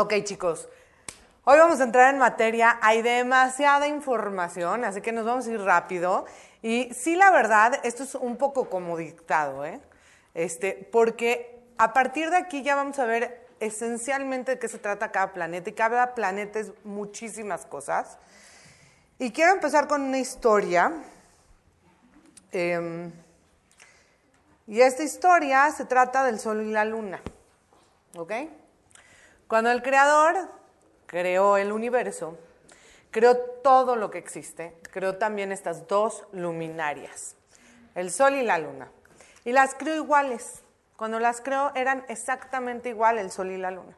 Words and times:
Ok, 0.00 0.14
chicos. 0.22 0.68
Hoy 1.42 1.58
vamos 1.58 1.80
a 1.80 1.82
entrar 1.82 2.14
en 2.14 2.20
materia. 2.20 2.78
Hay 2.82 3.02
demasiada 3.02 3.88
información, 3.88 4.84
así 4.84 5.00
que 5.00 5.10
nos 5.10 5.24
vamos 5.24 5.48
a 5.48 5.50
ir 5.50 5.60
rápido. 5.60 6.24
Y 6.62 6.94
sí, 6.94 7.16
la 7.16 7.32
verdad, 7.32 7.80
esto 7.82 8.04
es 8.04 8.14
un 8.14 8.36
poco 8.36 8.70
como 8.70 8.96
dictado, 8.96 9.64
¿eh? 9.64 9.80
Este, 10.34 10.88
porque 10.92 11.64
a 11.78 11.92
partir 11.92 12.30
de 12.30 12.36
aquí 12.36 12.62
ya 12.62 12.76
vamos 12.76 13.00
a 13.00 13.06
ver 13.06 13.48
esencialmente 13.58 14.52
de 14.52 14.58
qué 14.60 14.68
se 14.68 14.78
trata 14.78 15.10
cada 15.10 15.32
planeta. 15.32 15.68
Y 15.68 15.72
cada 15.72 16.14
planeta 16.14 16.60
es 16.60 16.70
muchísimas 16.84 17.66
cosas. 17.66 18.18
Y 19.18 19.32
quiero 19.32 19.52
empezar 19.52 19.88
con 19.88 20.02
una 20.02 20.18
historia. 20.18 20.92
Em, 22.52 23.10
y 24.68 24.80
esta 24.80 25.02
historia 25.02 25.68
se 25.72 25.86
trata 25.86 26.22
del 26.22 26.38
Sol 26.38 26.62
y 26.62 26.70
la 26.70 26.84
Luna. 26.84 27.20
¿Ok? 28.14 28.32
Cuando 29.48 29.70
el 29.70 29.82
Creador 29.82 30.50
creó 31.06 31.56
el 31.56 31.72
universo, 31.72 32.36
creó 33.10 33.34
todo 33.64 33.96
lo 33.96 34.10
que 34.10 34.18
existe, 34.18 34.78
creó 34.92 35.16
también 35.16 35.52
estas 35.52 35.88
dos 35.88 36.26
luminarias, 36.32 37.34
el 37.94 38.10
Sol 38.10 38.34
y 38.34 38.42
la 38.42 38.58
Luna. 38.58 38.90
Y 39.46 39.52
las 39.52 39.74
creó 39.74 39.94
iguales. 39.94 40.62
Cuando 40.96 41.18
las 41.18 41.40
creó 41.40 41.72
eran 41.74 42.04
exactamente 42.08 42.90
igual 42.90 43.16
el 43.16 43.30
Sol 43.30 43.50
y 43.50 43.56
la 43.56 43.70
Luna. 43.70 43.96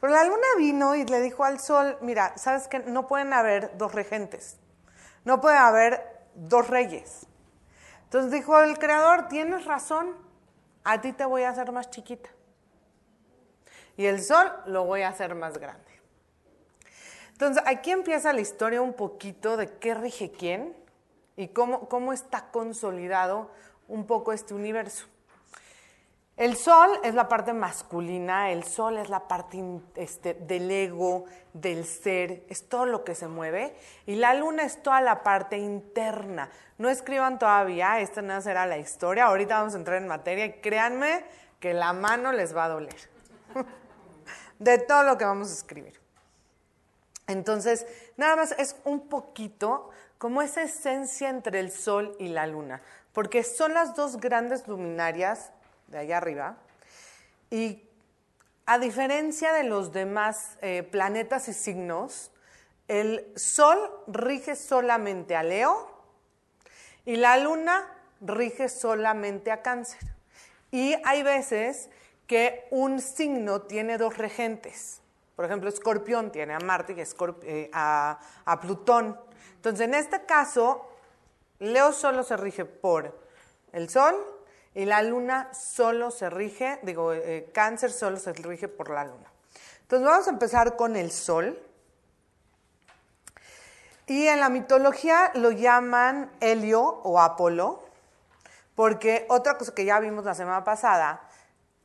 Pero 0.00 0.12
la 0.12 0.22
Luna 0.22 0.46
vino 0.56 0.94
y 0.94 1.04
le 1.04 1.20
dijo 1.20 1.42
al 1.42 1.58
Sol, 1.58 1.98
mira, 2.00 2.38
sabes 2.38 2.68
que 2.68 2.78
no 2.78 3.08
pueden 3.08 3.32
haber 3.32 3.76
dos 3.76 3.92
regentes, 3.92 4.56
no 5.24 5.40
puede 5.40 5.58
haber 5.58 6.28
dos 6.36 6.68
reyes. 6.68 7.26
Entonces 8.04 8.30
dijo 8.30 8.56
el 8.60 8.78
Creador, 8.78 9.26
tienes 9.26 9.64
razón, 9.64 10.14
a 10.84 11.00
ti 11.00 11.12
te 11.12 11.24
voy 11.24 11.42
a 11.42 11.50
hacer 11.50 11.72
más 11.72 11.90
chiquita. 11.90 12.30
Y 14.00 14.06
el 14.06 14.22
Sol 14.22 14.50
lo 14.64 14.84
voy 14.84 15.02
a 15.02 15.08
hacer 15.08 15.34
más 15.34 15.58
grande. 15.58 15.84
Entonces, 17.32 17.62
aquí 17.66 17.90
empieza 17.90 18.32
la 18.32 18.40
historia 18.40 18.80
un 18.80 18.94
poquito 18.94 19.58
de 19.58 19.66
qué 19.76 19.92
rige 19.92 20.32
quién 20.32 20.74
y 21.36 21.48
cómo, 21.48 21.86
cómo 21.86 22.14
está 22.14 22.50
consolidado 22.50 23.50
un 23.88 24.06
poco 24.06 24.32
este 24.32 24.54
universo. 24.54 25.04
El 26.38 26.56
sol 26.56 26.88
es 27.04 27.14
la 27.14 27.28
parte 27.28 27.52
masculina, 27.52 28.50
el 28.50 28.64
sol 28.64 28.96
es 28.96 29.10
la 29.10 29.28
parte 29.28 29.62
este, 29.96 30.32
del 30.32 30.70
ego, 30.70 31.26
del 31.52 31.84
ser, 31.84 32.44
es 32.48 32.70
todo 32.70 32.86
lo 32.86 33.04
que 33.04 33.14
se 33.14 33.28
mueve. 33.28 33.76
Y 34.06 34.14
la 34.14 34.32
luna 34.32 34.62
es 34.62 34.82
toda 34.82 35.02
la 35.02 35.22
parte 35.22 35.58
interna. 35.58 36.48
No 36.78 36.88
escriban 36.88 37.38
todavía, 37.38 38.00
esta 38.00 38.22
no 38.22 38.40
será 38.40 38.64
la 38.64 38.78
historia. 38.78 39.26
Ahorita 39.26 39.58
vamos 39.58 39.74
a 39.74 39.76
entrar 39.76 40.00
en 40.00 40.08
materia 40.08 40.46
y 40.46 40.52
créanme 40.62 41.22
que 41.58 41.74
la 41.74 41.92
mano 41.92 42.32
les 42.32 42.56
va 42.56 42.64
a 42.64 42.68
doler. 42.70 42.96
de 44.60 44.78
todo 44.78 45.02
lo 45.02 45.18
que 45.18 45.24
vamos 45.24 45.50
a 45.50 45.54
escribir. 45.54 45.98
Entonces, 47.26 47.86
nada 48.16 48.36
más 48.36 48.52
es 48.58 48.76
un 48.84 49.08
poquito 49.08 49.90
como 50.18 50.42
esa 50.42 50.62
esencia 50.62 51.28
entre 51.28 51.58
el 51.58 51.72
Sol 51.72 52.14
y 52.20 52.28
la 52.28 52.46
Luna, 52.46 52.82
porque 53.12 53.42
son 53.42 53.74
las 53.74 53.96
dos 53.96 54.18
grandes 54.18 54.68
luminarias 54.68 55.50
de 55.88 55.98
allá 55.98 56.18
arriba, 56.18 56.58
y 57.50 57.82
a 58.66 58.78
diferencia 58.78 59.52
de 59.52 59.64
los 59.64 59.92
demás 59.92 60.58
eh, 60.60 60.82
planetas 60.82 61.48
y 61.48 61.54
signos, 61.54 62.30
el 62.86 63.32
Sol 63.36 63.78
rige 64.06 64.54
solamente 64.56 65.34
a 65.34 65.42
Leo 65.42 65.90
y 67.04 67.16
la 67.16 67.36
Luna 67.38 67.88
rige 68.20 68.68
solamente 68.68 69.50
a 69.50 69.62
Cáncer. 69.62 70.00
Y 70.70 70.94
hay 71.04 71.22
veces 71.22 71.88
que 72.30 72.68
un 72.70 73.00
signo 73.00 73.62
tiene 73.62 73.98
dos 73.98 74.16
regentes. 74.16 75.00
Por 75.34 75.46
ejemplo, 75.46 75.68
Escorpión 75.68 76.30
tiene 76.30 76.54
a 76.54 76.60
Marte 76.60 76.92
y 76.92 77.00
eh, 77.42 77.68
a, 77.72 78.20
Plutón. 78.60 79.18
Entonces, 79.56 79.84
en 79.84 79.94
este 79.94 80.24
caso, 80.26 80.88
Leo 81.58 81.92
solo 81.92 82.22
se 82.22 82.36
rige 82.36 82.64
por 82.64 83.18
el 83.72 83.90
Sol 83.90 84.14
y 84.76 84.84
la 84.84 85.02
Luna 85.02 85.52
solo 85.52 86.12
se 86.12 86.30
rige, 86.30 86.78
digo, 86.82 87.12
eh, 87.12 87.50
Cáncer 87.52 87.90
solo 87.90 88.16
se 88.16 88.32
rige 88.32 88.68
por 88.68 88.90
la 88.90 89.02
Luna. 89.06 89.26
Entonces, 89.82 90.06
vamos 90.06 90.28
a 90.28 90.30
empezar 90.30 90.76
con 90.76 90.94
el 90.94 91.10
Sol. 91.10 91.60
Y 94.06 94.28
en 94.28 94.38
la 94.38 94.50
mitología 94.50 95.32
lo 95.34 95.50
llaman 95.50 96.30
Helio 96.38 96.80
o 96.80 97.20
Apolo, 97.20 97.82
porque 98.76 99.26
otra 99.28 99.58
cosa 99.58 99.74
que 99.74 99.84
ya 99.84 99.98
vimos 99.98 100.24
la 100.24 100.36
semana 100.36 100.62
pasada 100.62 101.26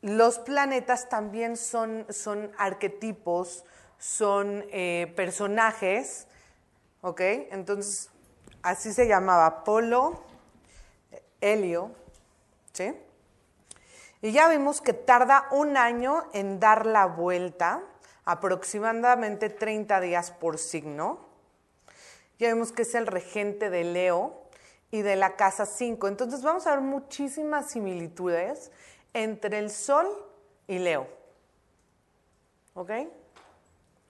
los 0.06 0.38
planetas 0.38 1.10
también 1.10 1.58
son, 1.58 2.06
son 2.12 2.52
arquetipos, 2.60 3.66
son 3.98 4.64
eh, 4.72 5.12
personajes, 5.16 6.28
¿ok? 7.02 7.22
Entonces, 7.50 8.12
así 8.62 8.94
se 8.94 9.08
llamaba 9.08 9.48
Apolo, 9.48 10.24
Helio, 11.42 11.90
¿sí? 12.72 12.96
Y 14.22 14.32
ya 14.32 14.48
vimos 14.48 14.80
que 14.80 14.94
tarda 14.94 15.48
un 15.50 15.76
año 15.76 16.30
en 16.34 16.60
dar 16.60 16.86
la 16.86 17.08
vuelta, 17.08 17.82
aproximadamente 18.26 19.50
30 19.50 20.02
días 20.02 20.30
por 20.30 20.60
signo. 20.60 21.28
Ya 22.38 22.50
vemos 22.50 22.72
que 22.72 22.84
es 22.84 22.94
el 22.94 23.08
regente 23.08 23.72
de 23.72 23.84
Leo 23.84 24.44
y 24.92 25.02
de 25.02 25.16
la 25.16 25.36
casa 25.36 25.66
5. 25.66 26.08
Entonces 26.08 26.44
vamos 26.44 26.68
a 26.68 26.72
ver 26.72 26.82
muchísimas 26.82 27.72
similitudes 27.72 28.72
entre 29.16 29.60
el 29.60 29.72
Sol 29.72 30.08
y 30.68 30.78
Leo. 30.78 31.08
¿Ok? 32.74 32.92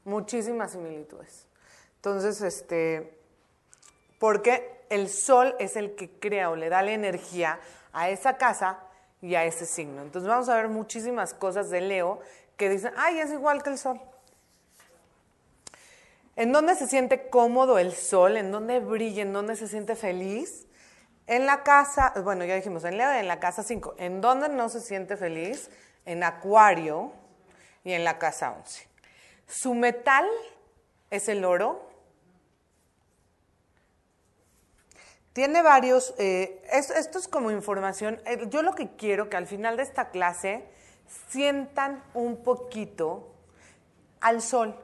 Muchísimas 0.03 0.71
similitudes. 0.71 1.47
Entonces, 1.97 2.41
este, 2.41 3.17
porque 4.19 4.83
el 4.89 5.07
Sol 5.07 5.55
es 5.59 5.75
el 5.75 5.95
que 5.95 6.09
crea 6.09 6.49
o 6.49 6.55
le 6.55 6.69
da 6.69 6.81
la 6.81 6.91
energía 6.91 7.59
a 7.93 8.09
esa 8.09 8.37
casa 8.37 8.79
y 9.21 9.35
a 9.35 9.45
ese 9.45 9.67
signo. 9.67 10.01
Entonces 10.01 10.27
vamos 10.27 10.49
a 10.49 10.55
ver 10.55 10.69
muchísimas 10.69 11.35
cosas 11.35 11.69
de 11.69 11.81
Leo 11.81 12.19
que 12.57 12.67
dicen, 12.69 12.91
ay, 12.97 13.19
es 13.19 13.31
igual 13.31 13.61
que 13.61 13.69
el 13.69 13.77
Sol. 13.77 14.01
¿En 16.35 16.51
dónde 16.51 16.75
se 16.75 16.87
siente 16.87 17.29
cómodo 17.29 17.77
el 17.77 17.93
Sol? 17.93 18.37
¿En 18.37 18.51
dónde 18.51 18.79
brilla? 18.79 19.21
¿En 19.21 19.33
dónde 19.33 19.55
se 19.55 19.67
siente 19.67 19.95
feliz? 19.95 20.64
En 21.27 21.45
la 21.45 21.63
casa, 21.63 22.13
bueno, 22.23 22.45
ya 22.45 22.55
dijimos, 22.55 22.83
en, 22.83 22.99
en 22.99 23.27
la 23.27 23.39
casa 23.39 23.63
5, 23.63 23.95
¿en 23.97 24.21
dónde 24.21 24.49
no 24.49 24.69
se 24.69 24.79
siente 24.79 25.17
feliz? 25.17 25.69
En 26.05 26.23
Acuario 26.23 27.13
y 27.83 27.93
en 27.93 28.03
la 28.03 28.19
casa 28.19 28.51
11. 28.51 28.87
Su 29.47 29.73
metal 29.73 30.27
es 31.09 31.27
el 31.29 31.43
oro. 31.45 31.89
Tiene 35.33 35.63
varios, 35.63 36.13
eh, 36.17 36.61
esto 36.71 37.17
es 37.17 37.27
como 37.27 37.51
información, 37.51 38.21
eh, 38.25 38.45
yo 38.47 38.61
lo 38.61 38.73
que 38.73 38.95
quiero 38.95 39.29
que 39.29 39.35
al 39.35 39.47
final 39.47 39.75
de 39.75 39.83
esta 39.83 40.09
clase 40.09 40.63
sientan 41.27 42.03
un 42.13 42.41
poquito 42.43 43.35
al 44.21 44.41
sol 44.41 44.75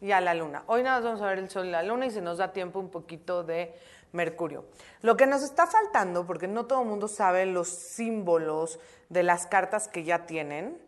y 0.00 0.12
a 0.12 0.20
la 0.20 0.32
luna. 0.32 0.62
Hoy 0.66 0.82
nada 0.82 0.96
más 0.96 1.04
vamos 1.04 1.22
a 1.22 1.26
ver 1.26 1.38
el 1.38 1.50
sol 1.50 1.66
y 1.66 1.70
la 1.70 1.82
luna 1.82 2.06
y 2.06 2.10
se 2.10 2.22
nos 2.22 2.38
da 2.38 2.52
tiempo 2.52 2.78
un 2.78 2.90
poquito 2.90 3.44
de 3.44 3.74
Mercurio. 4.12 4.64
Lo 5.02 5.16
que 5.16 5.26
nos 5.26 5.42
está 5.42 5.66
faltando, 5.66 6.26
porque 6.26 6.48
no 6.48 6.66
todo 6.66 6.82
el 6.82 6.88
mundo 6.88 7.08
sabe 7.08 7.46
los 7.46 7.68
símbolos 7.68 8.78
de 9.08 9.22
las 9.22 9.46
cartas 9.46 9.88
que 9.88 10.04
ya 10.04 10.26
tienen, 10.26 10.78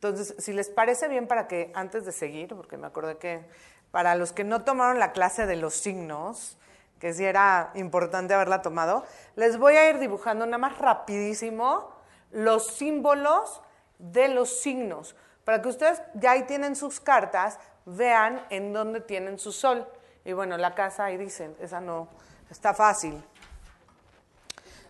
entonces, 0.00 0.36
si 0.38 0.52
les 0.52 0.68
parece 0.68 1.08
bien 1.08 1.26
para 1.26 1.48
que 1.48 1.72
antes 1.74 2.04
de 2.04 2.12
seguir, 2.12 2.54
porque 2.54 2.76
me 2.76 2.86
acordé 2.86 3.18
que 3.18 3.44
para 3.90 4.14
los 4.14 4.32
que 4.32 4.44
no 4.44 4.62
tomaron 4.62 5.00
la 5.00 5.10
clase 5.10 5.44
de 5.44 5.56
los 5.56 5.74
signos, 5.74 6.56
que 7.00 7.12
sí 7.12 7.24
era 7.24 7.72
importante 7.74 8.32
haberla 8.32 8.62
tomado, 8.62 9.04
les 9.34 9.58
voy 9.58 9.74
a 9.74 9.90
ir 9.90 9.98
dibujando 9.98 10.46
nada 10.46 10.58
más 10.58 10.78
rapidísimo 10.78 11.90
los 12.30 12.68
símbolos 12.68 13.60
de 13.98 14.28
los 14.28 14.60
signos, 14.60 15.16
para 15.44 15.62
que 15.62 15.68
ustedes 15.68 16.00
ya 16.14 16.32
ahí 16.32 16.44
tienen 16.44 16.76
sus 16.76 17.00
cartas, 17.00 17.58
vean 17.84 18.46
en 18.50 18.72
dónde 18.72 19.00
tienen 19.00 19.36
su 19.40 19.50
sol. 19.50 19.88
Y 20.24 20.32
bueno, 20.32 20.58
la 20.58 20.76
casa 20.76 21.06
ahí 21.06 21.16
dicen, 21.16 21.56
esa 21.58 21.80
no, 21.80 22.08
Está 22.50 22.72
fácil. 22.74 23.22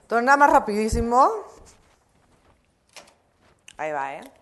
Entonces, 0.03 0.25
nada 0.25 0.37
más 0.39 0.51
rapidísimo. 0.51 1.29
Ahí 3.77 3.93
va, 3.93 4.15
¿eh? 4.15 4.33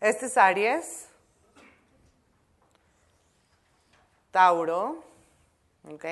Este 0.00 0.26
es 0.26 0.36
Aries. 0.36 1.08
Tauro. 4.30 5.04
¿Ok? 5.84 6.04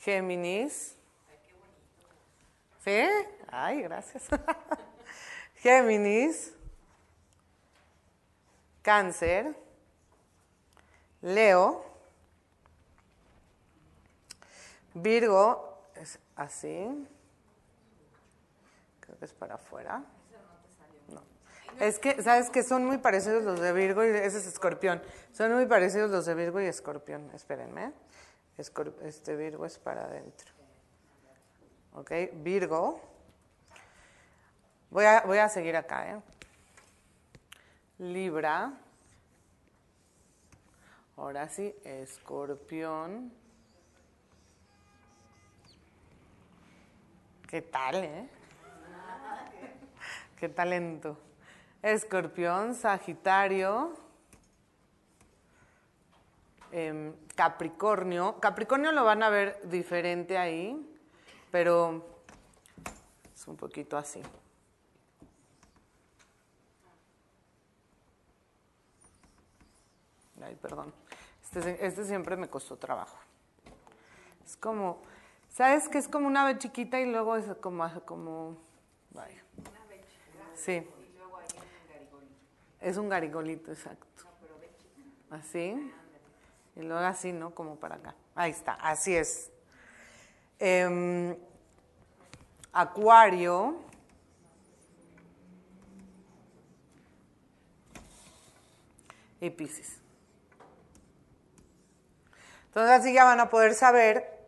Géminis. 0.00 0.96
¿Sí? 2.84 3.04
Ay, 3.48 3.82
gracias. 3.82 4.24
Géminis. 5.56 6.52
Cáncer. 8.82 9.54
Leo. 11.20 11.91
Virgo 14.94 15.86
es 15.96 16.18
así. 16.36 17.08
Creo 19.00 19.18
que 19.18 19.24
es 19.24 19.32
para 19.32 19.54
afuera. 19.54 20.04
No. 21.08 21.22
Es 21.80 21.98
que, 21.98 22.22
¿sabes 22.22 22.50
que 22.50 22.62
Son 22.62 22.84
muy 22.84 22.98
parecidos 22.98 23.44
los 23.44 23.60
de 23.60 23.72
Virgo 23.72 24.04
y 24.04 24.08
ese 24.08 24.38
es 24.38 24.46
Escorpión. 24.46 25.02
Son 25.32 25.52
muy 25.52 25.66
parecidos 25.66 26.10
los 26.10 26.26
de 26.26 26.34
Virgo 26.34 26.60
y 26.60 26.66
Escorpión. 26.66 27.30
Espérenme. 27.34 27.92
este 28.56 29.36
Virgo 29.36 29.66
es 29.66 29.78
para 29.78 30.04
adentro. 30.04 30.52
¿Ok? 31.94 32.10
Virgo. 32.34 33.00
Voy 34.90 35.04
a, 35.04 35.22
voy 35.22 35.38
a 35.38 35.48
seguir 35.48 35.76
acá, 35.76 36.10
¿eh? 36.10 36.20
Libra. 37.98 38.72
Ahora 41.16 41.48
sí, 41.48 41.74
Escorpión. 41.84 43.41
¿Qué 47.52 47.60
tal, 47.60 47.96
eh? 47.96 48.28
Qué 50.40 50.48
talento. 50.48 51.18
Escorpión, 51.82 52.74
Sagitario, 52.74 53.92
em, 56.70 57.12
Capricornio. 57.34 58.40
Capricornio 58.40 58.90
lo 58.92 59.04
van 59.04 59.22
a 59.22 59.28
ver 59.28 59.60
diferente 59.64 60.38
ahí, 60.38 60.98
pero 61.50 62.22
es 63.34 63.46
un 63.46 63.58
poquito 63.58 63.98
así. 63.98 64.22
Ay, 70.42 70.54
perdón. 70.54 70.90
Este, 71.42 71.86
este, 71.86 72.06
siempre 72.06 72.34
me 72.34 72.48
costó 72.48 72.78
trabajo. 72.78 73.18
Es 74.42 74.56
como, 74.56 75.02
¿sabes 75.52 75.88
que 75.88 75.98
es 75.98 76.08
como 76.08 76.26
una 76.26 76.42
ave 76.42 76.58
chiquita 76.58 77.00
y 77.00 77.06
luego 77.06 77.36
es 77.36 77.46
como, 77.60 77.88
como, 78.04 78.56
vaya. 79.10 79.42
Sí. 80.54 80.86
Es 82.80 82.96
un 82.96 83.08
garigolito, 83.08 83.70
exacto. 83.70 84.24
Así. 85.30 85.92
Y 86.74 86.82
luego 86.82 87.04
así, 87.04 87.32
¿no? 87.32 87.54
Como 87.54 87.76
para 87.76 87.96
acá. 87.96 88.14
Ahí 88.34 88.50
está, 88.50 88.74
así 88.74 89.14
es. 89.14 89.50
Em, 90.58 91.36
acuario. 92.72 93.76
Y 99.40 99.50
Pisces. 99.50 99.98
Entonces 102.66 102.92
así 102.92 103.12
ya 103.12 103.24
van 103.24 103.40
a 103.40 103.50
poder 103.50 103.74
saber 103.74 104.41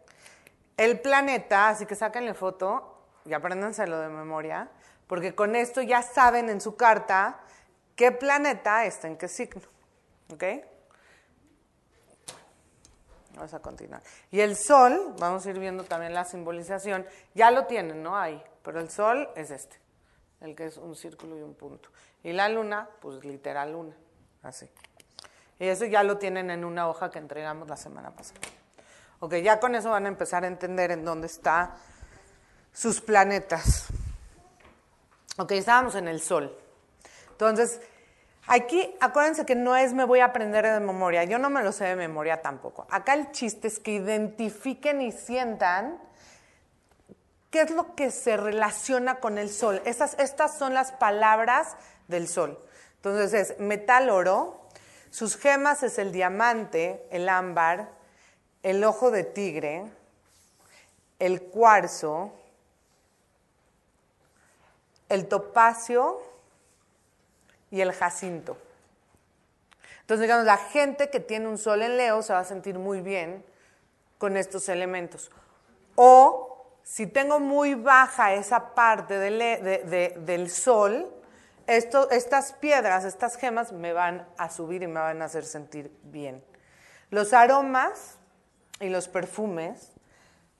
el 0.76 1.00
planeta, 1.00 1.68
así 1.68 1.86
que 1.86 1.94
sáquenle 1.94 2.34
foto 2.34 2.98
y 3.24 3.32
apréndanselo 3.32 4.00
de 4.00 4.08
memoria, 4.08 4.68
porque 5.06 5.34
con 5.34 5.54
esto 5.56 5.82
ya 5.82 6.02
saben 6.02 6.48
en 6.48 6.60
su 6.60 6.76
carta 6.76 7.40
qué 7.96 8.12
planeta 8.12 8.84
está 8.84 9.08
en 9.08 9.16
qué 9.16 9.28
signo. 9.28 9.62
¿Ok? 10.32 10.44
Vamos 13.34 13.52
a 13.52 13.60
continuar. 13.60 14.02
Y 14.30 14.40
el 14.40 14.56
sol, 14.56 15.14
vamos 15.18 15.44
a 15.44 15.50
ir 15.50 15.58
viendo 15.58 15.84
también 15.84 16.14
la 16.14 16.24
simbolización, 16.24 17.06
ya 17.34 17.50
lo 17.50 17.66
tienen, 17.66 18.02
¿no? 18.02 18.16
Ahí, 18.16 18.42
pero 18.62 18.80
el 18.80 18.90
sol 18.90 19.28
es 19.34 19.50
este, 19.50 19.76
el 20.40 20.54
que 20.54 20.66
es 20.66 20.76
un 20.76 20.94
círculo 20.94 21.36
y 21.36 21.42
un 21.42 21.54
punto. 21.54 21.88
Y 22.22 22.32
la 22.32 22.48
luna, 22.48 22.88
pues 23.00 23.24
literal 23.24 23.72
luna, 23.72 23.96
así. 24.42 24.68
Y 25.58 25.66
eso 25.66 25.84
ya 25.84 26.02
lo 26.02 26.18
tienen 26.18 26.50
en 26.50 26.64
una 26.64 26.88
hoja 26.88 27.10
que 27.10 27.18
entregamos 27.18 27.68
la 27.68 27.76
semana 27.76 28.10
pasada. 28.10 28.40
Ok, 29.24 29.36
ya 29.36 29.58
con 29.58 29.74
eso 29.74 29.88
van 29.88 30.04
a 30.04 30.08
empezar 30.08 30.44
a 30.44 30.48
entender 30.48 30.90
en 30.90 31.02
dónde 31.02 31.28
están 31.28 31.70
sus 32.74 33.00
planetas. 33.00 33.86
Ok, 35.38 35.52
estábamos 35.52 35.94
en 35.94 36.08
el 36.08 36.20
Sol. 36.20 36.54
Entonces, 37.30 37.80
aquí 38.46 38.94
acuérdense 39.00 39.46
que 39.46 39.54
no 39.54 39.76
es 39.76 39.94
me 39.94 40.04
voy 40.04 40.20
a 40.20 40.26
aprender 40.26 40.66
de 40.66 40.78
memoria, 40.78 41.24
yo 41.24 41.38
no 41.38 41.48
me 41.48 41.62
lo 41.62 41.72
sé 41.72 41.86
de 41.86 41.96
memoria 41.96 42.42
tampoco. 42.42 42.86
Acá 42.90 43.14
el 43.14 43.32
chiste 43.32 43.68
es 43.68 43.80
que 43.80 43.92
identifiquen 43.92 45.00
y 45.00 45.10
sientan 45.10 45.98
qué 47.50 47.62
es 47.62 47.70
lo 47.70 47.94
que 47.94 48.10
se 48.10 48.36
relaciona 48.36 49.20
con 49.20 49.38
el 49.38 49.48
Sol. 49.48 49.80
Estas, 49.86 50.18
estas 50.18 50.58
son 50.58 50.74
las 50.74 50.92
palabras 50.92 51.78
del 52.08 52.28
Sol. 52.28 52.62
Entonces 52.96 53.32
es 53.32 53.58
metal 53.58 54.10
oro, 54.10 54.68
sus 55.08 55.38
gemas 55.38 55.82
es 55.82 55.98
el 55.98 56.12
diamante, 56.12 57.08
el 57.10 57.30
ámbar, 57.30 58.03
el 58.64 58.82
ojo 58.82 59.12
de 59.12 59.22
tigre, 59.24 59.84
el 61.18 61.42
cuarzo, 61.42 62.32
el 65.10 65.28
topacio 65.28 66.20
y 67.70 67.82
el 67.82 67.92
jacinto. 67.92 68.56
Entonces, 70.00 70.22
digamos, 70.22 70.46
la 70.46 70.56
gente 70.56 71.10
que 71.10 71.20
tiene 71.20 71.46
un 71.46 71.58
sol 71.58 71.82
en 71.82 71.98
Leo 71.98 72.22
se 72.22 72.32
va 72.32 72.40
a 72.40 72.44
sentir 72.44 72.78
muy 72.78 73.00
bien 73.02 73.44
con 74.16 74.36
estos 74.36 74.68
elementos. 74.70 75.30
O 75.94 76.66
si 76.82 77.06
tengo 77.06 77.40
muy 77.40 77.74
baja 77.74 78.32
esa 78.32 78.74
parte 78.74 79.18
del 79.18 80.50
sol, 80.50 81.12
estas 81.66 82.54
piedras, 82.54 83.04
estas 83.04 83.36
gemas 83.36 83.72
me 83.72 83.92
van 83.92 84.26
a 84.38 84.48
subir 84.48 84.82
y 84.82 84.86
me 84.86 85.00
van 85.00 85.20
a 85.20 85.26
hacer 85.26 85.44
sentir 85.44 85.94
bien. 86.02 86.42
Los 87.10 87.34
aromas 87.34 88.18
y 88.80 88.88
los 88.88 89.08
perfumes, 89.08 89.92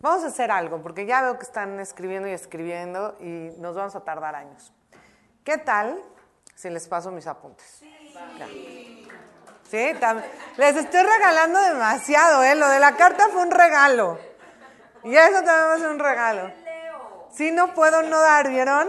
vamos 0.01 0.25
a 0.25 0.29
hacer 0.29 0.51
algo, 0.51 0.83
porque 0.83 1.07
ya 1.07 1.23
veo 1.23 1.39
que 1.39 1.45
están 1.45 1.81
escribiendo 1.81 2.29
y 2.29 2.33
escribiendo 2.33 3.17
y 3.21 3.53
nos 3.59 3.75
vamos 3.75 3.97
a 3.97 4.01
tardar 4.01 4.35
años. 4.35 4.73
¿Qué 5.45 5.59
tal 5.59 6.01
si 6.55 6.71
les 6.71 6.89
paso 6.89 7.11
mis 7.11 7.27
apuntes? 7.27 7.67
Sí. 7.81 9.09
¿Sí? 9.71 9.93
Les 10.57 10.77
estoy 10.77 11.03
regalando 11.03 11.61
demasiado, 11.61 12.43
¿eh? 12.43 12.55
Lo 12.55 12.69
de 12.69 12.79
la 12.79 12.97
carta 12.97 13.29
fue 13.29 13.43
un 13.43 13.51
regalo. 13.51 14.19
Y 15.03 15.15
eso 15.17 15.43
también 15.43 15.69
va 15.69 15.75
a 15.75 15.79
ser 15.79 15.89
un 15.89 15.99
regalo. 15.99 16.51
Sí, 17.33 17.51
no 17.51 17.75
puedo 17.75 18.03
no 18.03 18.21
dar, 18.21 18.49
¿vieron? 18.49 18.89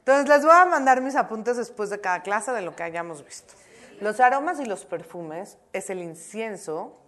Entonces 0.00 0.28
les 0.28 0.44
voy 0.44 0.54
a 0.54 0.64
mandar 0.64 1.00
mis 1.00 1.14
apuntes 1.14 1.56
después 1.56 1.88
de 1.90 2.00
cada 2.00 2.22
clase 2.22 2.52
de 2.52 2.60
lo 2.60 2.74
que 2.74 2.82
hayamos 2.82 3.24
visto. 3.24 3.54
Los 4.00 4.20
aromas 4.20 4.58
y 4.58 4.66
los 4.66 4.84
perfumes 4.84 5.56
es 5.72 5.88
el 5.88 6.02
incienso, 6.02 6.98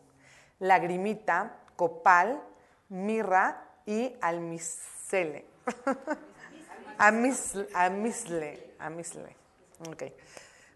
lagrimita, 0.58 1.56
copal, 1.76 2.43
mirra 2.88 3.62
y 3.85 4.14
almizele. 4.20 5.47
amisle, 6.99 8.75
amisle. 8.79 9.37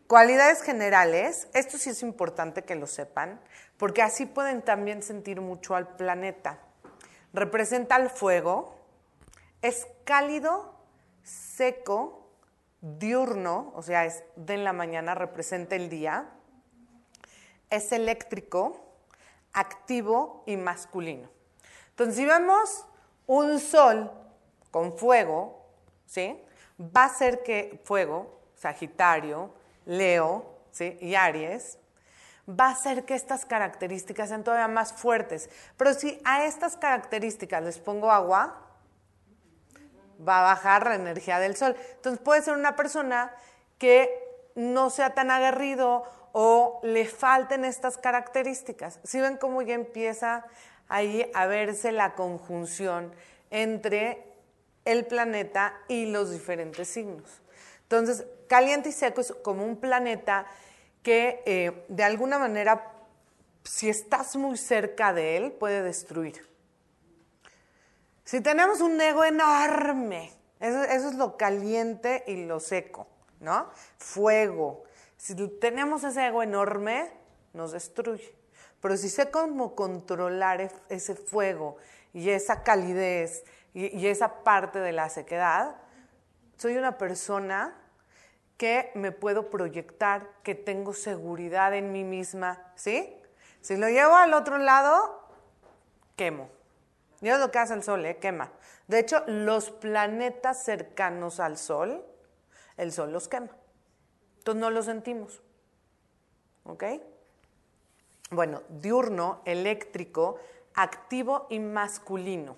Cualidades 0.07 0.63
generales, 0.63 1.49
esto 1.55 1.79
sí 1.79 1.91
es 1.91 2.03
importante 2.03 2.63
que 2.63 2.75
lo 2.75 2.87
sepan, 2.87 3.41
porque 3.77 4.03
así 4.03 4.27
pueden 4.27 4.63
también 4.63 5.03
sentir 5.03 5.41
mucho 5.41 5.75
al 5.75 5.97
planeta. 5.97 6.59
Representa 7.33 7.97
el 7.97 8.11
fuego, 8.11 8.77
es 9.63 9.87
cálido 10.05 10.75
seco, 11.23 12.29
diurno, 12.81 13.73
o 13.75 13.83
sea, 13.83 14.05
es 14.05 14.25
de 14.37 14.57
la 14.57 14.73
mañana, 14.73 15.15
representa 15.15 15.77
el 15.77 15.89
día, 15.89 16.29
es 17.69 17.93
eléctrico, 17.93 18.90
activo 19.53 20.43
y 20.47 20.57
masculino. 20.57 21.29
Entonces, 21.91 22.17
si 22.17 22.25
vemos 22.25 22.87
un 23.27 23.59
sol 23.59 24.11
con 24.71 24.97
fuego, 24.97 25.67
¿sí? 26.07 26.43
Va 26.81 27.05
a 27.05 27.09
ser 27.09 27.43
que 27.43 27.81
fuego, 27.85 28.41
Sagitario, 28.55 29.53
Leo, 29.87 30.57
¿sí? 30.71 30.97
Y 31.01 31.15
Aries, 31.15 31.79
va 32.49 32.71
a 32.71 32.75
ser 32.75 33.05
que 33.05 33.15
estas 33.15 33.45
características 33.45 34.29
sean 34.29 34.45
todavía 34.45 34.69
más 34.69 34.93
fuertes. 34.93 35.51
Pero 35.77 35.95
si 35.95 36.21
a 36.25 36.45
estas 36.45 36.77
características 36.77 37.63
les 37.63 37.79
pongo 37.79 38.11
agua, 38.11 38.67
va 40.27 40.41
a 40.41 40.55
bajar 40.55 40.87
la 40.87 40.95
energía 40.95 41.39
del 41.39 41.57
sol. 41.57 41.77
Entonces 41.97 42.21
puede 42.23 42.43
ser 42.43 42.55
una 42.55 42.77
persona 42.77 43.33
que 43.79 44.11
no 44.55 44.91
sea 44.91 45.15
tan 45.15 45.31
aguerrido 45.31 46.05
o 46.33 46.81
le 46.83 47.07
falten 47.07 47.65
estas 47.65 47.99
características. 47.99 49.01
Si 49.05 49.21
ven 49.21 49.37
cómo 49.37 49.63
ya 49.63 49.75
empieza 49.75 50.45
ahí 50.89 51.31
a 51.35 51.47
verse 51.47 51.93
la 51.93 52.15
conjunción 52.15 53.13
entre 53.51 54.25
el 54.85 55.07
planeta 55.07 55.75
y 55.89 56.07
los 56.07 56.31
diferentes 56.31 56.89
signos. 56.89 57.43
Entonces, 57.83 58.25
caliente 58.49 58.91
y 58.91 58.93
seco 58.93 59.21
es 59.21 59.33
como 59.43 59.65
un 59.65 59.77
planeta 59.77 60.47
que 61.03 61.43
eh, 61.47 61.85
de 61.89 62.05
alguna 62.05 62.39
manera, 62.39 62.93
si 63.65 63.89
estás 63.89 64.37
muy 64.37 64.57
cerca 64.57 65.13
de 65.13 65.37
él, 65.37 65.53
puede 65.53 65.83
destruir. 65.83 66.49
Si 68.25 68.41
tenemos 68.41 68.81
un 68.81 69.01
ego 69.01 69.25
enorme, 69.25 70.33
eso, 70.61 70.83
es 70.85 71.15
lo 71.15 71.37
caliente 71.37 72.23
y 72.27 72.45
lo 72.45 72.61
seco, 72.61 73.07
¿no? 73.41 73.69
Fuego. 73.99 74.85
Si 75.21 75.35
tenemos 75.35 76.03
ese 76.03 76.29
ego 76.29 76.43
enorme, 76.43 77.13
nos 77.53 77.73
destruye. 77.73 78.35
Pero 78.81 78.97
si 78.97 79.11
sé 79.11 79.31
cómo 79.31 79.75
controlar 79.75 80.73
ese 80.89 81.15
fuego 81.15 81.77
y 82.15 82.31
esa 82.31 82.63
calidez 82.63 83.45
y, 83.75 84.07
esa 84.07 84.43
parte 84.43 84.79
de 84.79 84.93
la 84.93 85.11
sequedad, 85.11 85.77
soy 86.57 86.79
una 86.79 86.97
persona 86.97 87.77
que 88.57 88.93
me 88.95 89.13
puedo 89.13 89.51
proyectar, 89.51 90.27
que 90.43 90.55
tengo 90.55 90.95
seguridad 90.95 91.75
en 91.75 91.93
mí 91.93 92.03
misma, 92.03 92.73
¿sí? 92.75 93.15
Si 93.61 93.77
lo 93.77 93.91
llevo 93.91 94.17
al 94.17 94.33
otro 94.33 94.57
lado, 94.57 95.29
quemo. 96.17 96.49
Y 97.21 97.29
es 97.29 97.39
lo 97.39 97.51
que 97.51 97.59
hace 97.59 97.75
el 97.75 97.83
Sol, 97.83 98.07
¿eh? 98.07 98.17
quema. 98.17 98.53
De 98.89 98.99
hecho, 98.99 99.23
los 99.27 99.71
planetas 99.71 100.65
cercanos 100.65 101.41
al 101.41 101.59
Sol, 101.59 102.03
el 102.79 102.91
Sol 102.91 103.13
los 103.13 103.29
quema. 103.29 103.60
No 104.55 104.71
lo 104.71 104.83
sentimos. 104.83 105.41
¿Ok? 106.65 106.85
Bueno, 108.31 108.63
diurno, 108.69 109.43
eléctrico, 109.45 110.39
activo 110.75 111.47
y 111.51 111.59
masculino. 111.59 112.57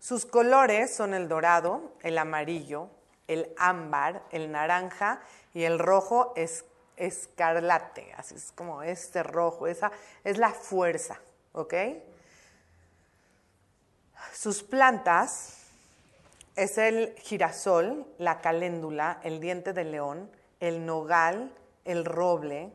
Sus 0.00 0.26
colores 0.26 0.94
son 0.94 1.14
el 1.14 1.28
dorado, 1.28 1.92
el 2.02 2.18
amarillo, 2.18 2.88
el 3.28 3.54
ámbar, 3.58 4.22
el 4.32 4.50
naranja 4.50 5.20
y 5.54 5.64
el 5.64 5.78
rojo 5.78 6.32
es 6.36 6.64
escarlate, 6.96 8.12
así 8.16 8.34
es 8.34 8.50
como 8.52 8.82
este 8.82 9.22
rojo, 9.22 9.66
esa 9.66 9.92
es 10.24 10.38
la 10.38 10.50
fuerza, 10.50 11.20
¿ok? 11.52 11.74
Sus 14.32 14.62
plantas 14.62 15.59
es 16.56 16.78
el 16.78 17.14
girasol, 17.18 18.06
la 18.18 18.40
caléndula, 18.40 19.20
el 19.22 19.40
diente 19.40 19.72
de 19.72 19.84
león, 19.84 20.30
el 20.60 20.84
nogal, 20.84 21.52
el 21.84 22.04
roble, 22.04 22.72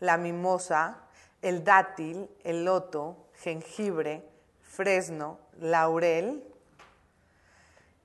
la 0.00 0.16
mimosa, 0.16 0.98
el 1.42 1.64
dátil, 1.64 2.30
el 2.44 2.64
loto, 2.64 3.28
jengibre, 3.34 4.22
fresno, 4.62 5.38
laurel, 5.58 6.42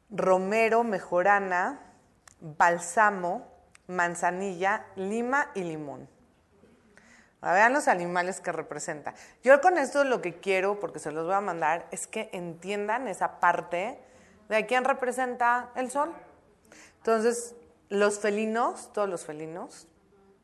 romero, 0.09 0.83
mejorana, 0.83 1.79
balsamo, 2.39 3.47
manzanilla, 3.87 4.85
lima 4.95 5.51
y 5.53 5.63
limón. 5.63 6.07
vean 7.41 7.73
los 7.73 7.87
animales 7.87 8.41
que 8.41 8.51
representa. 8.51 9.13
Yo 9.43 9.61
con 9.61 9.77
esto 9.77 10.03
lo 10.03 10.21
que 10.21 10.39
quiero, 10.39 10.79
porque 10.79 10.99
se 10.99 11.11
los 11.11 11.25
voy 11.25 11.35
a 11.35 11.41
mandar, 11.41 11.87
es 11.91 12.07
que 12.07 12.29
entiendan 12.33 13.07
esa 13.07 13.39
parte 13.39 13.99
de 14.55 14.65
quién 14.65 14.83
representa 14.83 15.71
el 15.75 15.89
sol. 15.89 16.13
Entonces, 16.97 17.55
los 17.89 18.19
felinos, 18.19 18.91
todos 18.93 19.07
los 19.07 19.23
felinos, 19.23 19.87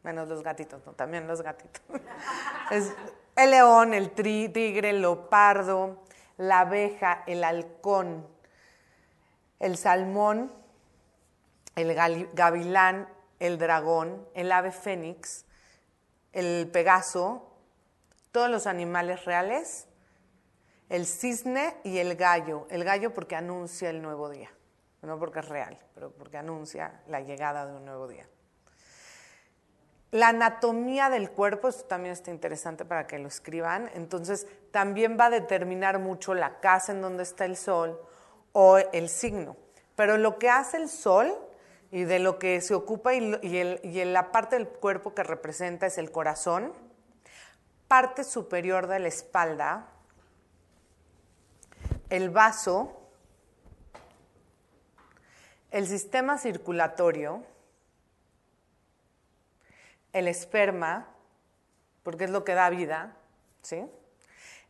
menos 0.04 0.30
los 0.30 0.44
gatitos, 0.44 0.86
no, 0.86 0.94
también 0.94 1.28
los 1.28 1.42
gatitos. 1.42 1.82
el 3.36 3.52
león, 3.52 3.94
el 3.94 4.12
tigre, 4.12 4.92
el 4.92 5.02
leopardo, 5.02 6.04
la 6.38 6.62
abeja, 6.62 7.24
el 7.28 7.44
halcón, 7.44 8.26
el 9.60 9.78
salmón, 9.78 10.54
el 11.76 11.94
gavilán, 12.34 13.10
el 13.40 13.58
dragón, 13.58 14.26
el 14.34 14.52
ave 14.54 14.72
fénix, 14.72 15.46
el 16.32 16.70
pegaso, 16.72 17.52
todos 18.32 18.50
los 18.50 18.68
animales 18.68 19.26
reales, 19.26 19.87
el 20.90 21.06
cisne 21.06 21.76
y 21.84 21.98
el 21.98 22.16
gallo. 22.16 22.68
El 22.70 22.84
gallo 22.84 23.14
porque 23.14 23.36
anuncia 23.36 23.90
el 23.90 24.02
nuevo 24.02 24.30
día, 24.30 24.50
no 25.02 25.20
porque 25.20 25.40
es 25.40 25.50
real, 25.50 25.78
pero 25.94 26.12
porque 26.12 26.38
anuncia 26.38 27.02
la 27.08 27.22
llegada 27.22 27.66
de 27.66 27.76
un 27.76 27.86
nuevo 27.86 28.08
día. 28.08 28.28
La 30.12 30.30
anatomía 30.30 31.10
del 31.10 31.32
cuerpo, 31.32 31.68
esto 31.68 31.84
también 31.84 32.14
está 32.14 32.32
interesante 32.32 32.86
para 32.86 33.08
que 33.08 33.20
lo 33.20 33.28
escriban, 33.28 33.92
entonces 33.94 34.48
también 34.72 35.18
va 35.20 35.26
a 35.26 35.30
determinar 35.30 36.00
mucho 36.00 36.34
la 36.34 36.60
casa 36.62 36.94
en 36.94 37.02
donde 37.02 37.24
está 37.24 37.44
el 37.44 37.58
sol 37.58 38.00
o 38.54 38.78
el 38.78 39.10
signo. 39.10 39.58
Pero 39.96 40.18
lo 40.18 40.40
que 40.40 40.50
hace 40.50 40.78
el 40.78 40.88
sol 40.88 41.38
y 41.92 42.06
de 42.06 42.20
lo 42.20 42.40
que 42.40 42.62
se 42.62 42.74
ocupa 42.74 43.14
y, 43.16 43.36
y, 43.42 44.06
la 44.06 44.32
parte 44.32 44.58
del 44.58 44.68
cuerpo 44.68 45.14
que 45.14 45.24
representa 45.24 45.88
es 45.88 45.98
el 45.98 46.12
corazón, 46.12 46.74
parte 47.88 48.24
superior 48.24 48.88
de 48.88 49.00
la 49.00 49.08
espalda, 49.08 49.90
el 52.10 52.30
vaso, 52.30 52.94
el 55.72 55.88
sistema 55.88 56.38
circulatorio, 56.38 57.44
el 60.14 60.28
esperma, 60.28 61.08
porque 62.04 62.26
es 62.26 62.30
lo 62.30 62.44
que 62.44 62.54
da 62.54 62.70
vida, 62.70 63.18
¿sí? 63.62 63.86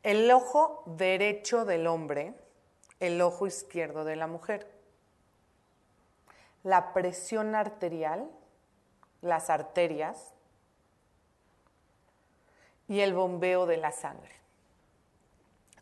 El 0.04 0.30
ojo 0.32 0.84
derecho 0.86 1.66
del 1.66 1.88
hombre, 1.88 2.34
el 3.00 3.22
ojo 3.22 3.46
izquierdo 3.46 4.04
de 4.04 4.16
la 4.16 4.28
mujer. 4.28 4.72
La 6.64 6.94
presión 6.94 7.56
arterial, 7.56 8.30
las 9.22 9.50
arterias 9.50 10.34
y 12.88 13.02
el 13.02 13.14
bombeo 13.14 13.66
de 13.66 13.78
la 13.78 13.92
sangre. 13.92 14.47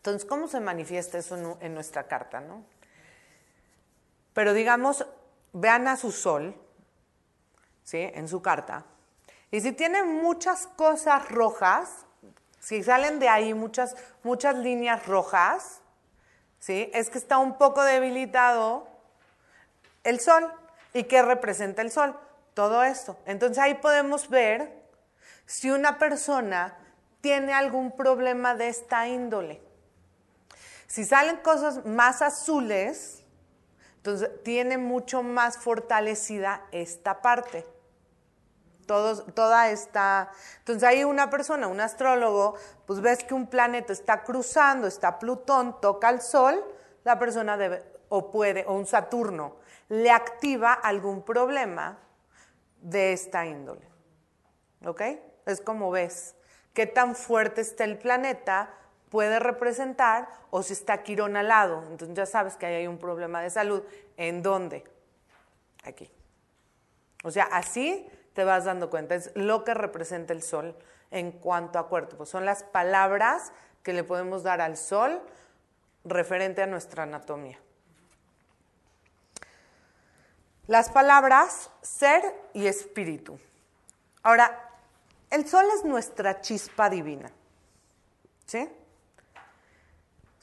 Entonces, 0.05 0.29
¿cómo 0.29 0.47
se 0.47 0.59
manifiesta 0.59 1.17
eso 1.17 1.57
en 1.59 1.73
nuestra 1.73 2.03
carta? 2.03 2.39
No? 2.39 2.63
Pero 4.35 4.53
digamos, 4.53 5.03
vean 5.51 5.87
a 5.87 5.97
su 5.97 6.11
sol, 6.11 6.55
¿sí? 7.83 8.11
En 8.13 8.27
su 8.27 8.39
carta. 8.43 8.85
Y 9.49 9.61
si 9.61 9.71
tiene 9.71 10.03
muchas 10.03 10.67
cosas 10.67 11.27
rojas, 11.29 12.05
si 12.59 12.83
salen 12.83 13.17
de 13.17 13.29
ahí 13.29 13.55
muchas, 13.55 13.95
muchas 14.21 14.55
líneas 14.57 15.07
rojas, 15.07 15.81
¿sí? 16.59 16.91
es 16.93 17.09
que 17.09 17.17
está 17.17 17.39
un 17.39 17.57
poco 17.57 17.81
debilitado 17.81 18.87
el 20.03 20.19
sol. 20.19 20.53
¿Y 20.93 21.05
qué 21.05 21.23
representa 21.23 21.81
el 21.81 21.89
sol? 21.89 22.15
Todo 22.53 22.83
esto. 22.83 23.17
Entonces 23.25 23.57
ahí 23.57 23.73
podemos 23.73 24.29
ver 24.29 24.83
si 25.47 25.71
una 25.71 25.97
persona 25.97 26.77
tiene 27.21 27.53
algún 27.53 27.91
problema 27.91 28.53
de 28.53 28.67
esta 28.67 29.07
índole. 29.07 29.64
Si 30.87 31.05
salen 31.05 31.37
cosas 31.37 31.85
más 31.85 32.21
azules, 32.21 33.23
entonces 33.97 34.29
tiene 34.43 34.77
mucho 34.77 35.23
más 35.23 35.57
fortalecida 35.57 36.65
esta 36.71 37.21
parte 37.21 37.65
toda 38.85 39.69
esta... 39.69 40.31
Entonces 40.59 40.83
ahí 40.83 41.03
una 41.03 41.29
persona, 41.29 41.67
un 41.67 41.79
astrólogo, 41.79 42.55
pues 42.85 43.01
ves 43.01 43.23
que 43.23 43.33
un 43.33 43.47
planeta 43.47 43.93
está 43.93 44.23
cruzando, 44.23 44.87
está 44.87 45.19
Plutón, 45.19 45.79
toca 45.81 46.09
el 46.09 46.21
Sol, 46.21 46.63
la 47.03 47.19
persona 47.19 47.57
debe, 47.57 47.83
o 48.09 48.31
puede, 48.31 48.65
o 48.67 48.73
un 48.73 48.85
Saturno, 48.85 49.57
le 49.89 50.11
activa 50.11 50.73
algún 50.73 51.23
problema 51.23 51.97
de 52.81 53.13
esta 53.13 53.45
índole. 53.45 53.87
¿Ok? 54.85 55.01
Es 55.45 55.61
como 55.61 55.91
ves 55.91 56.35
qué 56.73 56.85
tan 56.85 57.15
fuerte 57.15 57.61
está 57.61 57.83
el 57.83 57.97
planeta, 57.97 58.69
puede 59.15 59.39
representar, 59.39 60.27
o 60.49 60.61
si 60.61 60.73
está 60.73 61.01
Quirón 61.01 61.37
al 61.37 61.47
lado. 61.47 61.85
Entonces 61.89 62.17
ya 62.17 62.25
sabes 62.25 62.57
que 62.57 62.65
ahí 62.65 62.73
hay 62.73 62.87
un 62.87 62.97
problema 62.97 63.39
de 63.39 63.49
salud. 63.49 63.81
¿En 64.17 64.43
dónde? 64.43 64.83
Aquí. 65.85 66.11
O 67.23 67.31
sea, 67.31 67.45
así 67.45 68.05
te 68.33 68.43
vas 68.43 68.65
dando 68.65 68.89
cuenta. 68.89 69.15
Es 69.15 69.31
lo 69.33 69.63
que 69.63 69.73
representa 69.73 70.33
el 70.33 70.43
sol 70.43 70.75
en 71.11 71.31
cuanto 71.31 71.79
a 71.79 71.87
cuerpo. 71.87 72.17
Pues 72.17 72.27
son 72.27 72.43
las 72.43 72.63
palabras 72.63 73.53
que 73.83 73.93
le 73.93 74.03
podemos 74.03 74.43
dar 74.43 74.59
al 74.59 74.75
sol 74.75 75.21
referente 76.03 76.61
a 76.61 76.67
nuestra 76.67 77.03
anatomía. 77.03 77.57
Las 80.67 80.89
palabras 80.89 81.71
ser 81.81 82.21
y 82.51 82.67
espíritu. 82.67 83.39
Ahora, 84.23 84.71
el 85.29 85.47
sol 85.47 85.63
es 85.73 85.85
nuestra 85.85 86.41
chispa 86.41 86.89
divina. 86.89 87.31
¿Sí? 88.45 88.69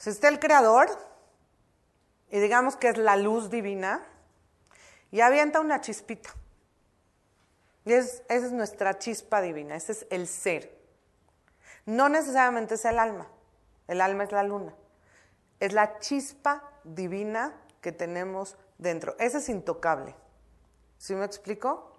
Si 0.03 0.09
está 0.09 0.27
el 0.27 0.37
creador, 0.37 0.89
y 2.29 2.37
digamos 2.41 2.75
que 2.75 2.89
es 2.89 2.97
la 2.97 3.15
luz 3.15 3.49
divina, 3.49 4.05
y 5.11 5.21
avienta 5.21 5.61
una 5.61 5.79
chispita. 5.79 6.29
Y 7.85 7.93
esa 7.93 8.21
es 8.27 8.51
nuestra 8.51 8.99
chispa 8.99 9.39
divina, 9.39 9.77
ese 9.77 9.93
es 9.93 10.05
el 10.09 10.27
ser. 10.27 10.77
No 11.85 12.09
necesariamente 12.09 12.73
es 12.73 12.83
el 12.83 12.99
alma, 12.99 13.29
el 13.87 14.01
alma 14.01 14.25
es 14.25 14.33
la 14.33 14.43
luna. 14.43 14.75
Es 15.61 15.71
la 15.71 15.99
chispa 15.99 16.69
divina 16.83 17.53
que 17.79 17.93
tenemos 17.93 18.57
dentro. 18.77 19.15
Ese 19.19 19.37
es 19.37 19.47
intocable. 19.47 20.13
¿Sí 20.97 21.15
me 21.15 21.23
explico? 21.23 21.95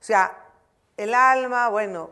O 0.00 0.04
sea, 0.04 0.36
el 0.96 1.14
alma, 1.14 1.68
bueno, 1.68 2.10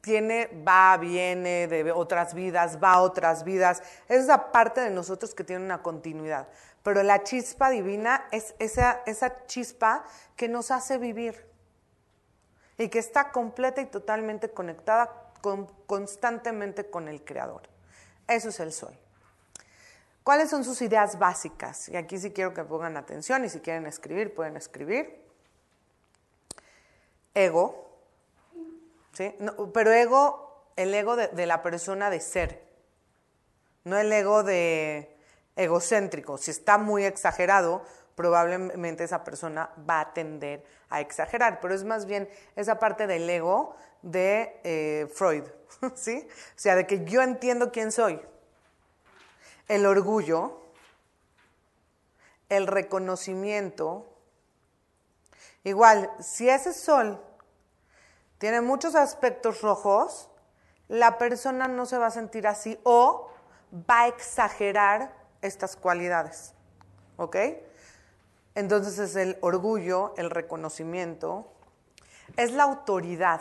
tiene, 0.00 0.46
va, 0.66 0.96
viene 0.96 1.68
de 1.68 1.92
otras 1.92 2.34
vidas, 2.34 2.82
va 2.82 2.94
a 2.94 3.00
otras 3.00 3.44
vidas. 3.44 3.82
Es 4.08 4.24
esa 4.24 4.50
parte 4.52 4.80
de 4.80 4.90
nosotros 4.90 5.34
que 5.34 5.44
tiene 5.44 5.64
una 5.64 5.82
continuidad. 5.82 6.48
Pero 6.82 7.02
la 7.02 7.22
chispa 7.22 7.70
divina 7.70 8.26
es 8.32 8.54
esa, 8.58 9.02
esa 9.06 9.46
chispa 9.46 10.04
que 10.36 10.48
nos 10.48 10.70
hace 10.70 10.98
vivir 10.98 11.46
y 12.78 12.88
que 12.88 12.98
está 12.98 13.30
completa 13.30 13.80
y 13.80 13.86
totalmente 13.86 14.50
conectada 14.50 15.32
constantemente 15.86 16.90
con 16.90 17.08
el 17.08 17.24
Creador. 17.24 17.62
Eso 18.26 18.48
es 18.48 18.60
el 18.60 18.72
sol. 18.72 18.96
¿Cuáles 20.22 20.50
son 20.50 20.64
sus 20.64 20.82
ideas 20.82 21.18
básicas? 21.18 21.88
Y 21.88 21.96
aquí 21.96 22.18
sí 22.18 22.32
quiero 22.32 22.52
que 22.52 22.62
pongan 22.64 22.96
atención 22.96 23.44
y 23.44 23.48
si 23.48 23.60
quieren 23.60 23.86
escribir, 23.86 24.34
pueden 24.34 24.56
escribir. 24.56 25.24
Ego, 27.34 27.87
pero 29.72 29.92
ego, 29.92 30.72
el 30.76 30.94
ego 30.94 31.16
de 31.16 31.46
la 31.46 31.62
persona 31.62 32.10
de 32.10 32.20
ser, 32.20 32.62
no 33.84 33.98
el 33.98 34.12
ego 34.12 34.42
de 34.42 35.16
egocéntrico. 35.56 36.38
Si 36.38 36.50
está 36.50 36.78
muy 36.78 37.04
exagerado, 37.04 37.82
probablemente 38.14 39.04
esa 39.04 39.24
persona 39.24 39.70
va 39.88 40.00
a 40.00 40.12
tender 40.12 40.64
a 40.90 41.00
exagerar, 41.00 41.60
pero 41.60 41.74
es 41.74 41.84
más 41.84 42.06
bien 42.06 42.28
esa 42.56 42.78
parte 42.78 43.06
del 43.06 43.28
ego 43.28 43.76
de 44.02 44.60
eh, 44.64 45.06
Freud, 45.14 45.44
¿sí? 45.94 46.26
O 46.26 46.58
sea, 46.58 46.76
de 46.76 46.86
que 46.86 47.04
yo 47.04 47.22
entiendo 47.22 47.70
quién 47.70 47.92
soy. 47.92 48.20
El 49.68 49.84
orgullo, 49.84 50.62
el 52.48 52.66
reconocimiento. 52.66 54.06
Igual, 55.62 56.10
si 56.20 56.48
ese 56.48 56.72
sol 56.72 57.22
tiene 58.38 58.60
muchos 58.60 58.94
aspectos 58.94 59.62
rojos, 59.62 60.30
la 60.88 61.18
persona 61.18 61.68
no 61.68 61.86
se 61.86 61.98
va 61.98 62.06
a 62.06 62.10
sentir 62.10 62.46
así 62.46 62.78
o 62.84 63.30
va 63.72 64.02
a 64.02 64.08
exagerar 64.08 65.12
estas 65.42 65.76
cualidades. 65.76 66.54
¿Ok? 67.16 67.36
Entonces 68.54 68.98
es 68.98 69.16
el 69.16 69.38
orgullo, 69.40 70.14
el 70.16 70.30
reconocimiento, 70.30 71.52
es 72.36 72.52
la 72.52 72.64
autoridad, 72.64 73.40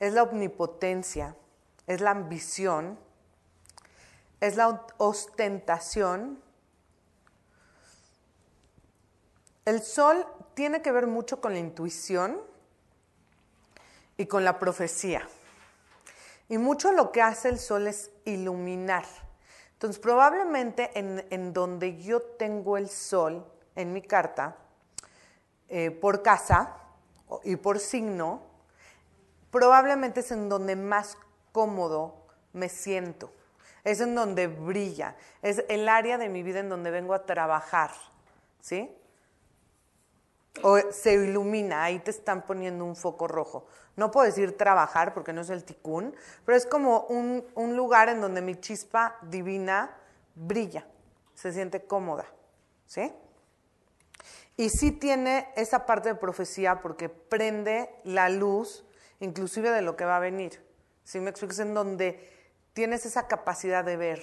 es 0.00 0.12
la 0.12 0.22
omnipotencia, 0.22 1.36
es 1.86 2.00
la 2.00 2.10
ambición, 2.10 2.98
es 4.40 4.56
la 4.56 4.86
ostentación. 4.98 6.40
El 9.64 9.82
sol 9.82 10.26
tiene 10.54 10.80
que 10.80 10.92
ver 10.92 11.06
mucho 11.06 11.40
con 11.40 11.52
la 11.52 11.58
intuición 11.58 12.47
y 14.18 14.26
con 14.26 14.44
la 14.44 14.58
profecía. 14.58 15.26
Y 16.50 16.58
mucho 16.58 16.92
lo 16.92 17.12
que 17.12 17.22
hace 17.22 17.48
el 17.48 17.58
sol 17.58 17.86
es 17.86 18.10
iluminar. 18.24 19.04
Entonces, 19.72 20.00
probablemente 20.00 20.90
en, 20.94 21.52
donde 21.52 22.02
yo 22.02 22.20
tengo 22.20 22.76
el 22.76 22.88
sol 22.88 23.46
en 23.76 23.92
mi 23.92 24.02
carta, 24.02 24.56
eh, 25.68 25.90
por 25.92 26.22
casa 26.22 26.74
y 27.44 27.56
por 27.56 27.78
signo, 27.78 28.42
probablemente 29.50 30.20
es 30.20 30.32
en 30.32 30.48
donde 30.48 30.74
más 30.74 31.16
cómodo 31.52 32.26
me 32.52 32.68
siento. 32.68 33.32
Es 33.84 34.00
en 34.00 34.14
donde 34.14 34.48
brilla. 34.48 35.14
Es 35.42 35.64
el 35.68 35.88
área 35.88 36.18
de 36.18 36.28
mi 36.28 36.42
vida 36.42 36.60
en 36.60 36.68
donde 36.68 36.90
vengo 36.90 37.14
a 37.14 37.24
trabajar. 37.24 37.92
¿Sí? 38.60 38.90
O 40.62 40.78
se 40.90 41.14
ilumina, 41.14 41.84
ahí 41.84 41.98
te 41.98 42.10
están 42.10 42.42
poniendo 42.42 42.84
un 42.84 42.96
foco 42.96 43.28
rojo. 43.28 43.66
No 43.96 44.10
puedo 44.10 44.26
decir 44.26 44.56
trabajar 44.56 45.14
porque 45.14 45.32
no 45.32 45.40
es 45.40 45.50
el 45.50 45.64
ticún, 45.64 46.14
pero 46.44 46.56
es 46.56 46.66
como 46.66 47.02
un, 47.08 47.44
un 47.54 47.76
lugar 47.76 48.08
en 48.08 48.20
donde 48.20 48.42
mi 48.42 48.54
chispa 48.56 49.16
divina 49.22 49.96
brilla, 50.34 50.86
se 51.34 51.52
siente 51.52 51.84
cómoda. 51.84 52.26
¿Sí? 52.86 53.12
Y 54.56 54.70
sí 54.70 54.90
tiene 54.90 55.48
esa 55.54 55.86
parte 55.86 56.08
de 56.08 56.14
profecía 56.16 56.80
porque 56.80 57.08
prende 57.08 57.90
la 58.02 58.28
luz, 58.28 58.84
inclusive 59.20 59.70
de 59.70 59.82
lo 59.82 59.96
que 59.96 60.04
va 60.04 60.16
a 60.16 60.20
venir. 60.20 60.60
¿Sí 61.04 61.20
me 61.20 61.30
explico? 61.30 61.62
En 61.62 61.74
donde 61.74 62.28
tienes 62.72 63.06
esa 63.06 63.28
capacidad 63.28 63.84
de 63.84 63.96
ver. 63.96 64.20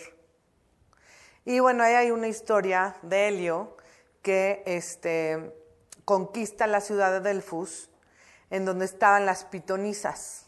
Y 1.46 1.60
bueno, 1.60 1.84
ahí 1.84 1.94
hay 1.94 2.12
una 2.12 2.28
historia 2.28 2.98
de 3.02 3.28
Helio 3.28 3.78
que 4.22 4.64
este, 4.66 5.54
conquista 6.06 6.68
la 6.68 6.82
ciudad 6.82 7.12
de 7.12 7.20
Delfos, 7.20 7.90
en 8.50 8.64
donde 8.64 8.86
estaban 8.86 9.26
las 9.26 9.44
pitonisas. 9.46 10.46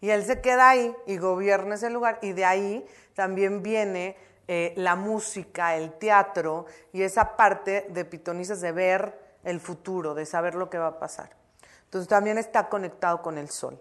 Y 0.00 0.10
él 0.10 0.24
se 0.24 0.40
queda 0.40 0.70
ahí 0.70 0.94
y 1.06 1.18
gobierna 1.18 1.74
ese 1.74 1.90
lugar, 1.90 2.18
y 2.22 2.32
de 2.32 2.44
ahí 2.44 2.86
también 3.14 3.62
viene 3.62 4.16
eh, 4.48 4.72
la 4.76 4.96
música, 4.96 5.76
el 5.76 5.92
teatro 5.92 6.66
y 6.92 7.02
esa 7.02 7.36
parte 7.36 7.86
de 7.90 8.04
pitonisas 8.04 8.60
de 8.60 8.72
ver 8.72 9.36
el 9.44 9.60
futuro, 9.60 10.14
de 10.14 10.26
saber 10.26 10.54
lo 10.54 10.70
que 10.70 10.78
va 10.78 10.88
a 10.88 10.98
pasar. 10.98 11.36
Entonces 11.84 12.08
también 12.08 12.38
está 12.38 12.68
conectado 12.68 13.20
con 13.22 13.36
el 13.36 13.50
sol. 13.50 13.78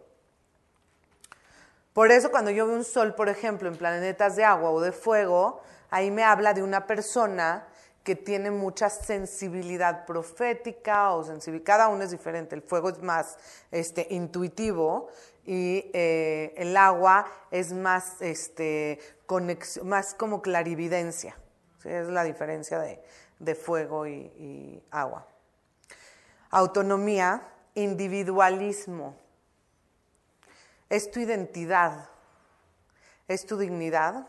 Por 1.93 2.11
eso 2.11 2.31
cuando 2.31 2.51
yo 2.51 2.67
veo 2.67 2.75
un 2.75 2.83
sol, 2.83 3.15
por 3.15 3.29
ejemplo, 3.29 3.67
en 3.67 3.77
planetas 3.77 4.35
de 4.35 4.43
agua 4.43 4.71
o 4.71 4.81
de 4.81 4.91
fuego, 4.91 5.61
ahí 5.89 6.11
me 6.11 6.23
habla 6.23 6.53
de 6.53 6.63
una 6.63 6.85
persona 6.85 7.67
que 8.03 8.15
tiene 8.15 8.51
mucha 8.51 8.89
sensibilidad 8.89 10.05
profética 10.05 11.11
o 11.11 11.23
sensibilidad, 11.23 11.65
cada 11.65 11.87
uno 11.89 12.03
es 12.03 12.11
diferente, 12.11 12.55
el 12.55 12.61
fuego 12.61 12.89
es 12.89 13.01
más 13.01 13.37
este, 13.71 14.07
intuitivo 14.09 15.09
y 15.45 15.89
eh, 15.93 16.53
el 16.57 16.75
agua 16.77 17.27
es 17.51 17.73
más, 17.73 18.21
este, 18.21 18.99
más 19.83 20.13
como 20.13 20.41
clarividencia, 20.41 21.37
es 21.83 22.07
la 22.07 22.23
diferencia 22.23 22.79
de, 22.79 23.55
fuego 23.55 24.07
y, 24.07 24.31
y 24.37 24.83
agua. 24.91 25.27
Autonomía, 26.51 27.41
individualismo, 27.75 29.15
es 30.89 31.11
tu 31.11 31.19
identidad, 31.19 32.09
es 33.27 33.45
tu 33.45 33.57
dignidad 33.57 34.27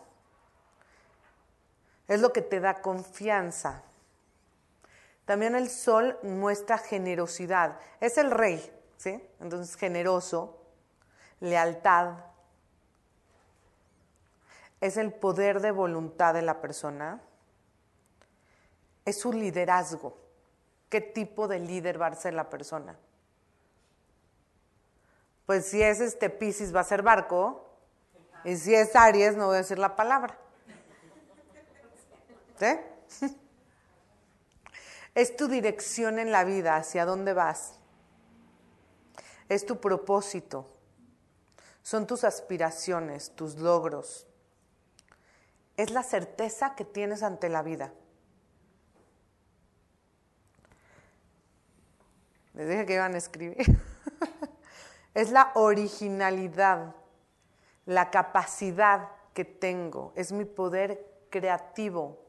es 2.10 2.20
lo 2.20 2.32
que 2.32 2.42
te 2.42 2.58
da 2.58 2.82
confianza. 2.82 3.84
También 5.26 5.54
el 5.54 5.70
sol 5.70 6.18
muestra 6.24 6.76
generosidad. 6.76 7.78
Es 8.00 8.18
el 8.18 8.32
rey, 8.32 8.68
¿sí? 8.96 9.24
Entonces, 9.38 9.76
generoso, 9.76 10.58
lealtad. 11.38 12.14
Es 14.80 14.96
el 14.96 15.12
poder 15.12 15.60
de 15.60 15.70
voluntad 15.70 16.34
de 16.34 16.42
la 16.42 16.60
persona. 16.60 17.20
Es 19.04 19.20
su 19.20 19.32
liderazgo. 19.32 20.18
¿Qué 20.88 21.00
tipo 21.00 21.46
de 21.46 21.60
líder 21.60 22.02
va 22.02 22.08
a 22.08 22.14
ser 22.16 22.34
la 22.34 22.50
persona? 22.50 22.98
Pues 25.46 25.66
si 25.66 25.80
es 25.80 26.00
este 26.00 26.28
Piscis 26.28 26.74
va 26.74 26.80
a 26.80 26.84
ser 26.84 27.02
barco, 27.02 27.68
y 28.42 28.56
si 28.56 28.74
es 28.74 28.96
Aries 28.96 29.36
no 29.36 29.46
voy 29.46 29.54
a 29.54 29.58
decir 29.58 29.78
la 29.78 29.94
palabra. 29.94 30.36
Es 35.14 35.36
tu 35.36 35.48
dirección 35.48 36.18
en 36.18 36.30
la 36.30 36.44
vida, 36.44 36.76
hacia 36.76 37.04
dónde 37.04 37.32
vas. 37.32 37.74
Es 39.48 39.66
tu 39.66 39.80
propósito. 39.80 40.66
Son 41.82 42.06
tus 42.06 42.22
aspiraciones, 42.22 43.34
tus 43.34 43.56
logros. 43.56 44.26
Es 45.76 45.90
la 45.90 46.04
certeza 46.04 46.76
que 46.76 46.84
tienes 46.84 47.24
ante 47.24 47.48
la 47.48 47.62
vida. 47.62 47.92
Les 52.54 52.68
dije 52.68 52.86
que 52.86 52.94
iban 52.94 53.14
a 53.14 53.18
escribir. 53.18 53.56
es 55.14 55.32
la 55.32 55.50
originalidad, 55.54 56.94
la 57.84 58.10
capacidad 58.10 59.08
que 59.34 59.44
tengo, 59.44 60.12
es 60.14 60.30
mi 60.30 60.44
poder 60.44 61.04
creativo 61.30 62.19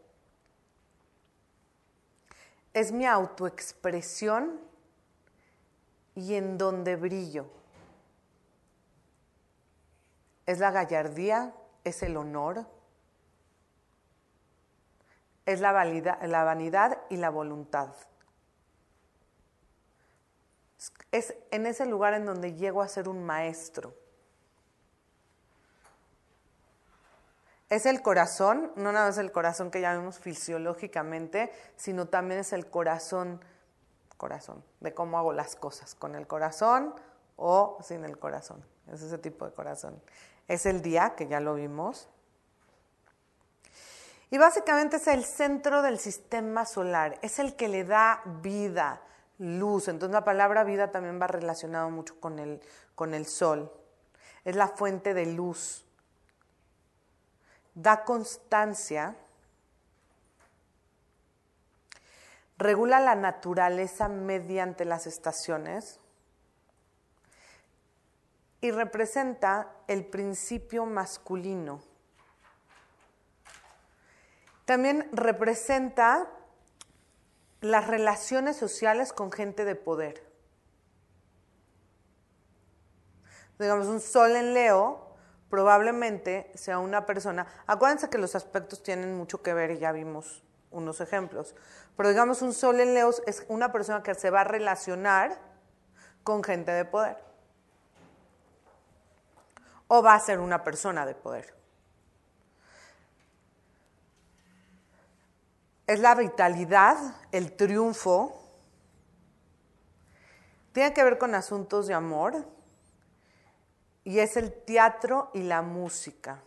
es 2.73 2.91
mi 2.91 3.05
autoexpresión 3.05 4.59
y 6.15 6.35
en 6.35 6.57
donde 6.57 6.95
brillo. 6.95 7.47
Es 10.45 10.59
la 10.59 10.71
gallardía, 10.71 11.53
es 11.83 12.03
el 12.03 12.17
honor, 12.17 12.65
es 15.45 15.59
la, 15.59 15.71
vanidad 15.71 17.01
y 17.09 17.17
la 17.17 17.29
voluntad. 17.29 17.93
Es 21.11 21.35
en 21.51 21.65
ese 21.65 21.85
lugar 21.85 22.13
en 22.13 22.25
donde 22.25 22.53
llego 22.53 22.81
a 22.81 22.87
ser 22.87 23.09
un 23.09 23.23
maestro. 23.23 23.93
Es 27.71 27.85
el 27.85 28.01
corazón, 28.01 28.73
no 28.75 28.91
nada 28.91 29.05
más 29.07 29.17
el 29.17 29.31
corazón 29.31 29.71
que 29.71 29.79
llamemos 29.79 30.19
fisiológicamente, 30.19 31.53
sino 31.77 32.09
también 32.09 32.41
es 32.41 32.51
el 32.51 32.67
corazón, 32.67 33.39
corazón, 34.17 34.61
de 34.81 34.93
cómo 34.93 35.17
hago 35.17 35.31
las 35.31 35.55
cosas, 35.55 35.95
con 35.95 36.15
el 36.15 36.27
corazón 36.27 36.93
o 37.37 37.77
sin 37.81 38.03
el 38.03 38.19
corazón. 38.19 38.61
Es 38.91 39.01
ese 39.01 39.17
tipo 39.17 39.45
de 39.45 39.53
corazón. 39.53 40.01
Es 40.49 40.65
el 40.65 40.81
día, 40.81 41.13
que 41.15 41.29
ya 41.29 41.39
lo 41.39 41.55
vimos. 41.55 42.09
Y 44.31 44.37
básicamente 44.37 44.97
es 44.97 45.07
el 45.07 45.23
centro 45.23 45.81
del 45.81 45.97
sistema 45.97 46.65
solar, 46.65 47.19
es 47.21 47.39
el 47.39 47.55
que 47.55 47.69
le 47.69 47.85
da 47.85 48.21
vida, 48.41 49.01
luz. 49.37 49.87
Entonces 49.87 50.11
la 50.13 50.25
palabra 50.25 50.65
vida 50.65 50.91
también 50.91 51.21
va 51.21 51.27
relacionado 51.27 51.89
mucho 51.89 52.19
con 52.19 52.37
el, 52.37 52.59
con 52.95 53.13
el 53.13 53.25
sol. 53.25 53.71
Es 54.43 54.57
la 54.57 54.67
fuente 54.67 55.13
de 55.13 55.27
luz 55.27 55.85
da 57.73 58.03
constancia, 58.03 59.15
regula 62.57 62.99
la 62.99 63.15
naturaleza 63.15 64.07
mediante 64.07 64.85
las 64.85 65.07
estaciones 65.07 65.99
y 68.61 68.71
representa 68.71 69.71
el 69.87 70.05
principio 70.05 70.85
masculino. 70.85 71.81
También 74.65 75.09
representa 75.11 76.29
las 77.61 77.87
relaciones 77.87 78.57
sociales 78.57 79.11
con 79.13 79.31
gente 79.31 79.65
de 79.65 79.75
poder. 79.75 80.29
Digamos, 83.57 83.87
un 83.87 83.99
sol 83.99 84.35
en 84.35 84.53
Leo 84.53 85.10
probablemente 85.51 86.49
sea 86.55 86.79
una 86.79 87.05
persona, 87.05 87.45
acuérdense 87.67 88.09
que 88.09 88.17
los 88.17 88.35
aspectos 88.35 88.81
tienen 88.81 89.15
mucho 89.15 89.43
que 89.43 89.53
ver 89.53 89.77
ya 89.77 89.91
vimos 89.91 90.43
unos 90.71 91.01
ejemplos, 91.01 91.53
pero 91.97 92.07
digamos 92.07 92.41
un 92.41 92.53
sol 92.53 92.79
en 92.79 92.93
Leo 92.93 93.11
es 93.27 93.45
una 93.49 93.73
persona 93.73 94.01
que 94.01 94.15
se 94.15 94.29
va 94.29 94.41
a 94.41 94.45
relacionar 94.45 95.37
con 96.23 96.41
gente 96.41 96.71
de 96.71 96.85
poder 96.85 97.17
o 99.89 100.01
va 100.01 100.13
a 100.13 100.19
ser 100.21 100.39
una 100.39 100.63
persona 100.63 101.05
de 101.05 101.15
poder. 101.15 101.53
Es 105.85 105.99
la 105.99 106.15
vitalidad, 106.15 106.95
el 107.33 107.57
triunfo. 107.57 108.41
Tiene 110.71 110.93
que 110.93 111.03
ver 111.03 111.17
con 111.17 111.35
asuntos 111.35 111.87
de 111.87 111.93
amor 111.93 112.45
y 114.03 114.19
es 114.19 114.37
el 114.37 114.51
teatro 114.51 115.29
y 115.33 115.43
la 115.43 115.61
música. 115.61 116.39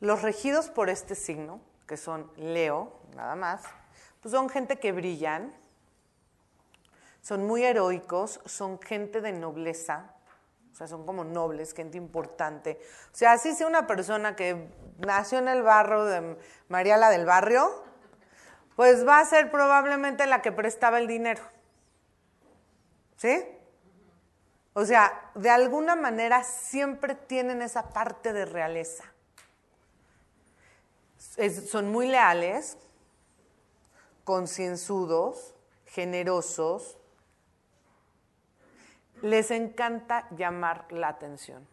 Los 0.00 0.22
regidos 0.22 0.68
por 0.68 0.90
este 0.90 1.14
signo, 1.14 1.60
que 1.86 1.96
son 1.96 2.30
Leo, 2.36 2.92
nada 3.14 3.34
más, 3.34 3.62
pues 4.20 4.32
son 4.32 4.48
gente 4.48 4.78
que 4.78 4.92
brillan, 4.92 5.54
son 7.22 7.46
muy 7.46 7.64
heroicos, 7.64 8.40
son 8.44 8.80
gente 8.80 9.20
de 9.20 9.32
nobleza, 9.32 10.12
o 10.72 10.76
sea, 10.76 10.86
son 10.86 11.06
como 11.06 11.24
nobles, 11.24 11.72
gente 11.72 11.96
importante. 11.96 12.78
O 13.10 13.16
sea, 13.16 13.32
así 13.32 13.54
sea 13.54 13.66
una 13.66 13.86
persona 13.86 14.36
que 14.36 14.68
nació 14.98 15.38
en 15.38 15.48
el 15.48 15.62
barrio 15.62 16.04
de 16.04 16.36
Mariala 16.68 17.08
del 17.08 17.24
Barrio, 17.24 17.82
pues 18.76 19.06
va 19.06 19.20
a 19.20 19.24
ser 19.24 19.50
probablemente 19.50 20.26
la 20.26 20.42
que 20.42 20.52
prestaba 20.52 20.98
el 20.98 21.06
dinero. 21.06 21.42
¿Sí? 23.16 23.42
O 24.78 24.84
sea, 24.84 25.30
de 25.34 25.48
alguna 25.48 25.96
manera 25.96 26.44
siempre 26.44 27.14
tienen 27.14 27.62
esa 27.62 27.88
parte 27.94 28.34
de 28.34 28.44
realeza. 28.44 29.04
son 31.16 31.90
muy 31.90 32.08
leales, 32.08 32.76
concienzudos, 34.24 35.54
generosos, 35.86 36.98
les 39.22 39.50
encanta 39.50 40.28
llamar 40.32 40.92
la 40.92 41.08
atención 41.08 41.66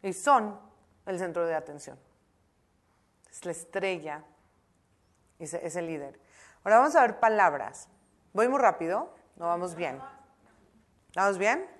y 0.00 0.12
son 0.12 0.60
el 1.06 1.18
centro 1.18 1.44
de 1.44 1.56
atención. 1.56 1.98
Es 3.32 3.44
la 3.46 3.50
estrella, 3.50 4.22
es, 5.40 5.54
es 5.54 5.74
el 5.74 5.88
líder. 5.88 6.20
Ahora 6.62 6.78
vamos 6.78 6.94
a 6.94 7.00
ver 7.00 7.18
palabras. 7.18 7.88
¿Voy 8.32 8.46
muy 8.46 8.60
rápido? 8.60 9.12
¿No 9.34 9.46
vamos 9.46 9.74
bien? 9.74 10.00
¿Vamos 11.16 11.36
bien? 11.36 11.77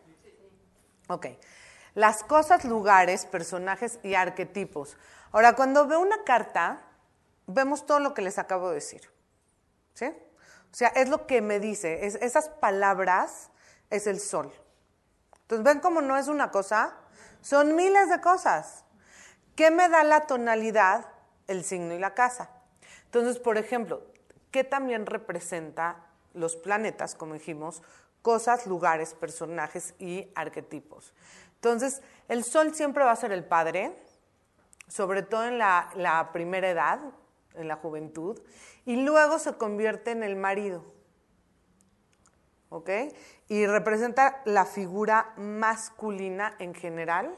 Ok. 1.08 1.26
Las 1.94 2.22
cosas, 2.22 2.64
lugares, 2.64 3.26
personajes 3.26 3.98
y 4.02 4.14
arquetipos. 4.14 4.96
Ahora, 5.32 5.54
cuando 5.54 5.86
veo 5.86 6.00
una 6.00 6.22
carta, 6.24 6.82
vemos 7.46 7.86
todo 7.86 7.98
lo 7.98 8.14
que 8.14 8.22
les 8.22 8.38
acabo 8.38 8.68
de 8.68 8.76
decir. 8.76 9.10
¿Sí? 9.94 10.06
O 10.06 10.74
sea, 10.74 10.88
es 10.88 11.08
lo 11.08 11.26
que 11.26 11.40
me 11.40 11.58
dice. 11.58 12.06
esas 12.06 12.48
palabras 12.48 13.50
es 13.90 14.06
el 14.06 14.20
sol. 14.20 14.52
Entonces, 15.42 15.64
¿ven 15.64 15.80
cómo 15.80 16.02
no 16.02 16.16
es 16.16 16.28
una 16.28 16.50
cosa? 16.50 16.94
Son 17.40 17.74
miles 17.74 18.10
de 18.10 18.20
cosas. 18.20 18.84
¿Qué 19.56 19.70
me 19.70 19.88
da 19.88 20.04
la 20.04 20.26
tonalidad? 20.26 21.06
El 21.46 21.64
signo 21.64 21.94
y 21.94 21.98
la 21.98 22.14
casa. 22.14 22.50
Entonces, 23.06 23.38
por 23.38 23.56
ejemplo, 23.56 24.02
¿qué 24.50 24.64
también 24.64 25.06
representa 25.06 26.04
los 26.34 26.56
planetas, 26.56 27.14
como 27.14 27.34
dijimos? 27.34 27.82
Cosas, 28.22 28.66
lugares, 28.66 29.14
personajes 29.14 29.94
y 29.98 30.30
arquetipos. 30.34 31.14
Entonces, 31.54 32.02
el 32.28 32.44
sol 32.44 32.74
siempre 32.74 33.04
va 33.04 33.12
a 33.12 33.16
ser 33.16 33.32
el 33.32 33.44
padre, 33.44 33.96
sobre 34.88 35.22
todo 35.22 35.44
en 35.46 35.58
la, 35.58 36.30
primera 36.32 36.70
edad, 36.70 37.00
en 37.54 37.68
la 37.68 37.76
juventud, 37.76 38.40
y 38.84 38.96
luego 38.96 39.38
se 39.38 39.54
convierte 39.54 40.10
en 40.10 40.22
el 40.22 40.36
marido. 40.36 40.84
¿Ok? 42.70 42.90
y 43.48 43.66
representa 43.66 44.42
la 44.44 44.66
figura 44.66 45.32
masculina 45.36 46.54
en 46.58 46.74
general 46.74 47.34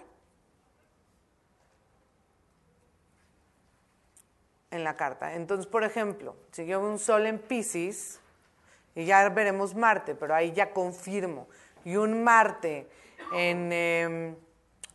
en 4.70 4.84
la 4.84 4.96
carta. 4.96 5.34
Entonces, 5.34 5.66
por 5.66 5.84
ejemplo, 5.84 6.36
si 6.50 6.66
yo 6.66 6.80
veo 6.80 6.90
un 6.90 6.98
sol 6.98 7.26
en 7.26 7.38
Pisces, 7.38 8.20
y 8.94 9.04
ya 9.04 9.28
veremos 9.28 9.74
Marte, 9.74 10.14
pero 10.14 10.34
ahí 10.34 10.52
ya 10.52 10.72
confirmo, 10.72 11.48
y 11.84 11.96
un 11.96 12.22
Marte 12.22 12.88
en... 13.32 13.72
Em, 13.72 14.36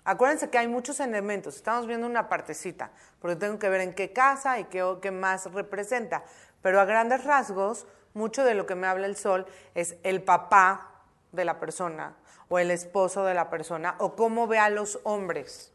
acuérdense 0.04 0.50
que 0.50 0.58
hay 0.58 0.68
muchos 0.68 1.00
elementos, 1.00 1.56
estamos 1.56 1.88
viendo 1.88 2.08
una 2.08 2.30
partecita, 2.30 2.92
porque 3.20 3.36
tengo 3.36 3.58
que 3.58 3.70
ver 3.70 3.82
en 3.82 3.94
qué 3.94 4.14
casa 4.14 4.60
y 4.60 4.66
qué, 4.66 4.84
qué 5.02 5.12
más 5.12 5.52
representa, 5.52 6.24
pero 6.62 6.80
a 6.80 6.86
grandes 6.86 7.24
rasgos, 7.24 7.88
mucho 8.14 8.44
de 8.44 8.56
lo 8.56 8.66
que 8.66 8.76
me 8.76 8.88
habla 8.88 9.08
el 9.08 9.16
sol 9.16 9.46
es 9.76 9.98
el 10.04 10.24
papá 10.24 10.90
de 11.32 11.46
la 11.46 11.60
persona 11.60 12.16
o 12.48 12.60
el 12.60 12.72
esposo 12.72 13.26
de 13.26 13.34
la 13.34 13.50
persona 13.50 13.96
o 14.00 14.16
cómo 14.16 14.48
ve 14.48 14.58
a 14.58 14.70
los 14.70 15.00
hombres 15.04 15.72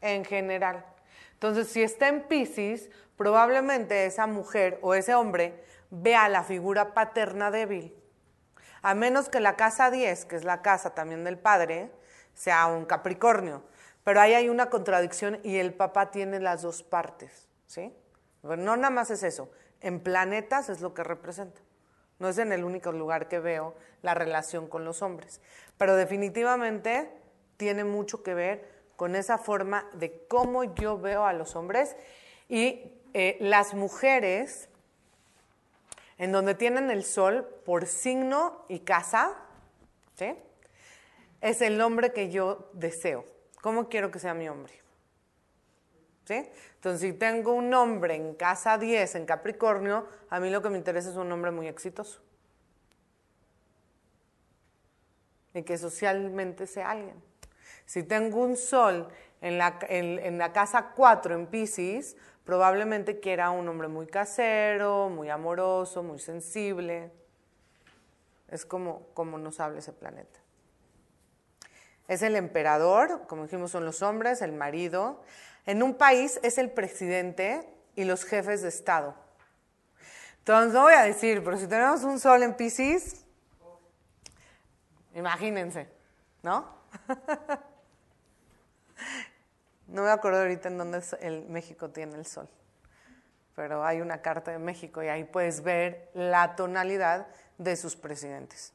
en 0.00 0.24
general. 0.24 0.84
Entonces, 1.34 1.68
si 1.68 1.82
está 1.82 2.08
en 2.08 2.22
Pisces, 2.22 2.90
probablemente 3.16 4.06
esa 4.06 4.26
mujer 4.26 4.78
o 4.82 4.94
ese 4.94 5.14
hombre 5.14 5.64
vea 5.92 6.28
la 6.30 6.42
figura 6.42 6.94
paterna 6.94 7.50
débil. 7.50 7.94
A 8.80 8.94
menos 8.94 9.28
que 9.28 9.40
la 9.40 9.56
casa 9.56 9.90
10, 9.90 10.24
que 10.24 10.36
es 10.36 10.44
la 10.44 10.62
casa 10.62 10.94
también 10.94 11.22
del 11.22 11.38
padre, 11.38 11.92
sea 12.34 12.66
un 12.66 12.86
Capricornio. 12.86 13.62
Pero 14.02 14.20
ahí 14.20 14.34
hay 14.34 14.48
una 14.48 14.70
contradicción 14.70 15.38
y 15.44 15.58
el 15.58 15.74
papá 15.74 16.10
tiene 16.10 16.40
las 16.40 16.62
dos 16.62 16.82
partes, 16.82 17.46
¿sí? 17.66 17.94
no 18.42 18.76
nada 18.76 18.90
más 18.90 19.12
es 19.12 19.22
eso, 19.22 19.52
en 19.80 20.00
planetas 20.00 20.68
es 20.68 20.80
lo 20.80 20.94
que 20.94 21.04
representa. 21.04 21.60
No 22.18 22.28
es 22.28 22.38
en 22.38 22.52
el 22.52 22.64
único 22.64 22.90
lugar 22.90 23.28
que 23.28 23.38
veo 23.38 23.74
la 24.00 24.14
relación 24.14 24.66
con 24.66 24.84
los 24.84 25.02
hombres. 25.02 25.40
Pero 25.76 25.94
definitivamente 25.94 27.10
tiene 27.56 27.84
mucho 27.84 28.22
que 28.22 28.34
ver 28.34 28.68
con 28.96 29.14
esa 29.14 29.38
forma 29.38 29.88
de 29.92 30.26
cómo 30.26 30.64
yo 30.74 30.98
veo 30.98 31.26
a 31.26 31.32
los 31.32 31.54
hombres 31.54 31.96
y 32.48 32.92
eh, 33.14 33.36
las 33.40 33.74
mujeres, 33.74 34.68
en 36.22 36.30
donde 36.30 36.54
tienen 36.54 36.88
el 36.92 37.02
sol 37.02 37.44
por 37.64 37.84
signo 37.84 38.64
y 38.68 38.78
casa, 38.78 39.36
¿sí? 40.14 40.36
es 41.40 41.60
el 41.62 41.80
hombre 41.80 42.12
que 42.12 42.30
yo 42.30 42.70
deseo. 42.74 43.24
¿Cómo 43.60 43.88
quiero 43.88 44.12
que 44.12 44.20
sea 44.20 44.32
mi 44.32 44.48
hombre? 44.48 44.72
¿Sí? 46.24 46.48
Entonces, 46.76 47.00
si 47.00 47.12
tengo 47.18 47.52
un 47.52 47.74
hombre 47.74 48.14
en 48.14 48.36
casa 48.36 48.78
10 48.78 49.16
en 49.16 49.26
Capricornio, 49.26 50.06
a 50.30 50.38
mí 50.38 50.48
lo 50.48 50.62
que 50.62 50.70
me 50.70 50.78
interesa 50.78 51.10
es 51.10 51.16
un 51.16 51.32
hombre 51.32 51.50
muy 51.50 51.66
exitoso. 51.66 52.20
Y 55.54 55.64
que 55.64 55.76
socialmente 55.76 56.68
sea 56.68 56.92
alguien. 56.92 57.20
Si 57.84 58.04
tengo 58.04 58.44
un 58.44 58.56
sol 58.56 59.08
en 59.40 59.58
la, 59.58 59.76
en, 59.88 60.38
la 60.38 60.52
casa 60.52 60.92
4 60.94 61.34
en 61.34 61.46
Pisces, 61.48 62.16
probablemente 62.44 63.20
quiera 63.20 63.50
un 63.50 63.68
hombre 63.68 63.88
muy 63.88 64.06
casero, 64.06 65.08
muy 65.08 65.30
amoroso, 65.30 66.02
muy 66.02 66.18
sensible. 66.18 67.10
Es 68.48 68.66
como, 68.66 69.06
como 69.14 69.38
nos 69.38 69.60
habla 69.60 69.78
ese 69.78 69.92
planeta. 69.92 70.40
Es 72.08 72.22
el 72.22 72.36
emperador, 72.36 73.26
como 73.26 73.44
dijimos, 73.44 73.70
son 73.70 73.84
los 73.84 74.02
hombres, 74.02 74.42
el 74.42 74.52
marido. 74.52 75.22
En 75.66 75.82
un 75.82 75.94
país 75.94 76.40
es 76.42 76.58
el 76.58 76.70
presidente 76.70 77.68
y 77.94 78.04
los 78.04 78.24
jefes 78.24 78.62
de 78.62 78.68
Estado. 78.68 79.14
Entonces, 80.38 80.72
no 80.72 80.82
voy 80.82 80.94
a 80.94 81.02
decir, 81.02 81.42
pero 81.44 81.56
si 81.56 81.68
tenemos 81.68 82.02
un 82.02 82.18
sol 82.18 82.42
en 82.42 82.56
Pisces, 82.56 83.24
imagínense, 85.14 85.88
¿no? 86.42 86.68
no 89.92 90.02
me 90.02 90.10
acuerdo 90.10 90.40
ahorita 90.40 90.68
en 90.68 90.78
dónde 90.78 91.02
el 91.20 91.44
México 91.48 91.90
tiene 91.90 92.16
el 92.16 92.24
sol, 92.24 92.48
pero 93.54 93.84
hay 93.84 94.00
una 94.00 94.22
carta 94.22 94.50
de 94.50 94.58
México 94.58 95.02
y 95.02 95.08
ahí 95.08 95.24
puedes 95.24 95.62
ver 95.62 96.10
la 96.14 96.56
tonalidad 96.56 97.26
de 97.58 97.76
sus 97.76 97.94
presidentes. 97.94 98.72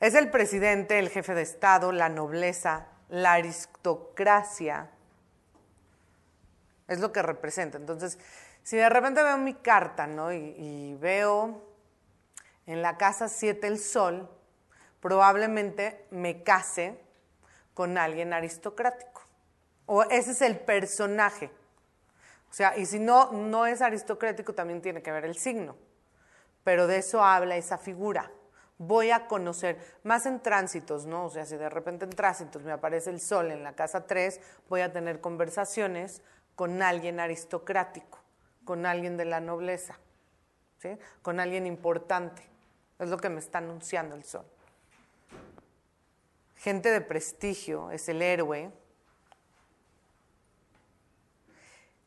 Es 0.00 0.14
el 0.14 0.30
presidente, 0.30 0.98
el 0.98 1.10
jefe 1.10 1.34
de 1.34 1.42
Estado, 1.42 1.92
la 1.92 2.08
nobleza, 2.08 2.86
la 3.08 3.34
aristocracia. 3.34 4.90
Es 6.88 6.98
lo 6.98 7.12
que 7.12 7.22
representa. 7.22 7.78
Entonces, 7.78 8.18
si 8.62 8.76
de 8.76 8.88
repente 8.88 9.22
veo 9.22 9.38
mi 9.38 9.54
carta, 9.54 10.06
¿no? 10.06 10.32
Y, 10.32 10.54
y 10.56 10.96
veo 11.00 11.62
en 12.66 12.82
la 12.82 12.96
casa 12.96 13.28
7 13.28 13.66
el 13.66 13.78
sol, 13.78 14.28
probablemente 15.00 16.06
me 16.10 16.42
case 16.42 17.05
con 17.76 17.98
alguien 17.98 18.32
aristocrático. 18.32 19.20
O 19.84 20.02
ese 20.04 20.30
es 20.30 20.40
el 20.40 20.58
personaje. 20.58 21.50
O 22.50 22.54
sea, 22.54 22.74
y 22.78 22.86
si 22.86 22.98
no, 22.98 23.32
no 23.32 23.66
es 23.66 23.82
aristocrático, 23.82 24.54
también 24.54 24.80
tiene 24.80 25.02
que 25.02 25.12
ver 25.12 25.26
el 25.26 25.36
signo. 25.36 25.76
Pero 26.64 26.86
de 26.86 26.96
eso 26.96 27.22
habla 27.22 27.54
esa 27.58 27.76
figura. 27.76 28.32
Voy 28.78 29.10
a 29.10 29.26
conocer, 29.26 29.78
más 30.04 30.24
en 30.24 30.40
tránsitos, 30.40 31.04
¿no? 31.04 31.26
O 31.26 31.30
sea, 31.30 31.44
si 31.44 31.58
de 31.58 31.68
repente 31.68 32.06
en 32.06 32.12
tránsitos 32.12 32.62
me 32.62 32.72
aparece 32.72 33.10
el 33.10 33.20
sol 33.20 33.50
en 33.50 33.62
la 33.62 33.74
casa 33.74 34.06
3, 34.06 34.40
voy 34.70 34.80
a 34.80 34.90
tener 34.90 35.20
conversaciones 35.20 36.22
con 36.54 36.80
alguien 36.80 37.20
aristocrático, 37.20 38.20
con 38.64 38.86
alguien 38.86 39.18
de 39.18 39.26
la 39.26 39.40
nobleza, 39.40 39.98
¿sí? 40.78 40.96
Con 41.20 41.40
alguien 41.40 41.66
importante. 41.66 42.42
Es 42.98 43.10
lo 43.10 43.18
que 43.18 43.28
me 43.28 43.40
está 43.40 43.58
anunciando 43.58 44.14
el 44.14 44.24
sol. 44.24 44.46
Gente 46.66 46.90
de 46.90 47.00
prestigio, 47.00 47.92
es 47.92 48.08
el 48.08 48.20
héroe, 48.20 48.72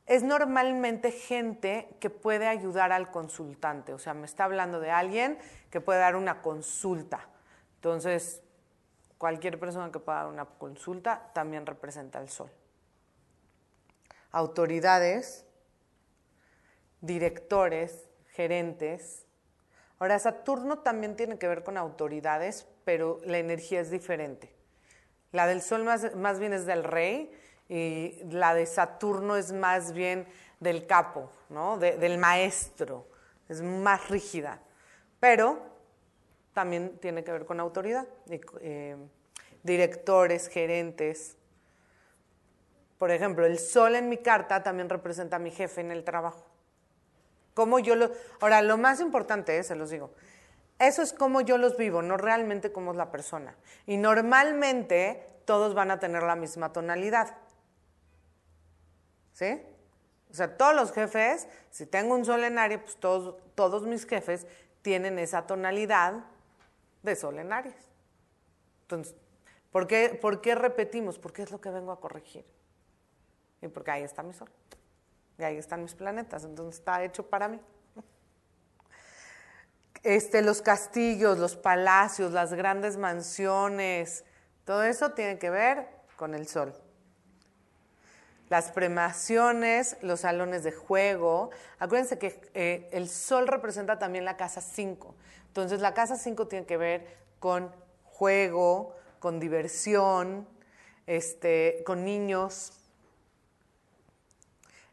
es 0.05 0.21
normalmente 0.21 1.13
gente 1.13 1.87
que 2.01 2.09
puede 2.09 2.45
ayudar 2.45 2.91
al 2.91 3.09
consultante. 3.09 3.93
O 3.93 3.99
sea, 3.99 4.13
me 4.13 4.25
está 4.25 4.43
hablando 4.43 4.81
de 4.81 4.91
alguien 4.91 5.39
que 5.69 5.79
puede 5.79 5.99
dar 5.99 6.17
una 6.17 6.41
consulta. 6.41 7.29
Entonces, 7.75 8.41
cualquier 9.17 9.57
persona 9.61 9.93
que 9.93 9.99
pueda 9.99 10.23
dar 10.23 10.27
una 10.27 10.43
consulta 10.43 11.31
también 11.33 11.65
representa 11.65 12.19
el 12.19 12.27
sol. 12.27 12.51
Autoridades, 14.33 15.45
directores, 16.99 18.09
gerentes. 18.33 19.25
Ahora, 19.99 20.17
Saturno 20.17 20.79
también 20.79 21.15
tiene 21.15 21.37
que 21.37 21.47
ver 21.47 21.63
con 21.63 21.77
autoridades, 21.77 22.67
pero 22.85 23.19
la 23.25 23.37
energía 23.37 23.81
es 23.81 23.91
diferente. 23.91 24.51
La 25.31 25.45
del 25.45 25.61
sol 25.61 25.83
más, 25.83 26.15
más 26.15 26.39
bien 26.39 26.53
es 26.53 26.65
del 26.65 26.83
rey 26.83 27.31
y 27.67 28.17
la 28.31 28.55
de 28.55 28.65
Saturno 28.65 29.35
es 29.35 29.51
más 29.51 29.93
bien 29.93 30.25
del 30.59 30.87
capo, 30.87 31.29
¿no? 31.49 31.77
del 31.77 32.17
maestro, 32.17 33.07
es 33.47 33.61
más 33.61 34.09
rígida, 34.09 34.59
pero 35.19 35.59
también 36.53 36.97
tiene 36.97 37.23
que 37.23 37.31
ver 37.31 37.45
con 37.45 37.59
autoridad, 37.59 38.07
eh, 38.59 38.97
directores, 39.63 40.47
gerentes. 40.47 41.37
Por 42.97 43.11
ejemplo, 43.11 43.45
el 43.45 43.59
sol 43.59 43.95
en 43.95 44.09
mi 44.09 44.17
carta 44.17 44.63
también 44.63 44.89
representa 44.89 45.37
a 45.37 45.39
mi 45.39 45.51
jefe 45.51 45.81
en 45.81 45.91
el 45.91 46.03
trabajo. 46.03 46.48
Como 47.59 47.79
yo 47.79 47.97
lo, 47.97 48.09
ahora, 48.39 48.61
lo 48.61 48.77
más 48.77 49.01
importante 49.01 49.57
es, 49.57 49.67
se 49.67 49.75
los 49.75 49.89
digo, 49.89 50.11
eso 50.79 51.01
es 51.01 51.11
como 51.11 51.41
yo 51.41 51.57
los 51.57 51.75
vivo, 51.75 52.01
no 52.01 52.15
realmente 52.15 52.71
como 52.71 52.91
es 52.91 52.97
la 52.97 53.11
persona. 53.11 53.53
Y 53.85 53.97
normalmente 53.97 55.27
todos 55.43 55.73
van 55.73 55.91
a 55.91 55.99
tener 55.99 56.23
la 56.23 56.37
misma 56.37 56.71
tonalidad. 56.71 57.35
¿Sí? 59.33 59.61
O 60.31 60.33
sea, 60.33 60.55
todos 60.55 60.73
los 60.73 60.93
jefes, 60.93 61.49
si 61.69 61.85
tengo 61.85 62.15
un 62.15 62.23
solenario, 62.23 62.81
pues 62.81 62.95
todos, 62.95 63.35
todos 63.55 63.83
mis 63.83 64.05
jefes 64.05 64.47
tienen 64.81 65.19
esa 65.19 65.45
tonalidad 65.45 66.13
de 67.03 67.13
solenarios. 67.17 67.75
Entonces, 68.83 69.17
¿por 69.69 69.85
qué, 69.85 70.17
¿por 70.21 70.39
qué 70.39 70.55
repetimos? 70.55 71.19
Porque 71.19 71.41
es 71.41 71.51
lo 71.51 71.59
que 71.59 71.71
vengo 71.71 71.91
a 71.91 71.99
corregir. 71.99 72.45
Y 73.61 73.67
porque 73.67 73.91
ahí 73.91 74.03
está 74.03 74.23
mi 74.23 74.31
sol. 74.31 74.49
Y 75.39 75.43
ahí 75.43 75.57
están 75.57 75.81
mis 75.81 75.95
planetas. 75.95 76.43
Entonces 76.43 76.79
está 76.79 77.03
hecho 77.03 77.27
para 77.27 77.47
mí. 77.47 77.59
Este, 80.03 80.41
los 80.41 80.61
castillos, 80.61 81.39
los 81.39 81.55
palacios, 81.55 82.31
las 82.31 82.53
grandes 82.53 82.97
mansiones, 82.97 84.23
todo 84.63 84.83
eso 84.83 85.11
tiene 85.11 85.39
que 85.39 85.49
ver 85.49 85.87
con 86.15 86.35
el 86.35 86.47
sol 86.47 86.73
las 88.49 88.71
premaciones, 88.71 89.95
los 90.01 90.21
salones 90.21 90.63
de 90.63 90.71
juego. 90.71 91.51
Acuérdense 91.77 92.17
que 92.17 92.41
eh, 92.53 92.89
el 92.91 93.07
sol 93.07 93.47
representa 93.47 93.99
también 93.99 94.25
la 94.25 94.37
casa 94.37 94.59
5. 94.59 95.15
Entonces 95.47 95.79
la 95.79 95.93
casa 95.93 96.17
5 96.17 96.47
tiene 96.47 96.65
que 96.65 96.77
ver 96.77 97.05
con 97.39 97.71
juego, 98.03 98.95
con 99.19 99.39
diversión, 99.39 100.47
este, 101.05 101.83
con 101.85 102.03
niños, 102.03 102.73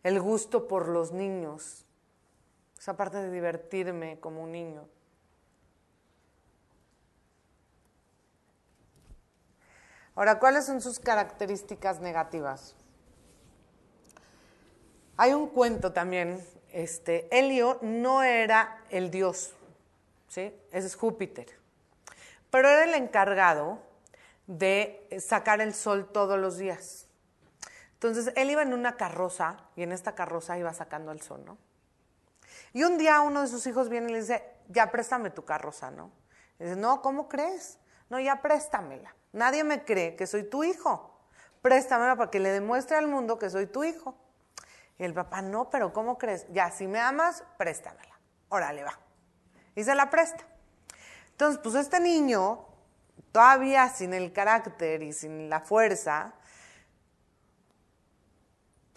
el 0.06 0.20
gusto 0.20 0.68
por 0.68 0.86
los 0.86 1.10
niños, 1.10 1.84
esa 2.78 2.96
parte 2.96 3.16
de 3.16 3.28
divertirme 3.28 4.20
como 4.20 4.44
un 4.44 4.52
niño. 4.52 4.86
Ahora, 10.14 10.38
¿cuáles 10.38 10.64
son 10.64 10.80
sus 10.80 11.00
características 11.00 11.98
negativas? 11.98 12.76
Hay 15.16 15.32
un 15.32 15.48
cuento 15.48 15.92
también, 15.92 16.40
este, 16.72 17.26
Helio 17.36 17.80
no 17.82 18.22
era 18.22 18.84
el 18.90 19.10
dios, 19.10 19.54
¿sí? 20.28 20.54
Ese 20.70 20.86
es 20.86 20.94
Júpiter, 20.94 21.48
pero 22.52 22.68
era 22.68 22.84
el 22.84 22.94
encargado 22.94 23.80
de 24.46 25.04
sacar 25.18 25.60
el 25.60 25.74
sol 25.74 26.08
todos 26.12 26.38
los 26.38 26.58
días. 26.58 27.05
Entonces, 27.96 28.32
él 28.36 28.50
iba 28.50 28.60
en 28.60 28.74
una 28.74 28.96
carroza 28.96 29.56
y 29.74 29.82
en 29.82 29.92
esta 29.92 30.14
carroza 30.14 30.58
iba 30.58 30.72
sacando 30.74 31.12
el 31.12 31.22
sol, 31.22 31.44
¿no? 31.46 31.56
Y 32.74 32.84
un 32.84 32.98
día 32.98 33.22
uno 33.22 33.40
de 33.40 33.48
sus 33.48 33.66
hijos 33.66 33.88
viene 33.88 34.10
y 34.10 34.12
le 34.12 34.20
dice, 34.20 34.44
ya 34.68 34.90
préstame 34.90 35.30
tu 35.30 35.46
carroza, 35.46 35.90
¿no? 35.90 36.10
Y 36.58 36.64
dice, 36.64 36.76
no, 36.76 37.00
¿cómo 37.00 37.26
crees? 37.26 37.78
No, 38.10 38.20
ya 38.20 38.42
préstamela. 38.42 39.14
Nadie 39.32 39.64
me 39.64 39.84
cree 39.84 40.14
que 40.14 40.26
soy 40.26 40.44
tu 40.44 40.62
hijo. 40.62 41.18
Préstamela 41.62 42.16
para 42.16 42.30
que 42.30 42.38
le 42.38 42.50
demuestre 42.50 42.96
al 42.96 43.06
mundo 43.06 43.38
que 43.38 43.48
soy 43.48 43.66
tu 43.66 43.82
hijo. 43.82 44.14
Y 44.98 45.04
el 45.04 45.14
papá, 45.14 45.40
no, 45.40 45.70
pero 45.70 45.92
¿cómo 45.92 46.18
crees? 46.18 46.46
Ya, 46.52 46.70
si 46.70 46.86
me 46.86 47.00
amas, 47.00 47.44
préstamela. 47.56 48.18
Órale, 48.50 48.84
va. 48.84 48.98
Y 49.74 49.82
se 49.82 49.94
la 49.94 50.10
presta. 50.10 50.44
Entonces, 51.30 51.60
pues 51.62 51.74
este 51.74 52.00
niño, 52.00 52.66
todavía 53.32 53.88
sin 53.88 54.14
el 54.14 54.32
carácter 54.32 55.02
y 55.02 55.12
sin 55.12 55.50
la 55.50 55.60
fuerza, 55.60 56.34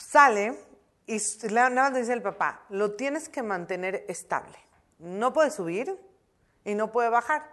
sale 0.09 0.57
y 1.05 1.21
nada 1.49 1.69
más 1.69 1.93
dice 1.93 2.13
el 2.13 2.21
papá, 2.21 2.63
lo 2.69 2.95
tienes 2.95 3.29
que 3.29 3.43
mantener 3.43 4.05
estable. 4.07 4.57
No 4.97 5.33
puede 5.33 5.51
subir 5.51 5.99
y 6.65 6.73
no 6.73 6.91
puede 6.91 7.09
bajar. 7.09 7.43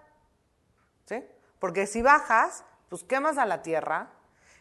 ¿Sí? 1.06 1.22
Porque 1.58 1.86
si 1.86 2.02
bajas, 2.02 2.64
pues 2.88 3.04
quemas 3.04 3.38
a 3.38 3.46
la 3.46 3.62
tierra. 3.62 4.10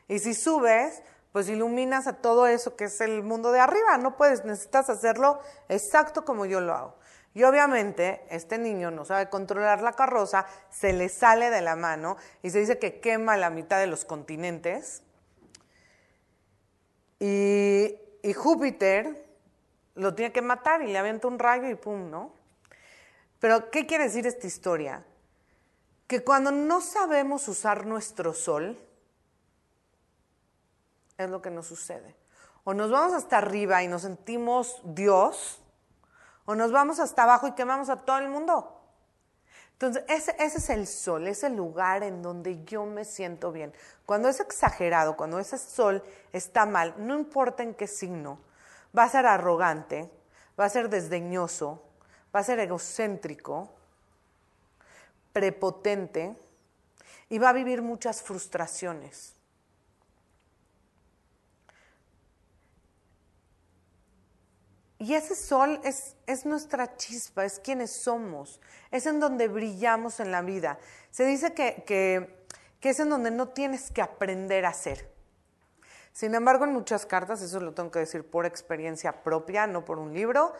Y 0.07 0.19
si 0.19 0.33
subes, 0.33 1.01
pues 1.31 1.49
iluminas 1.49 2.07
a 2.07 2.17
todo 2.21 2.47
eso 2.47 2.75
que 2.75 2.85
es 2.85 2.99
el 3.01 3.23
mundo 3.23 3.51
de 3.51 3.59
arriba. 3.59 3.97
No 3.97 4.17
puedes, 4.17 4.43
necesitas 4.43 4.89
hacerlo 4.89 5.39
exacto 5.69 6.25
como 6.25 6.45
yo 6.45 6.59
lo 6.61 6.73
hago. 6.73 6.95
Y 7.33 7.43
obviamente 7.43 8.25
este 8.29 8.57
niño 8.57 8.91
no 8.91 9.03
sabe 9.03 9.29
controlar 9.29 9.81
la 9.81 9.93
carroza, 9.93 10.45
se 10.69 10.93
le 10.93 11.09
sale 11.09 11.49
de 11.49 11.61
la 11.61 11.75
mano 11.75 12.15
y 12.43 12.49
se 12.49 12.59
dice 12.59 12.79
que 12.79 12.99
quema 12.99 13.35
la 13.35 13.49
mitad 13.49 13.79
de 13.79 13.87
los 13.87 14.05
continentes. 14.05 15.01
Y, 17.19 17.99
Júpiter 18.35 19.23
lo 19.95 20.13
tiene 20.13 20.33
que 20.33 20.41
matar 20.41 20.81
y 20.81 20.87
le 20.87 20.97
avienta 20.97 21.27
un 21.27 21.39
rayo 21.39 21.69
y 21.69 21.75
pum, 21.75 22.09
¿no? 22.09 22.33
Pero, 23.39 23.69
¿qué 23.69 23.85
quiere 23.85 24.05
decir 24.05 24.25
esta 24.27 24.47
historia? 24.47 25.05
Que 26.07 26.23
cuando 26.23 26.51
no 26.51 26.81
sabemos 26.81 27.47
usar 27.47 27.85
nuestro 27.85 28.33
sol, 28.33 28.77
es 31.17 31.29
lo 31.29 31.41
que 31.41 31.51
nos 31.51 31.67
sucede. 31.67 32.15
O 32.63 32.73
nos 32.73 32.91
vamos 32.91 33.13
hasta 33.13 33.37
arriba 33.37 33.83
y 33.83 33.87
nos 33.87 34.01
sentimos 34.01 34.81
Dios, 34.83 35.61
o 36.45 36.55
nos 36.55 36.71
vamos 36.71 36.99
hasta 36.99 37.23
abajo 37.23 37.47
y 37.47 37.53
quemamos 37.53 37.89
a 37.89 38.01
todo 38.01 38.17
el 38.17 38.29
mundo. 38.29 38.74
Entonces, 39.75 40.05
ese, 40.07 40.35
ese, 40.39 40.57
es 40.59 40.69
el 40.69 40.87
sol, 40.87 41.27
es 41.27 41.43
el 41.43 41.53
lugar 41.55 42.01
en 42.03 42.21
donde 42.21 42.63
yo 42.63 42.85
me 42.85 43.03
siento 43.03 43.51
bien. 43.51 43.73
Cuando 44.05 44.29
es 44.29 44.39
exagerado, 44.39 45.17
cuando 45.17 45.37
ese 45.37 45.57
sol 45.57 46.01
está 46.31 46.65
mal, 46.65 46.95
no 46.97 47.13
importa 47.19 47.61
en 47.61 47.73
qué 47.73 47.85
signo, 47.85 48.39
va 48.97 49.03
a 49.03 49.09
ser 49.09 49.25
arrogante, 49.25 50.09
va 50.57 50.63
a 50.63 50.69
ser 50.69 50.89
desdeñoso, 50.89 51.83
va 52.33 52.39
a 52.39 52.43
ser 52.43 52.59
egocéntrico, 52.59 53.69
prepotente 55.33 56.33
y 57.27 57.37
va 57.37 57.49
a 57.49 57.53
vivir 57.53 57.81
muchas 57.81 58.21
frustraciones. 58.21 59.34
Y 65.05 65.13
ese 65.13 65.35
sol 65.35 65.79
es, 65.83 66.15
es 66.25 66.47
nuestra 66.47 66.97
chispa, 66.97 67.45
es 67.45 67.59
quienes 67.59 67.91
somos, 67.91 68.59
es 68.89 69.05
en 69.05 69.19
donde 69.19 69.47
brillamos 69.47 70.19
en 70.19 70.31
la 70.31 70.41
vida. 70.41 70.79
Se 71.11 71.25
dice 71.25 71.53
que, 71.53 71.83
que, 71.85 72.43
que 72.79 72.89
es 72.89 72.99
en 72.99 73.11
donde 73.11 73.29
no 73.29 73.49
tienes 73.49 73.91
que 73.91 74.01
aprender 74.01 74.65
a 74.65 74.73
ser. 74.73 75.07
Sin 76.11 76.33
embargo, 76.33 76.65
en 76.65 76.73
muchas 76.73 77.05
cartas, 77.05 77.43
eso 77.43 77.59
lo 77.59 77.75
tengo 77.75 77.91
que 77.91 77.99
decir 77.99 78.27
por 78.27 78.47
experiencia 78.47 79.21
propia, 79.21 79.67
no 79.67 79.85
por 79.85 79.99
un 79.99 80.11
libro, 80.11 80.53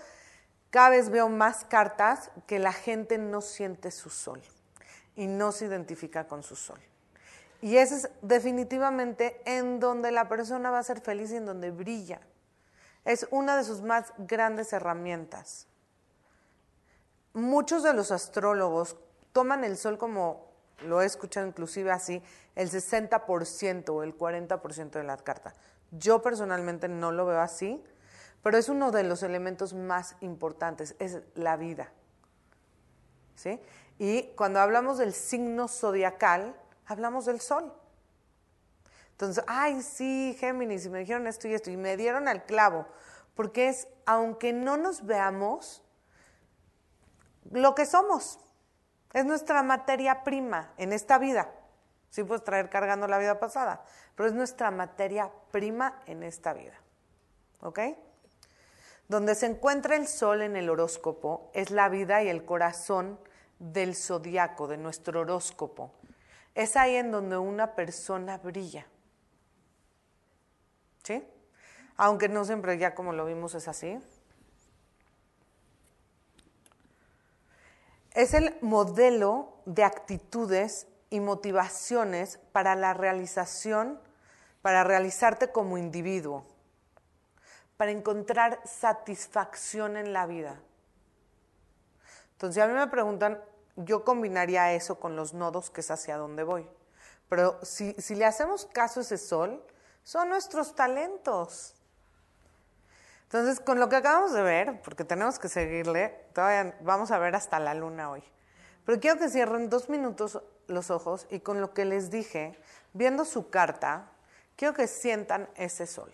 cada 0.69 0.89
vez 0.89 1.09
veo 1.09 1.27
más 1.27 1.65
cartas 1.65 2.29
que 2.45 2.59
la 2.59 2.71
gente 2.71 3.17
no 3.17 3.41
siente 3.41 3.89
su 3.89 4.11
sol 4.11 4.43
y 5.15 5.25
no 5.25 5.53
se 5.53 5.65
identifica 5.65 6.27
con 6.27 6.43
su 6.43 6.55
sol. 6.55 6.79
Y 7.63 7.77
ese 7.77 7.95
es 7.95 8.09
definitivamente 8.21 9.41
en 9.45 9.79
donde 9.79 10.11
la 10.11 10.29
persona 10.29 10.69
va 10.69 10.77
a 10.77 10.83
ser 10.83 11.01
feliz 11.01 11.31
y 11.31 11.37
en 11.37 11.47
donde 11.47 11.71
brilla. 11.71 12.21
Es 13.05 13.27
una 13.31 13.55
de 13.55 13.63
sus 13.63 13.81
más 13.81 14.13
grandes 14.17 14.73
herramientas. 14.73 15.67
Muchos 17.33 17.83
de 17.83 17.93
los 17.93 18.11
astrólogos 18.11 18.97
toman 19.31 19.63
el 19.63 19.77
sol 19.77 19.97
como, 19.97 20.51
lo 20.81 21.01
he 21.01 21.05
escuchado 21.05 21.45
inclusive 21.45 21.91
así, 21.91 22.23
el 22.55 22.69
60% 22.69 23.89
o 23.89 24.03
el 24.03 24.17
40% 24.17 24.89
de 24.91 25.03
la 25.03 25.17
carta. 25.17 25.53
Yo 25.91 26.21
personalmente 26.21 26.87
no 26.87 27.11
lo 27.11 27.25
veo 27.25 27.41
así, 27.41 27.83
pero 28.41 28.57
es 28.57 28.69
uno 28.69 28.91
de 28.91 29.03
los 29.03 29.23
elementos 29.23 29.73
más 29.73 30.15
importantes, 30.21 30.95
es 30.99 31.21
la 31.35 31.57
vida. 31.57 31.91
¿Sí? 33.35 33.59
Y 33.99 34.33
cuando 34.35 34.59
hablamos 34.59 34.97
del 34.97 35.13
signo 35.13 35.67
zodiacal, 35.67 36.55
hablamos 36.85 37.25
del 37.25 37.41
sol. 37.41 37.73
Entonces, 39.15 39.45
ay, 39.47 39.81
sí, 39.81 40.35
Géminis, 40.37 40.85
y 40.85 40.89
me 40.89 40.99
dijeron 40.99 41.25
esto 41.25 41.47
y 41.47 41.53
esto, 41.53 41.71
y 41.71 41.77
me 41.77 41.95
dieron 41.95 42.27
al 42.27 42.45
clavo, 42.45 42.85
porque 43.33 43.69
es, 43.69 43.87
aunque 44.05 44.51
no 44.51 44.75
nos 44.75 45.05
veamos, 45.05 45.81
lo 47.49 47.73
que 47.75 47.85
somos, 47.85 48.39
es 49.13 49.23
nuestra 49.23 49.63
materia 49.63 50.25
prima 50.25 50.73
en 50.75 50.91
esta 50.91 51.17
vida. 51.17 51.49
Sí 52.09 52.25
puedes 52.25 52.43
traer 52.43 52.69
cargando 52.69 53.07
la 53.07 53.17
vida 53.17 53.39
pasada, 53.39 53.85
pero 54.15 54.27
es 54.27 54.35
nuestra 54.35 54.69
materia 54.69 55.31
prima 55.51 56.01
en 56.07 56.21
esta 56.21 56.51
vida. 56.51 56.73
¿Ok? 57.61 57.79
Donde 59.07 59.35
se 59.35 59.45
encuentra 59.45 59.95
el 59.95 60.09
sol 60.09 60.41
en 60.41 60.57
el 60.57 60.69
horóscopo 60.69 61.51
es 61.53 61.71
la 61.71 61.87
vida 61.87 62.21
y 62.21 62.27
el 62.27 62.43
corazón 62.43 63.17
del 63.59 63.95
zodiaco, 63.95 64.67
de 64.67 64.75
nuestro 64.75 65.21
horóscopo. 65.21 65.93
Es 66.53 66.75
ahí 66.75 66.95
en 66.95 67.11
donde 67.11 67.37
una 67.37 67.75
persona 67.75 68.37
brilla. 68.39 68.85
¿Sí? 71.05 71.23
Aunque 71.97 72.29
no 72.29 72.43
siempre 72.45 72.77
ya 72.77 72.95
como 72.95 73.13
lo 73.13 73.25
vimos 73.25 73.53
es 73.53 73.67
así. 73.67 73.99
Es 78.13 78.33
el 78.33 78.57
modelo 78.61 79.53
de 79.65 79.83
actitudes 79.83 80.87
y 81.09 81.19
motivaciones 81.19 82.39
para 82.51 82.75
la 82.75 82.93
realización, 82.93 83.99
para 84.61 84.83
realizarte 84.83 85.51
como 85.51 85.77
individuo, 85.77 86.45
para 87.77 87.91
encontrar 87.91 88.59
satisfacción 88.65 89.97
en 89.97 90.11
la 90.11 90.25
vida. 90.25 90.59
Entonces, 92.31 92.63
a 92.63 92.67
mí 92.67 92.73
me 92.73 92.87
preguntan, 92.87 93.39
yo 93.75 94.03
combinaría 94.03 94.73
eso 94.73 94.99
con 94.99 95.15
los 95.15 95.33
nodos, 95.33 95.69
que 95.69 95.81
es 95.81 95.91
hacia 95.91 96.17
donde 96.17 96.43
voy. 96.43 96.67
Pero 97.29 97.59
si, 97.63 97.93
si 97.93 98.15
le 98.15 98.25
hacemos 98.25 98.65
caso 98.65 99.01
a 99.01 99.03
ese 99.03 99.17
sol, 99.17 99.63
son 100.05 100.29
nuestros 100.29 100.75
talentos. 100.75 101.73
Entonces, 103.23 103.59
con 103.59 103.79
lo 103.79 103.89
que 103.89 103.97
acabamos 103.97 104.33
de 104.33 104.43
ver, 104.43 104.81
porque 104.83 105.03
tenemos 105.03 105.39
que 105.39 105.49
seguirle, 105.49 106.09
todavía 106.33 106.77
vamos 106.81 107.09
a 107.11 107.17
ver 107.17 107.35
hasta 107.35 107.59
la 107.59 107.73
luna 107.73 108.11
hoy. 108.11 108.23
Pero 108.85 108.99
quiero 108.99 109.17
que 109.17 109.29
cierren 109.29 109.67
dos 109.69 109.89
minutos 109.89 110.41
los 110.67 110.91
ojos 110.91 111.25
y 111.31 111.39
con 111.39 111.59
lo 111.59 111.73
que 111.73 111.85
les 111.85 112.11
dije, 112.11 112.57
viendo 112.93 113.25
su 113.25 113.49
carta, 113.49 114.11
quiero 114.55 114.75
que 114.75 114.85
sientan 114.87 115.49
ese 115.55 115.87
sol. 115.87 116.13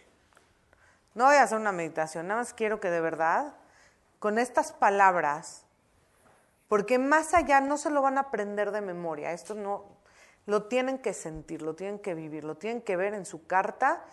No 1.14 1.26
voy 1.26 1.36
a 1.36 1.44
hacer 1.44 1.58
una 1.58 1.74
meditación, 1.74 2.30
nada 2.30 2.40
más 2.40 2.54
quiero 2.54 2.80
que 2.80 2.90
de 2.90 3.02
verdad, 3.02 3.56
con 4.20 4.40
estas 4.40 4.72
palabras, 4.72 5.66
porque 6.70 6.98
más 6.98 7.34
allá 7.34 7.60
no 7.60 7.78
se 7.78 7.90
lo 7.90 8.02
van 8.02 8.18
a 8.18 8.22
aprender 8.22 8.72
de 8.72 8.80
memoria, 8.80 9.34
esto 9.34 9.54
no, 9.54 9.84
lo 10.46 10.64
tienen 10.64 11.00
que 11.00 11.14
sentir, 11.14 11.62
lo 11.62 11.76
tienen 11.76 12.00
que 12.00 12.14
vivir, 12.14 12.44
lo 12.44 12.56
tienen 12.56 12.82
que 12.82 12.96
ver 12.96 13.14
en 13.14 13.26
su 13.26 13.46
carta 13.46 14.04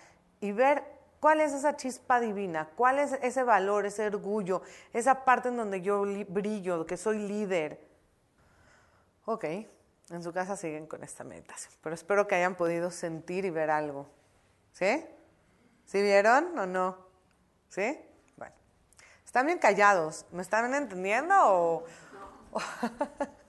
y 0.41 0.53
ver 0.53 0.85
cuál 1.21 1.41
es 1.41 1.53
esa 1.53 1.77
chispa 1.77 2.21
divina, 2.21 2.71
cuál 2.77 2.99
es 2.99 3.13
ese 3.23 3.43
valor, 3.43 3.87
ese 3.87 4.07
orgullo, 4.07 4.63
esa 4.93 5.25
parte 5.25 5.49
en 5.49 5.57
donde 5.57 5.81
yo 5.81 6.05
brillo, 6.29 6.87
que 6.87 6.97
soy 6.97 7.19
líder. 7.19 7.81
Ok, 9.25 9.45
en 9.45 10.23
su 10.23 10.33
casa 10.33 10.57
siguen 10.57 10.87
con 10.87 11.03
esta 11.05 11.25
meditación, 11.25 11.73
pero 11.83 11.95
espero 11.95 12.27
que 12.27 12.35
hayan 12.35 12.55
podido 12.55 12.91
sentir 12.91 13.45
y 13.45 13.51
ver 13.51 13.71
algo. 13.71 14.07
¿Sí? 14.73 15.05
¿Sí 15.87 16.03
vieron 16.03 16.59
o 16.59 16.67
no? 16.67 16.97
¿Sí? 17.69 17.99
Bueno. 18.37 18.55
Están 19.25 19.47
bien 19.47 19.59
callados. 19.59 20.25
¿Me 20.31 20.43
están 20.43 20.73
entendiendo 20.73 21.35
o, 21.39 21.85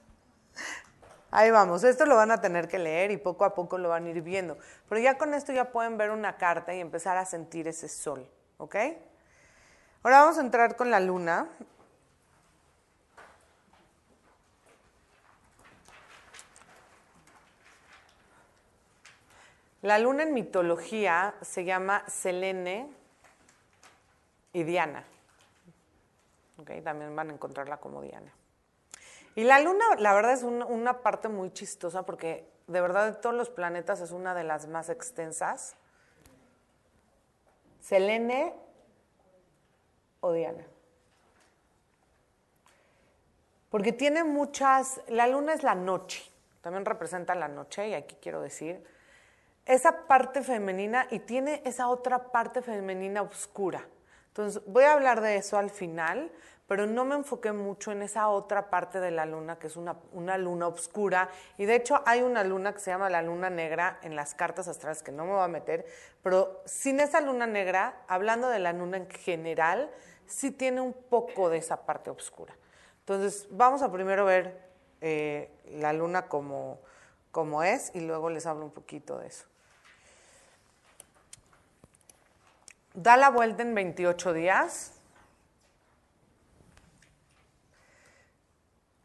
Ahí 1.32 1.52
vamos, 1.52 1.84
esto 1.84 2.06
lo 2.06 2.16
van 2.16 2.32
a 2.32 2.42
tener 2.42 2.68
que 2.68 2.80
leer 2.80 3.12
y 3.12 3.18
poco 3.18 3.46
a 3.46 3.54
poco 3.54 3.78
lo 3.78 3.90
van 3.90 4.06
a 4.06 4.10
ir 4.10 4.22
viendo. 4.22 4.58
Pero 4.88 5.00
ya 5.00 5.18
con 5.18 5.34
esto 5.34 5.54
ya 5.54 5.72
pueden 5.72 5.98
ver 5.98 6.10
una 6.10 6.38
carta 6.38 6.74
y 6.74 6.80
empezar 6.80 7.18
a 7.18 7.26
sentir 7.26 7.68
ese 7.68 7.88
sol, 7.88 8.28
¿ok? 8.58 8.76
Ahora 10.02 10.22
vamos 10.22 10.38
a 10.38 10.42
entrar 10.42 10.76
con 10.76 10.90
la 10.90 11.00
luna. 11.00 11.48
La 19.82 20.00
luna 20.00 20.24
en 20.24 20.34
mitología 20.34 21.36
se 21.42 21.64
llama 21.64 22.04
Selene 22.08 22.90
y 24.52 24.64
Diana. 24.64 25.06
¿ok? 26.58 26.84
También 26.84 27.16
van 27.16 27.30
a 27.30 27.34
encontrarla 27.34 27.78
como 27.78 28.02
Diana. 28.02 28.32
Y 29.36 29.44
la 29.44 29.60
luna, 29.60 29.86
la 29.98 30.14
verdad, 30.14 30.34
es 30.34 30.44
una 30.44 31.02
parte 31.02 31.30
muy 31.30 31.52
chistosa 31.52 32.04
porque 32.04 32.48
de 32.68 32.82
verdad 32.82 33.12
de 33.12 33.18
todos 33.18 33.36
los 33.36 33.50
planetas 33.50 34.02
es 34.02 34.12
una 34.12 34.34
de 34.34 34.44
las 34.44 34.68
más 34.68 34.90
extensas. 34.90 35.76
Selene 37.82 38.54
o 40.20 40.32
Diana. 40.32 40.66
Porque 43.70 43.92
tiene 43.92 44.24
muchas, 44.24 45.02
la 45.08 45.28
luna 45.28 45.54
es 45.54 45.64
la 45.64 45.76
noche, 45.76 46.24
también 46.62 46.86
representa 46.86 47.36
la 47.36 47.48
noche 47.48 47.88
y 47.88 47.94
aquí 47.94 48.18
quiero 48.20 48.42
decir, 48.42 48.84
esa 49.66 50.08
parte 50.08 50.42
femenina 50.42 51.08
y 51.12 51.20
tiene 51.20 51.62
esa 51.66 51.88
otra 51.88 52.32
parte 52.32 52.64
femenina 52.64 53.22
oscura. 53.22 53.86
Entonces, 54.30 54.62
voy 54.66 54.84
a 54.86 54.94
hablar 54.94 55.22
de 55.22 55.36
eso 55.36 55.58
al 55.58 55.70
final, 55.70 56.32
pero 56.70 56.86
no 56.86 57.04
me 57.04 57.16
enfoqué 57.16 57.52
mucho 57.52 57.92
en 57.92 58.04
esa 58.04 58.30
otra 58.30 58.70
parte 58.70 59.00
de 59.00 59.10
la 59.10 59.26
luna, 59.26 59.58
que 59.58 59.66
es 59.66 59.76
una, 59.76 59.96
una, 60.14 60.38
luna 60.38 60.68
oscura. 60.68 61.30
Y 61.58 61.66
de 61.66 61.74
hecho 61.74 62.04
hay 62.06 62.22
una 62.22 62.44
luna 62.44 62.74
que 62.74 62.80
se 62.80 62.92
llama 62.92 63.10
la 63.10 63.24
luna 63.24 63.50
negra 63.50 63.98
en 64.04 64.16
las 64.16 64.36
cartas 64.36 64.68
astrales, 64.68 65.02
que 65.02 65.12
no 65.12 65.26
me 65.26 65.32
voy 65.32 65.44
a 65.44 65.48
meter, 65.48 65.88
pero 66.22 66.62
sin 66.66 67.00
esa 67.00 67.22
luna 67.22 67.48
negra, 67.48 68.04
hablando 68.08 68.50
de 68.50 68.60
la 68.60 68.72
luna 68.72 68.98
en 68.98 69.10
general, 69.10 69.90
sí 70.28 70.52
tiene 70.52 70.80
un 70.80 70.94
poco 70.94 71.50
de 71.50 71.58
esa 71.58 71.88
parte 71.88 72.12
oscura. 72.12 72.54
Entonces, 73.00 73.48
vamos 73.50 73.82
a 73.82 73.92
primero 73.92 74.26
ver 74.26 74.62
eh, 75.02 75.50
la 75.72 75.92
luna 75.92 76.28
como, 76.28 76.82
como 77.32 77.64
es 77.64 77.90
y 77.96 78.02
luego 78.02 78.30
les 78.30 78.46
hablo 78.46 78.66
un 78.66 78.72
poquito 78.72 79.18
de 79.18 79.26
eso. 79.26 79.46
Da 82.94 83.18
la 83.18 83.32
vuelta 83.32 83.64
en 83.64 83.74
28 83.74 84.34
días 84.34 84.99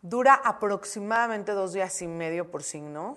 Dura 0.05 0.35
aproximadamente 0.35 1.53
dos 1.53 1.73
días 1.73 2.03
y 2.03 2.07
medio 2.07 2.51
por 2.51 2.63
signo 2.63 3.17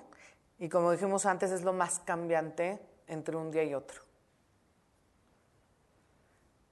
y 0.57 0.69
como 0.69 0.93
dijimos 0.93 1.25
antes 1.25 1.51
es 1.51 1.63
lo 1.63 1.73
más 1.73 1.99
cambiante 1.99 2.79
entre 3.07 3.35
un 3.35 3.51
día 3.51 3.65
y 3.65 3.73
otro. 3.73 4.01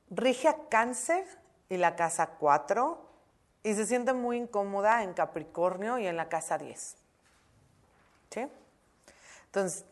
Rige 0.10 0.48
a 0.48 0.70
cáncer 0.70 1.26
y 1.68 1.76
la 1.76 1.98
casa 1.98 2.28
4 2.40 2.98
y 3.64 3.74
se 3.74 3.86
siente 3.86 4.14
muy 4.14 4.38
incómoda 4.38 5.04
en 5.04 5.12
Capricornio 5.12 6.00
y 6.00 6.08
en 6.08 6.16
la 6.16 6.30
casa 6.30 6.58
10. 6.58 6.96
¿Sí? 8.30 8.48
Entonces, 9.48 9.84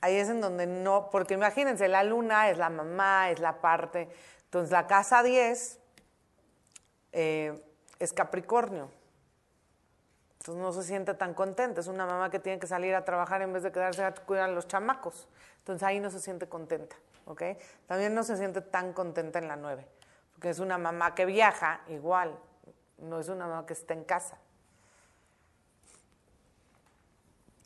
ahí 0.00 0.14
es 0.14 0.28
en 0.28 0.40
donde 0.40 0.68
no, 0.68 1.10
porque 1.10 1.34
imagínense, 1.34 1.88
la 1.88 2.04
luna 2.04 2.48
es 2.48 2.58
la 2.58 2.70
mamá, 2.70 3.28
es 3.32 3.40
la 3.40 3.60
parte, 3.60 4.08
entonces 4.44 4.70
la 4.70 4.86
casa 4.86 5.24
10 5.24 5.80
eh, 7.10 7.60
es 7.98 8.12
Capricornio. 8.12 8.96
Entonces 10.48 10.62
no 10.62 10.72
se 10.72 10.82
siente 10.88 11.12
tan 11.12 11.34
contenta. 11.34 11.82
Es 11.82 11.88
una 11.88 12.06
mamá 12.06 12.30
que 12.30 12.38
tiene 12.38 12.58
que 12.58 12.66
salir 12.66 12.94
a 12.94 13.04
trabajar 13.04 13.42
en 13.42 13.52
vez 13.52 13.62
de 13.62 13.70
quedarse 13.70 14.02
a 14.02 14.14
cuidar 14.14 14.48
a 14.48 14.52
los 14.52 14.66
chamacos. 14.66 15.28
Entonces 15.58 15.82
ahí 15.82 16.00
no 16.00 16.08
se 16.10 16.20
siente 16.20 16.48
contenta. 16.48 16.96
¿ok? 17.26 17.42
También 17.86 18.14
no 18.14 18.24
se 18.24 18.34
siente 18.38 18.62
tan 18.62 18.94
contenta 18.94 19.38
en 19.38 19.46
la 19.46 19.56
9. 19.56 19.86
que 20.40 20.48
es 20.48 20.58
una 20.58 20.78
mamá 20.78 21.14
que 21.14 21.26
viaja, 21.26 21.82
igual, 21.88 22.34
no 22.96 23.20
es 23.20 23.28
una 23.28 23.46
mamá 23.46 23.66
que 23.66 23.74
está 23.74 23.92
en 23.92 24.04
casa. 24.04 24.38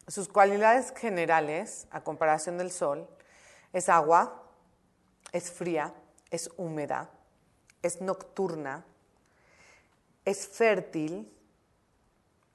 Sus 0.09 0.27
cualidades 0.27 0.93
generales, 0.97 1.87
a 1.93 2.01
comparación 2.01 2.59
del 2.59 2.73
sol, 2.73 3.07
es 3.73 3.89
agua, 3.89 4.43
es 5.31 5.53
fría, 5.53 5.95
es 6.31 6.51
húmeda, 6.57 7.11
es 7.81 8.01
nocturna, 8.01 8.85
es 10.25 10.49
fértil, 10.49 11.33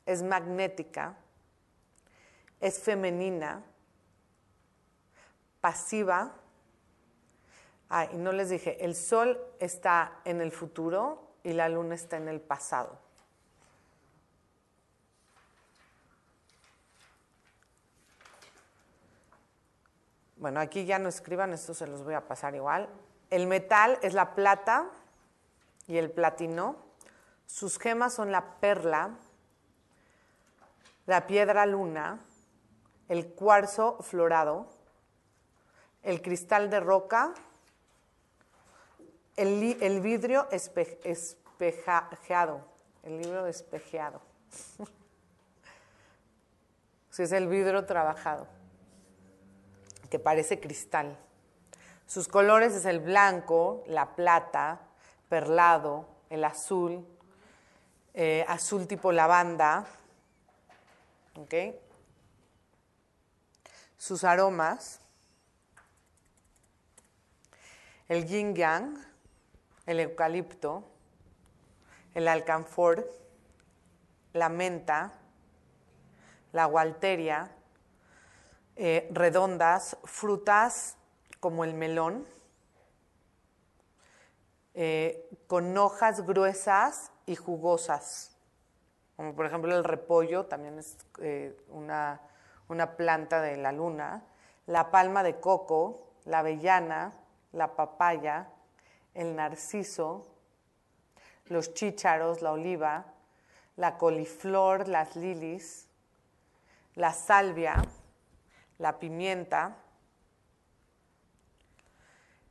es 0.08 0.24
magnética, 0.24 1.16
es 2.60 2.80
femenina, 2.80 3.64
pasiva. 5.62 6.34
Ah, 7.90 8.06
y 8.12 8.18
no 8.18 8.32
les 8.32 8.50
dije, 8.50 8.84
el 8.84 8.96
sol 8.96 9.40
está 9.60 10.20
en 10.26 10.42
el 10.42 10.52
futuro 10.52 11.36
y 11.44 11.54
la 11.54 11.70
luna 11.70 11.96
está 11.96 12.18
en 12.18 12.30
el 12.30 12.42
pasado. 12.42 12.98
Bueno, 20.38 20.60
aquí 20.60 20.86
ya 20.86 21.00
no 21.00 21.10
escriban, 21.10 21.52
esto 21.52 21.74
se 21.74 21.88
los 21.88 22.04
voy 22.04 22.14
a 22.14 22.28
pasar 22.28 22.56
igual. 22.56 22.90
El 23.30 23.48
metal 23.48 24.00
es 24.02 24.14
la 24.14 24.36
plata 24.36 24.90
y 25.88 25.98
el 25.98 26.12
platino. 26.12 26.78
Sus 27.46 27.80
gemas 27.80 28.14
son 28.14 28.32
la 28.32 28.60
perla, 28.60 29.18
la 31.08 31.26
piedra 31.26 31.66
luna, 31.66 32.20
el 33.10 33.28
cuarzo 33.28 33.98
florado, 34.02 34.70
el 36.04 36.22
cristal 36.22 36.70
de 36.70 36.80
roca, 36.80 37.34
el, 39.36 40.00
vidrio 40.02 40.48
espejeado, 40.52 42.62
el 43.04 43.22
libro 43.22 43.48
espejeado. 43.48 44.22
Si 47.10 47.24
es 47.24 47.32
el 47.32 47.48
vidrio 47.48 47.86
trabajado, 47.88 48.46
que 50.12 50.20
parece 50.20 50.60
cristal. 50.60 51.18
Sus 52.06 52.28
colores 52.28 52.76
es 52.76 52.86
el 52.86 53.00
blanco, 53.00 53.84
la 53.88 54.16
plata, 54.16 54.82
perlado, 55.28 56.06
el 56.30 56.44
azul, 56.44 57.08
eh, 58.14 58.46
azul 58.48 58.86
tipo 58.86 59.12
lavanda. 59.12 59.88
Sus 63.98 64.24
aromas, 64.24 65.00
el 68.08 68.26
yin 68.26 68.56
yang, 68.56 68.98
el 69.86 70.00
eucalipto, 70.00 70.84
el 72.14 72.28
alcanfor, 72.28 73.08
la 74.34 74.50
menta, 74.50 75.14
la 76.54 76.66
gualteria, 76.66 77.52
eh, 78.76 79.08
redondas, 79.12 79.98
frutas 80.04 80.98
como 81.40 81.64
el 81.64 81.74
melón, 81.74 82.26
eh, 84.74 85.28
con 85.48 85.78
hojas 85.78 86.26
gruesas 86.26 87.12
y 87.26 87.36
jugosas, 87.36 88.37
como 89.18 89.34
por 89.34 89.48
ejemplo 89.48 89.76
el 89.76 89.84
repollo, 89.84 90.46
también 90.46 90.78
es 90.78 90.96
eh, 91.20 91.60
una, 91.70 92.22
una 92.70 92.96
planta 92.96 93.42
de 93.42 93.58
la 93.58 93.72
luna, 93.72 94.24
la 94.68 94.92
palma 94.92 95.24
de 95.24 95.40
coco, 95.40 96.14
la 96.24 96.40
avellana, 96.40 97.14
la 97.52 97.76
papaya, 97.76 98.48
el 99.16 99.36
narciso, 99.36 100.28
los 101.46 101.74
chícharos, 101.74 102.44
la 102.44 102.52
oliva, 102.52 103.06
la 103.76 103.98
coliflor, 103.98 104.88
las 104.88 105.16
lilis, 105.16 105.88
la 106.94 107.12
salvia, 107.12 107.84
la 108.78 109.00
pimienta, 109.00 109.78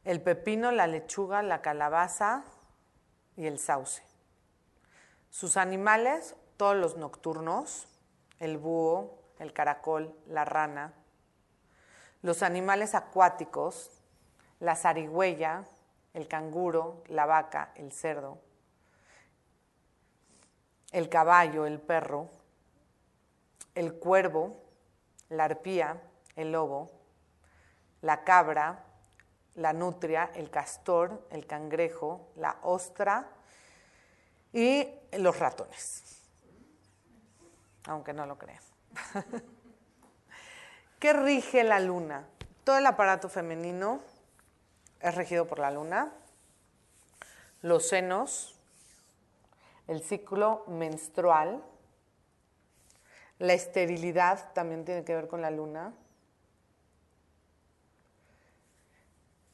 el 0.02 0.20
pepino, 0.20 0.72
la 0.72 0.88
lechuga, 0.88 1.42
la 1.42 1.62
calabaza 1.62 2.44
y 3.36 3.46
el 3.46 3.60
sauce. 3.60 4.02
Sus 5.30 5.56
animales, 5.56 6.34
todos 6.56 6.76
los 6.76 6.96
nocturnos, 6.96 7.86
el 8.38 8.58
búho, 8.58 9.18
el 9.38 9.52
caracol, 9.52 10.14
la 10.26 10.44
rana. 10.44 10.92
Los 12.22 12.42
animales 12.42 12.94
acuáticos, 12.94 13.90
la 14.60 14.74
zarigüeya, 14.74 15.64
el 16.14 16.28
canguro, 16.28 17.02
la 17.08 17.26
vaca, 17.26 17.72
el 17.74 17.92
cerdo, 17.92 18.38
el 20.92 21.08
caballo, 21.08 21.66
el 21.66 21.78
perro, 21.78 22.30
el 23.74 23.94
cuervo, 23.94 24.56
la 25.28 25.44
arpía, 25.44 26.02
el 26.36 26.52
lobo, 26.52 26.90
la 28.00 28.24
cabra, 28.24 28.84
la 29.56 29.72
nutria, 29.72 30.30
el 30.34 30.50
castor, 30.50 31.26
el 31.30 31.46
cangrejo, 31.46 32.28
la 32.36 32.58
ostra 32.62 33.28
y 34.52 34.88
los 35.12 35.38
ratones. 35.38 36.15
Aunque 37.86 38.12
no 38.12 38.26
lo 38.26 38.36
crean. 38.38 38.62
¿Qué 40.98 41.12
rige 41.12 41.62
la 41.64 41.80
luna? 41.80 42.26
Todo 42.64 42.78
el 42.78 42.86
aparato 42.86 43.28
femenino 43.28 44.00
es 45.00 45.14
regido 45.14 45.46
por 45.46 45.58
la 45.58 45.70
luna, 45.70 46.12
los 47.62 47.88
senos, 47.88 48.56
el 49.86 50.02
ciclo 50.02 50.64
menstrual, 50.66 51.62
la 53.38 53.52
esterilidad 53.52 54.52
también 54.54 54.84
tiene 54.84 55.04
que 55.04 55.14
ver 55.14 55.28
con 55.28 55.42
la 55.42 55.50
luna. 55.50 55.92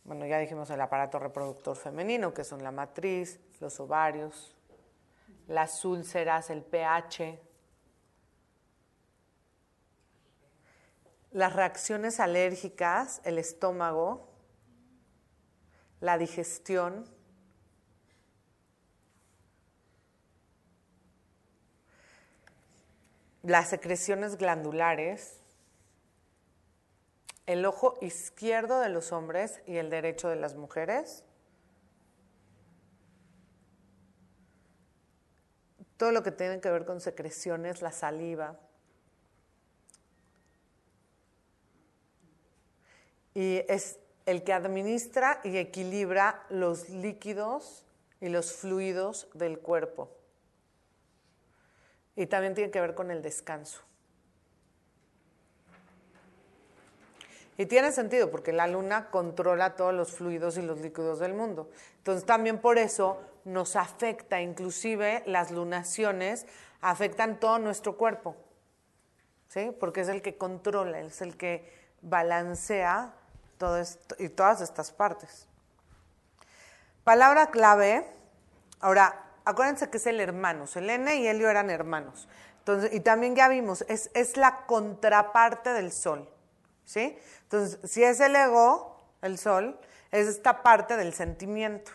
Bueno, 0.04 0.26
ya 0.26 0.38
dijimos 0.38 0.70
el 0.70 0.80
aparato 0.80 1.18
reproductor 1.18 1.76
femenino, 1.76 2.32
que 2.32 2.44
son 2.44 2.62
la 2.62 2.70
matriz, 2.70 3.40
los 3.60 3.78
ovarios, 3.80 4.56
las 5.48 5.84
úlceras, 5.84 6.50
el 6.50 6.62
pH, 6.62 7.40
las 11.32 11.54
reacciones 11.54 12.20
alérgicas, 12.20 13.20
el 13.24 13.38
estómago, 13.38 14.28
la 16.00 16.18
digestión, 16.18 17.06
las 23.42 23.68
secreciones 23.68 24.36
glandulares, 24.36 25.38
el 27.46 27.64
ojo 27.64 27.98
izquierdo 28.00 28.80
de 28.80 28.88
los 28.88 29.12
hombres 29.12 29.60
y 29.66 29.76
el 29.76 29.90
derecho 29.90 30.28
de 30.28 30.36
las 30.36 30.54
mujeres, 30.54 31.24
todo 35.96 36.12
lo 36.12 36.22
que 36.22 36.32
tiene 36.32 36.60
que 36.60 36.70
ver 36.70 36.84
con 36.84 37.00
secreciones, 37.00 37.80
la 37.80 37.92
saliva. 37.92 38.58
Y 43.34 43.64
es 43.68 43.98
el 44.26 44.44
que 44.44 44.52
administra 44.52 45.40
y 45.44 45.56
equilibra 45.56 46.44
los 46.48 46.88
líquidos 46.88 47.84
y 48.20 48.28
los 48.28 48.52
fluidos 48.52 49.28
del 49.34 49.58
cuerpo. 49.58 50.10
Y 52.14 52.26
también 52.26 52.54
tiene 52.54 52.70
que 52.70 52.80
ver 52.80 52.94
con 52.94 53.10
el 53.10 53.22
descanso. 53.22 53.80
Y 57.58 57.66
tiene 57.66 57.92
sentido 57.92 58.30
porque 58.30 58.52
la 58.52 58.66
luna 58.66 59.10
controla 59.10 59.76
todos 59.76 59.92
los 59.92 60.12
fluidos 60.12 60.56
y 60.56 60.62
los 60.62 60.80
líquidos 60.80 61.18
del 61.18 61.34
mundo. 61.34 61.70
Entonces 61.98 62.24
también 62.24 62.58
por 62.58 62.78
eso 62.78 63.20
nos 63.44 63.76
afecta, 63.76 64.40
inclusive 64.40 65.22
las 65.26 65.50
lunaciones 65.50 66.46
afectan 66.80 67.38
todo 67.38 67.58
nuestro 67.58 67.96
cuerpo. 67.96 68.36
¿Sí? 69.48 69.70
Porque 69.78 70.00
es 70.00 70.08
el 70.08 70.22
que 70.22 70.38
controla, 70.38 71.00
es 71.00 71.20
el 71.20 71.36
que 71.36 71.70
balancea 72.00 73.14
y 74.18 74.28
todas 74.28 74.60
estas 74.60 74.92
partes. 74.92 75.46
Palabra 77.04 77.50
clave. 77.50 78.06
Ahora, 78.80 79.24
acuérdense 79.44 79.90
que 79.90 79.96
es 79.96 80.06
el 80.06 80.20
hermano. 80.20 80.66
Selene 80.66 81.16
y 81.16 81.26
Helio 81.26 81.50
eran 81.50 81.70
hermanos. 81.70 82.28
Entonces, 82.58 82.92
y 82.92 83.00
también 83.00 83.34
ya 83.34 83.48
vimos, 83.48 83.84
es, 83.88 84.10
es 84.14 84.36
la 84.36 84.66
contraparte 84.66 85.70
del 85.70 85.90
sol. 85.90 86.28
¿Sí? 86.84 87.18
Entonces, 87.42 87.78
si 87.90 88.04
es 88.04 88.20
el 88.20 88.36
ego, 88.36 89.00
el 89.20 89.38
sol, 89.38 89.78
es 90.10 90.28
esta 90.28 90.62
parte 90.62 90.96
del 90.96 91.12
sentimiento. 91.12 91.90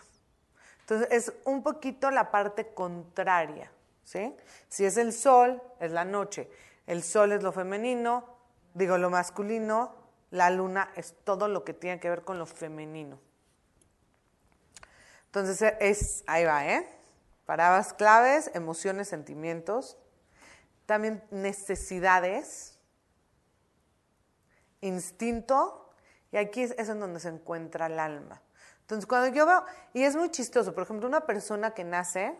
Entonces, 0.82 1.07
es 1.11 1.34
un 1.45 1.63
poquito 1.63 2.11
la 2.11 2.32
parte 2.32 2.74
contraria. 2.74 3.72
¿Sí? 4.03 4.36
Si 4.68 4.86
es 4.86 4.97
el 4.97 5.13
sol, 5.13 5.61
es 5.80 5.91
la 5.91 6.03
noche. 6.03 6.49
El 6.86 7.03
sol 7.03 7.32
es 7.32 7.43
lo 7.43 7.51
femenino, 7.51 8.26
digo 8.74 8.97
lo 8.97 9.09
masculino, 9.09 9.95
la 10.32 10.49
luna 10.49 10.91
es 10.95 11.15
todo 11.23 11.47
lo 11.47 11.63
que 11.63 11.73
tiene 11.73 11.99
que 11.99 12.09
ver 12.09 12.23
con 12.23 12.39
lo 12.39 12.45
femenino. 12.45 13.19
Entonces 15.25 15.61
e, 15.61 15.78
es, 15.80 16.23
ahí 16.28 16.45
va, 16.45 16.65
¿eh? 16.65 16.88
Palabras 17.45 17.93
claves, 17.93 18.51
emociones, 18.53 19.07
sentimientos, 19.07 19.97
también 20.86 21.23
necesidades, 21.32 22.78
instinto, 24.82 25.93
y 26.32 26.38
aquí 26.38 26.63
es, 26.63 26.71
es 26.78 26.89
en 26.89 26.99
donde 26.99 27.19
se 27.19 27.30
encuentra 27.30 27.88
el 27.88 27.99
alma. 27.99 28.41
Entonces, 28.82 29.05
cuando 29.05 29.36
yo 29.36 29.45
veo, 29.45 29.65
y 29.93 30.03
es 30.03 30.15
muy 30.15 30.30
chistoso, 30.32 30.73
por 30.73 30.84
ejemplo, 30.84 31.07
una 31.07 31.21
persona 31.21 31.71
que 31.71 31.84
nace 31.84 32.38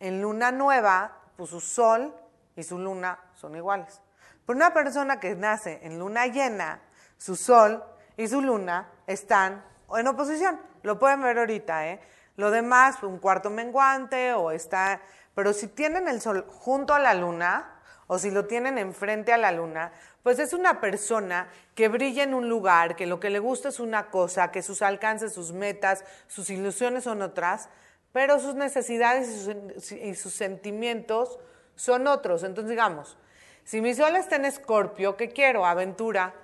en 0.00 0.20
luna 0.20 0.52
nueva, 0.52 1.18
pues 1.36 1.50
su 1.50 1.60
sol 1.60 2.14
y 2.56 2.62
su 2.62 2.78
luna 2.78 3.18
son 3.34 3.56
iguales. 3.56 4.02
Pero 4.46 4.56
una 4.56 4.74
persona 4.74 5.18
que 5.18 5.34
nace 5.34 5.80
en 5.82 5.98
luna 5.98 6.26
llena, 6.26 6.82
su 7.18 7.36
sol 7.36 7.84
y 8.16 8.26
su 8.28 8.40
luna 8.40 8.88
están 9.06 9.64
en 9.96 10.06
oposición. 10.06 10.60
Lo 10.82 10.98
pueden 10.98 11.20
ver 11.20 11.38
ahorita, 11.38 11.88
¿eh? 11.88 12.00
Lo 12.36 12.50
demás, 12.50 13.02
un 13.02 13.18
cuarto 13.18 13.50
menguante 13.50 14.32
o 14.32 14.50
está... 14.50 15.02
Pero 15.34 15.52
si 15.52 15.68
tienen 15.68 16.08
el 16.08 16.20
sol 16.20 16.46
junto 16.48 16.94
a 16.94 16.98
la 16.98 17.14
luna 17.14 17.78
o 18.06 18.18
si 18.18 18.30
lo 18.30 18.46
tienen 18.46 18.78
enfrente 18.78 19.32
a 19.32 19.36
la 19.36 19.52
luna, 19.52 19.92
pues 20.22 20.38
es 20.38 20.52
una 20.52 20.80
persona 20.80 21.48
que 21.74 21.88
brilla 21.88 22.22
en 22.22 22.34
un 22.34 22.48
lugar, 22.48 22.96
que 22.96 23.06
lo 23.06 23.20
que 23.20 23.30
le 23.30 23.38
gusta 23.38 23.68
es 23.68 23.80
una 23.80 24.10
cosa, 24.10 24.50
que 24.50 24.62
sus 24.62 24.82
alcances, 24.82 25.32
sus 25.32 25.52
metas, 25.52 26.04
sus 26.26 26.50
ilusiones 26.50 27.04
son 27.04 27.22
otras, 27.22 27.68
pero 28.12 28.40
sus 28.40 28.54
necesidades 28.54 29.48
y 29.92 30.14
sus, 30.14 30.34
sentimientos 30.34 31.38
son 31.76 32.06
otros. 32.06 32.42
Entonces, 32.42 32.70
digamos, 32.70 33.16
si 33.64 33.80
mi 33.80 33.94
sol 33.94 34.16
está 34.16 34.36
en 34.36 34.46
escorpio, 34.46 35.16
¿qué 35.16 35.28
quiero? 35.28 35.66
Aventura. 35.66 36.34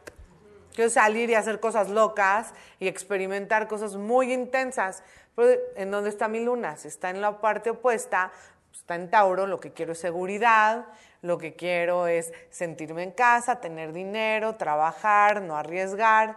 Quiero 0.75 0.91
salir 0.91 1.31
y 1.31 1.35
hacer 1.35 1.61
cosas 1.61 1.89
locas 1.89 2.53
y 2.81 2.89
experimentar 2.89 3.69
cosas 3.69 3.95
muy 3.95 4.33
intensas. 4.33 5.05
Pero, 5.37 5.61
¿En 5.77 5.91
dónde 5.91 6.11
está 6.11 6.27
mi 6.27 6.45
luna? 6.45 6.77
Si 6.77 6.89
está 6.89 7.11
en 7.11 7.21
la 7.21 7.41
parte 7.41 7.71
opuesta, 7.71 8.33
pues, 8.69 8.81
está 8.81 8.97
en 8.97 9.09
Tauro, 9.09 9.47
lo 9.47 9.61
que 9.61 9.73
quiero 9.73 9.93
es 9.93 10.01
seguridad, 10.01 10.87
lo 11.23 11.39
que 11.39 11.55
quiero 11.55 12.09
es 12.09 12.33
sentirme 12.51 13.05
en 13.05 13.13
casa, 13.13 13.61
tener 13.61 13.93
dinero, 13.93 14.57
trabajar, 14.57 15.43
no 15.43 15.57
arriesgar. 15.57 16.37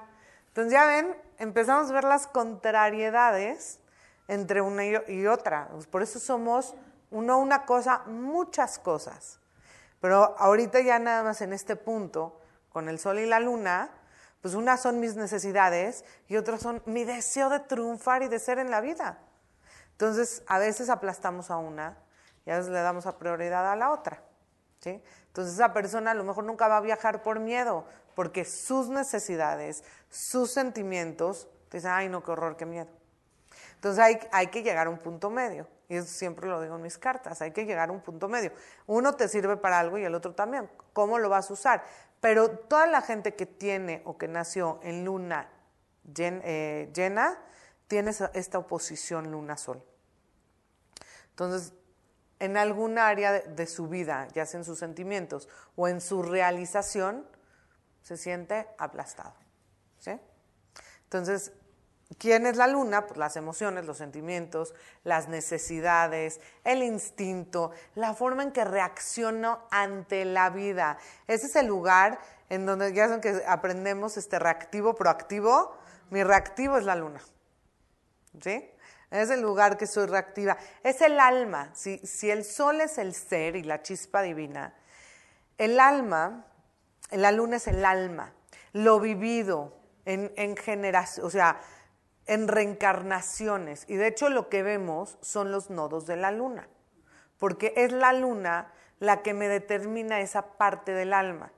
Entonces 0.49 0.71
ya 0.71 0.85
ven, 0.85 1.15
empezamos 1.39 1.89
a 1.89 1.93
ver 1.93 2.03
las 2.03 2.27
contrariedades 2.27 3.79
entre 4.27 4.61
una 4.61 4.85
y 4.85 5.25
otra. 5.25 5.69
Por 5.89 6.03
eso 6.03 6.19
somos 6.19 6.75
uno 7.09 7.39
una 7.39 7.65
cosa, 7.65 8.03
muchas 8.05 8.77
cosas. 8.77 9.39
Pero 9.99 10.35
ahorita 10.37 10.81
ya 10.81 10.99
nada 10.99 11.23
más 11.23 11.41
en 11.41 11.53
este 11.53 11.75
punto, 11.75 12.39
con 12.69 12.87
el 12.87 12.99
sol 12.99 13.19
y 13.19 13.25
la 13.25 13.39
luna, 13.39 13.89
pues 14.41 14.53
unas 14.53 14.81
son 14.81 14.99
mis 14.99 15.15
necesidades 15.15 16.05
y 16.27 16.37
otras 16.37 16.61
son 16.61 16.81
mi 16.85 17.03
deseo 17.03 17.49
de 17.49 17.59
triunfar 17.59 18.23
y 18.23 18.27
de 18.27 18.39
ser 18.39 18.59
en 18.59 18.71
la 18.71 18.81
vida. 18.81 19.19
Entonces, 19.91 20.43
a 20.47 20.59
veces 20.59 20.89
aplastamos 20.89 21.49
a 21.49 21.57
una 21.57 21.97
y 22.45 22.51
a 22.51 22.57
veces 22.57 22.71
le 22.71 22.81
damos 22.81 23.05
prioridad 23.15 23.71
a 23.71 23.75
la 23.75 23.91
otra. 23.91 24.21
¿sí? 24.79 25.01
Entonces, 25.27 25.55
esa 25.55 25.73
persona 25.73 26.11
a 26.11 26.13
lo 26.13 26.23
mejor 26.23 26.43
nunca 26.43 26.67
va 26.67 26.77
a 26.77 26.81
viajar 26.81 27.23
por 27.23 27.39
miedo, 27.39 27.85
porque 28.15 28.45
sus 28.45 28.89
necesidades, 28.89 29.83
sus 30.09 30.51
sentimientos, 30.51 31.47
dicen, 31.71 31.91
ay, 31.91 32.09
no, 32.09 32.23
qué 32.23 32.31
horror, 32.31 32.57
qué 32.57 32.65
miedo. 32.65 32.89
Entonces, 33.75 34.03
hay, 34.03 34.19
hay 34.31 34.47
que 34.47 34.63
llegar 34.63 34.87
a 34.87 34.89
un 34.89 34.99
punto 34.99 35.29
medio. 35.29 35.67
Y 35.89 35.95
eso 35.95 36.07
siempre 36.07 36.47
lo 36.47 36.61
digo 36.61 36.75
en 36.75 36.81
mis 36.81 36.97
cartas, 36.97 37.41
hay 37.41 37.51
que 37.51 37.65
llegar 37.65 37.89
a 37.89 37.91
un 37.91 38.01
punto 38.01 38.27
medio. 38.27 38.51
Uno 38.87 39.15
te 39.15 39.27
sirve 39.27 39.55
para 39.55 39.79
algo 39.79 39.97
y 39.97 40.03
el 40.03 40.13
otro 40.15 40.33
también. 40.33 40.69
¿Cómo 40.91 41.17
lo 41.17 41.29
vas 41.29 41.49
a 41.49 41.53
usar? 41.53 41.83
Pero 42.19 42.49
toda 42.49 42.87
la 42.87 43.01
gente 43.01 43.35
que 43.35 43.45
tiene 43.45 44.01
o 44.05 44.17
que 44.17 44.27
nació 44.27 44.79
en 44.83 45.05
luna 45.05 45.49
eh, 46.15 46.89
llena, 46.93 47.37
tiene 47.87 48.11
esta 48.33 48.57
oposición 48.57 49.31
luna-sol. 49.31 49.83
Entonces, 51.29 51.73
en 52.39 52.57
algún 52.57 52.97
área 52.97 53.33
de, 53.33 53.67
su 53.67 53.87
vida, 53.87 54.27
ya 54.33 54.45
sea 54.45 54.59
en 54.59 54.65
sus 54.65 54.79
sentimientos 54.79 55.49
o 55.75 55.87
en 55.87 56.01
su 56.01 56.21
realización, 56.21 57.27
se 58.01 58.17
siente 58.17 58.67
aplastado. 58.77 59.33
¿sí? 59.99 60.11
Entonces, 61.03 61.51
¿Quién 62.17 62.45
es 62.47 62.55
la 62.55 62.67
luna? 62.67 63.05
Pues 63.05 63.17
las 63.17 63.35
emociones, 63.35 63.85
los 63.85 63.97
sentimientos, 63.97 64.73
las 65.03 65.27
necesidades, 65.27 66.39
el 66.63 66.81
instinto, 66.81 67.71
la 67.95 68.13
forma 68.13 68.43
en 68.43 68.51
que 68.51 68.63
reacciono 68.63 69.59
ante 69.71 70.23
la 70.23 70.49
vida. 70.49 70.97
Ese 71.27 71.47
es 71.47 71.55
el 71.57 71.67
lugar 71.67 72.19
en 72.49 72.65
donde 72.65 72.93
ya 72.93 73.09
son 73.09 73.19
que 73.19 73.43
aprendemos 73.45 74.15
este 74.15 74.39
reactivo, 74.39 74.95
proactivo. 74.95 75.77
Mi 76.09 76.23
reactivo 76.23 76.77
es 76.77 76.85
la 76.85 76.95
luna. 76.95 77.21
¿Sí? 78.41 78.71
Es 79.11 79.29
el 79.29 79.41
lugar 79.41 79.77
que 79.77 79.85
soy 79.85 80.05
reactiva. 80.05 80.57
Es 80.83 81.01
el 81.01 81.19
alma. 81.19 81.71
Si, 81.73 81.97
si 81.99 82.31
el 82.31 82.45
sol 82.45 82.79
es 82.79 82.97
el 82.97 83.13
ser 83.13 83.57
y 83.57 83.63
la 83.63 83.81
chispa 83.81 84.21
divina, 84.21 84.73
el 85.57 85.77
alma, 85.79 86.45
la 87.11 87.31
luna 87.31 87.57
es 87.57 87.67
el 87.67 87.83
alma, 87.83 88.33
lo 88.73 88.99
vivido 88.99 89.73
en, 90.05 90.31
en 90.35 90.55
generación, 90.55 91.25
o 91.25 91.29
sea, 91.29 91.59
en 92.27 92.47
reencarnaciones. 92.47 93.85
Y 93.87 93.95
de 93.95 94.07
hecho 94.07 94.29
lo 94.29 94.49
que 94.49 94.63
vemos 94.63 95.17
son 95.21 95.51
los 95.51 95.69
nodos 95.69 96.05
de 96.05 96.17
la 96.17 96.31
luna, 96.31 96.67
porque 97.39 97.73
es 97.75 97.91
la 97.91 98.13
luna 98.13 98.71
la 98.99 99.21
que 99.21 99.33
me 99.33 99.47
determina 99.47 100.19
esa 100.21 100.57
parte 100.57 100.91
del 100.91 101.13
alma. 101.13 101.51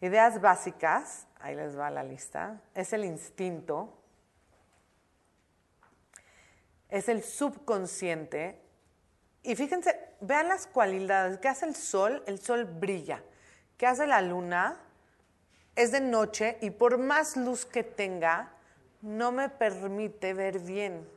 Ideas 0.00 0.40
básicas, 0.42 1.26
ahí 1.40 1.54
les 1.54 1.78
va 1.78 1.88
la 1.90 2.02
lista, 2.02 2.60
es 2.74 2.92
el 2.92 3.06
instinto, 3.06 3.96
es 6.90 7.08
el 7.08 7.22
subconsciente. 7.22 8.60
Y 9.42 9.56
fíjense, 9.56 9.98
vean 10.20 10.48
las 10.48 10.66
cualidades 10.66 11.38
que 11.38 11.48
hace 11.48 11.64
el 11.64 11.74
sol, 11.74 12.22
el 12.26 12.38
sol 12.38 12.66
brilla. 12.66 13.22
¿Qué 13.76 13.86
hace 13.86 14.06
la 14.06 14.22
luna? 14.22 14.76
Es 15.74 15.90
de 15.90 16.00
noche 16.00 16.58
y 16.60 16.70
por 16.70 16.98
más 16.98 17.36
luz 17.36 17.66
que 17.66 17.82
tenga, 17.82 18.52
no 19.02 19.32
me 19.32 19.48
permite 19.48 20.32
ver 20.32 20.60
bien. 20.60 21.08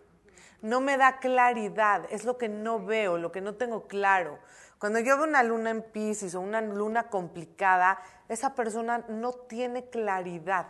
No 0.61 0.81
me 0.81 0.97
da 0.97 1.19
claridad, 1.19 2.05
es 2.09 2.25
lo 2.25 2.37
que 2.37 2.49
no 2.49 2.83
veo, 2.83 3.17
lo 3.17 3.31
que 3.31 3.41
no 3.41 3.55
tengo 3.55 3.87
claro. 3.87 4.39
Cuando 4.79 4.99
yo 4.99 5.17
veo 5.17 5.27
una 5.27 5.43
luna 5.43 5.69
en 5.69 5.83
Pisces 5.83 6.33
o 6.33 6.41
una 6.41 6.61
luna 6.61 7.09
complicada, 7.09 7.99
esa 8.27 8.55
persona 8.55 9.05
no 9.07 9.33
tiene 9.33 9.89
claridad 9.89 10.67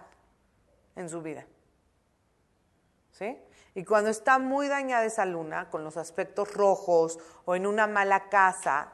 en 0.95 1.09
su 1.09 1.21
vida. 1.21 1.45
¿Sí? 3.11 3.37
Y 3.75 3.85
cuando 3.85 4.09
está 4.09 4.39
muy 4.39 4.67
dañada 4.67 5.05
esa 5.05 5.25
luna, 5.25 5.69
con 5.69 5.83
los 5.83 5.97
aspectos 5.97 6.53
rojos 6.53 7.19
o 7.45 7.55
en 7.55 7.65
una 7.65 7.87
mala 7.87 8.29
casa, 8.29 8.91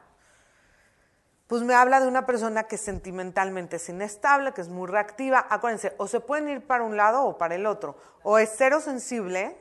pues 1.46 1.62
me 1.62 1.74
habla 1.74 2.00
de 2.00 2.08
una 2.08 2.24
persona 2.24 2.64
que 2.64 2.78
sentimentalmente 2.78 3.76
es 3.76 3.88
inestable, 3.88 4.52
que 4.52 4.62
es 4.62 4.68
muy 4.68 4.88
reactiva. 4.88 5.46
Acuérdense, 5.50 5.94
o 5.98 6.06
se 6.06 6.20
pueden 6.20 6.48
ir 6.48 6.66
para 6.66 6.84
un 6.84 6.96
lado 6.96 7.24
o 7.24 7.36
para 7.36 7.54
el 7.54 7.66
otro. 7.66 7.96
O 8.22 8.38
es 8.38 8.52
cero 8.56 8.80
sensible 8.80 9.58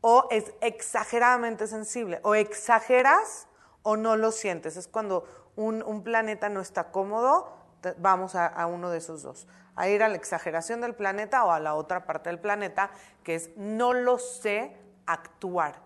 o 0.00 0.28
es 0.30 0.52
exageradamente 0.62 1.66
sensible. 1.66 2.20
O 2.22 2.34
exageras 2.34 3.48
o 3.82 3.96
no 3.96 4.16
lo 4.16 4.32
sientes. 4.32 4.78
Es 4.78 4.88
cuando 4.88 5.26
un, 5.56 6.02
planeta 6.02 6.48
no 6.48 6.60
está 6.60 6.90
cómodo, 6.90 7.52
vamos 7.98 8.34
a, 8.34 8.66
uno 8.66 8.88
de 8.90 8.98
esos 8.98 9.22
dos. 9.22 9.46
A 9.76 9.88
ir 9.88 10.02
a 10.02 10.08
la 10.08 10.16
exageración 10.16 10.80
del 10.80 10.94
planeta 10.94 11.44
o 11.44 11.52
a 11.52 11.60
la 11.60 11.74
otra 11.74 12.06
parte 12.06 12.30
del 12.30 12.38
planeta, 12.38 12.90
que 13.24 13.34
es 13.34 13.50
no 13.56 13.92
lo 13.92 14.18
sé 14.18 14.74
actuar. 15.04 15.82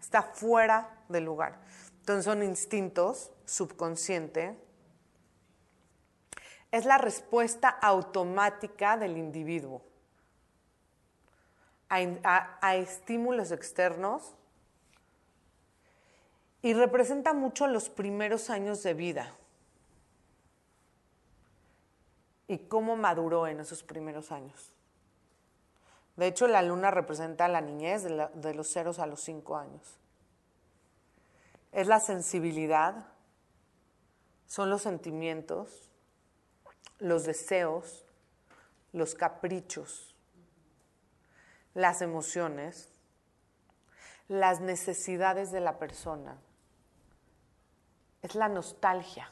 Está 0.00 0.22
fuera 0.22 1.00
del 1.08 1.24
lugar. 1.24 1.58
Entonces 1.98 2.24
son 2.24 2.44
instintos, 2.44 3.32
subconsciente, 3.44 4.56
es 6.72 6.84
la 6.84 6.98
respuesta 6.98 7.68
automática 7.68 8.96
del 8.96 9.16
individuo 9.16 9.82
a, 11.88 12.76
estímulos 12.76 13.52
externos 13.52 14.34
y 16.62 16.74
representa 16.74 17.32
mucho 17.32 17.66
los 17.66 17.88
primeros 17.88 18.50
años 18.50 18.82
de 18.82 18.94
vida 18.94 19.32
y 22.48 22.58
cómo 22.58 22.96
maduró 22.96 23.46
en 23.46 23.60
esos 23.60 23.82
primeros 23.82 24.32
años. 24.32 24.72
De 26.16 26.26
hecho, 26.26 26.48
la 26.48 26.62
luna 26.62 26.90
representa 26.90 27.46
la 27.46 27.60
niñez 27.60 28.02
de, 28.02 28.28
de 28.34 28.54
los 28.54 28.68
ceros 28.72 28.98
a 28.98 29.06
los 29.06 29.20
cinco 29.20 29.56
años. 29.56 29.98
Es 31.72 31.86
la 31.86 32.00
sensibilidad, 32.00 33.06
son 34.46 34.70
los 34.70 34.82
sentimientos, 34.82 35.85
los 36.98 37.24
deseos, 37.24 38.04
los 38.92 39.14
caprichos, 39.14 40.14
las 41.74 42.00
emociones, 42.00 42.88
las 44.28 44.60
necesidades 44.60 45.52
de 45.52 45.60
la 45.60 45.78
persona. 45.78 46.38
Es 48.22 48.34
la 48.34 48.48
nostalgia. 48.48 49.30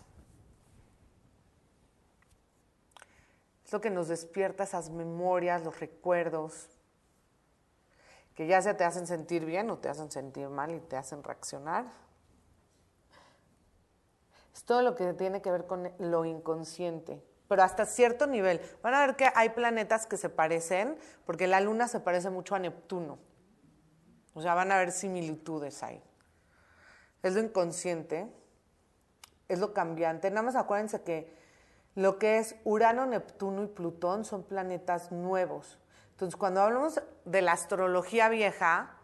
Es 3.65 3.73
lo 3.73 3.81
que 3.81 3.91
nos 3.91 4.09
despierta 4.09 4.65
esas 4.65 4.91
memorias, 4.91 5.65
los 5.65 5.81
recuerdos, 5.81 6.69
que 8.35 8.47
ya 8.47 8.61
se 8.61 8.75
te 8.75 8.85
hacen 8.85 9.07
sentir 9.07 9.45
bien 9.45 9.71
o 9.71 9.79
te 9.79 9.89
hacen 9.89 10.11
sentir 10.11 10.49
mal 10.49 10.75
y 10.75 10.81
te 10.81 10.97
hacen 10.97 11.23
reaccionar. 11.23 11.87
Es 14.53 14.65
todo 14.65 14.83
lo 14.83 14.95
que 14.95 15.15
tiene 15.15 15.41
que 15.41 15.51
ver 15.51 15.67
con 15.67 15.91
lo 15.99 16.25
inconsciente, 16.25 17.25
pero 17.49 17.63
hasta 17.63 17.87
cierto 17.87 18.27
nivel. 18.27 18.61
Van 18.83 18.95
a 18.95 19.07
ver 19.07 19.17
que 19.17 19.29
hay 19.35 19.51
planetas 19.51 20.07
que 20.07 20.17
se 20.17 20.29
parecen, 20.29 20.99
porque 21.27 21.47
la 21.47 21.61
luna 21.61 21.89
se 21.89 22.01
parece 22.01 22.31
mucho 22.31 22.55
a 22.55 22.59
Neptuno. 22.59 23.19
O 24.35 24.43
sea, 24.43 24.55
van 24.55 24.73
a 24.73 24.77
haber 24.77 24.93
similitudes 24.93 25.83
ahí. 25.83 26.03
Es 27.23 27.35
lo 27.35 27.41
inconsciente, 27.41 28.29
es 29.49 29.59
lo 29.59 29.73
cambiante. 29.73 30.31
Nada 30.31 30.43
más 30.43 30.57
acuérdense 30.57 31.03
que 31.03 31.33
lo 31.95 32.19
que 32.19 32.39
es 32.39 32.57
Urano, 32.65 33.07
Neptuno 33.07 33.63
y 33.63 33.69
Plutón 33.69 34.25
son 34.25 34.43
planetas 34.43 35.13
nuevos. 35.13 35.79
Entonces, 36.11 36.37
cuando 36.37 36.61
hablamos 36.61 37.01
de 37.25 37.43
la 37.43 37.53
astrología 37.53 38.29
vieja, 38.29 38.97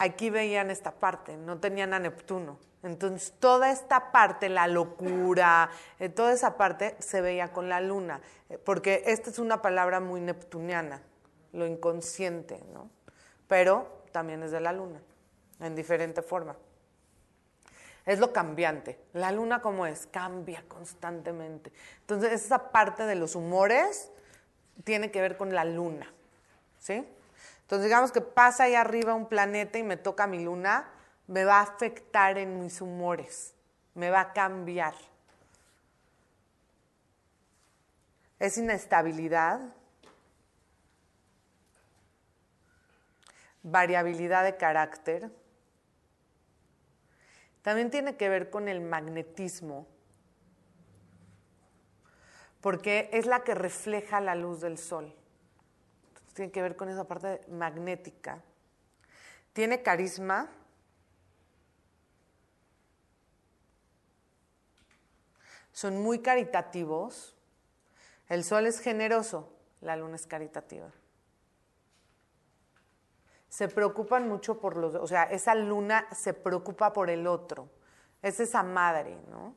aquí 0.00 0.30
veían 0.30 0.70
esta 0.70 0.92
parte, 0.92 1.36
no 1.36 1.60
tenían 1.60 1.92
a 1.92 1.98
Neptuno. 1.98 2.58
Entonces, 2.82 3.34
toda 3.38 3.70
esta 3.70 4.10
parte, 4.10 4.48
la 4.48 4.66
locura, 4.66 5.70
eh, 5.98 6.08
toda 6.08 6.32
esa 6.32 6.56
parte 6.56 6.96
se 6.98 7.20
veía 7.20 7.52
con 7.52 7.68
la 7.68 7.82
luna, 7.82 8.22
eh, 8.48 8.56
porque 8.56 9.02
esta 9.06 9.28
es 9.28 9.38
una 9.38 9.60
palabra 9.60 10.00
muy 10.00 10.22
neptuniana, 10.22 11.02
lo 11.52 11.66
inconsciente, 11.66 12.64
¿no? 12.72 12.88
Pero 13.46 14.02
también 14.10 14.42
es 14.42 14.50
de 14.50 14.60
la 14.60 14.72
luna, 14.72 15.02
en 15.60 15.76
diferente 15.76 16.22
forma. 16.22 16.56
Es 18.06 18.18
lo 18.18 18.32
cambiante. 18.32 18.98
La 19.12 19.30
luna, 19.30 19.60
¿cómo 19.60 19.84
es? 19.84 20.06
Cambia 20.06 20.64
constantemente. 20.66 21.70
Entonces, 22.00 22.32
esa 22.32 22.70
parte 22.70 23.04
de 23.04 23.16
los 23.16 23.34
humores 23.34 24.10
tiene 24.84 25.10
que 25.10 25.20
ver 25.20 25.36
con 25.36 25.54
la 25.54 25.64
luna, 25.64 26.10
¿sí? 26.78 27.06
Entonces, 27.70 27.84
digamos 27.84 28.10
que 28.10 28.20
pasa 28.20 28.64
ahí 28.64 28.74
arriba 28.74 29.14
un 29.14 29.28
planeta 29.28 29.78
y 29.78 29.84
me 29.84 29.96
toca 29.96 30.26
mi 30.26 30.42
luna, 30.42 30.90
me 31.28 31.44
va 31.44 31.60
a 31.60 31.62
afectar 31.62 32.36
en 32.36 32.58
mis 32.58 32.80
humores, 32.80 33.54
me 33.94 34.10
va 34.10 34.22
a 34.22 34.32
cambiar. 34.32 34.94
Es 38.40 38.58
inestabilidad, 38.58 39.60
variabilidad 43.62 44.42
de 44.42 44.56
carácter. 44.56 45.30
También 47.62 47.92
tiene 47.92 48.16
que 48.16 48.28
ver 48.28 48.50
con 48.50 48.66
el 48.66 48.80
magnetismo, 48.80 49.86
porque 52.60 53.10
es 53.12 53.26
la 53.26 53.44
que 53.44 53.54
refleja 53.54 54.20
la 54.20 54.34
luz 54.34 54.60
del 54.60 54.76
sol. 54.76 55.14
Tiene 56.32 56.50
que 56.50 56.62
ver 56.62 56.76
con 56.76 56.88
esa 56.88 57.04
parte 57.04 57.40
magnética. 57.48 58.42
Tiene 59.52 59.82
carisma. 59.82 60.48
Son 65.72 66.02
muy 66.02 66.20
caritativos. 66.20 67.36
El 68.28 68.44
sol 68.44 68.66
es 68.66 68.80
generoso, 68.80 69.52
la 69.80 69.96
luna 69.96 70.16
es 70.16 70.26
caritativa. 70.26 70.90
Se 73.48 73.68
preocupan 73.68 74.28
mucho 74.28 74.60
por 74.60 74.76
los, 74.76 74.94
o 74.94 75.06
sea, 75.08 75.24
esa 75.24 75.54
luna 75.56 76.06
se 76.12 76.34
preocupa 76.34 76.92
por 76.92 77.10
el 77.10 77.26
otro. 77.26 77.68
Es 78.22 78.38
esa 78.38 78.62
madre, 78.62 79.16
¿no? 79.28 79.56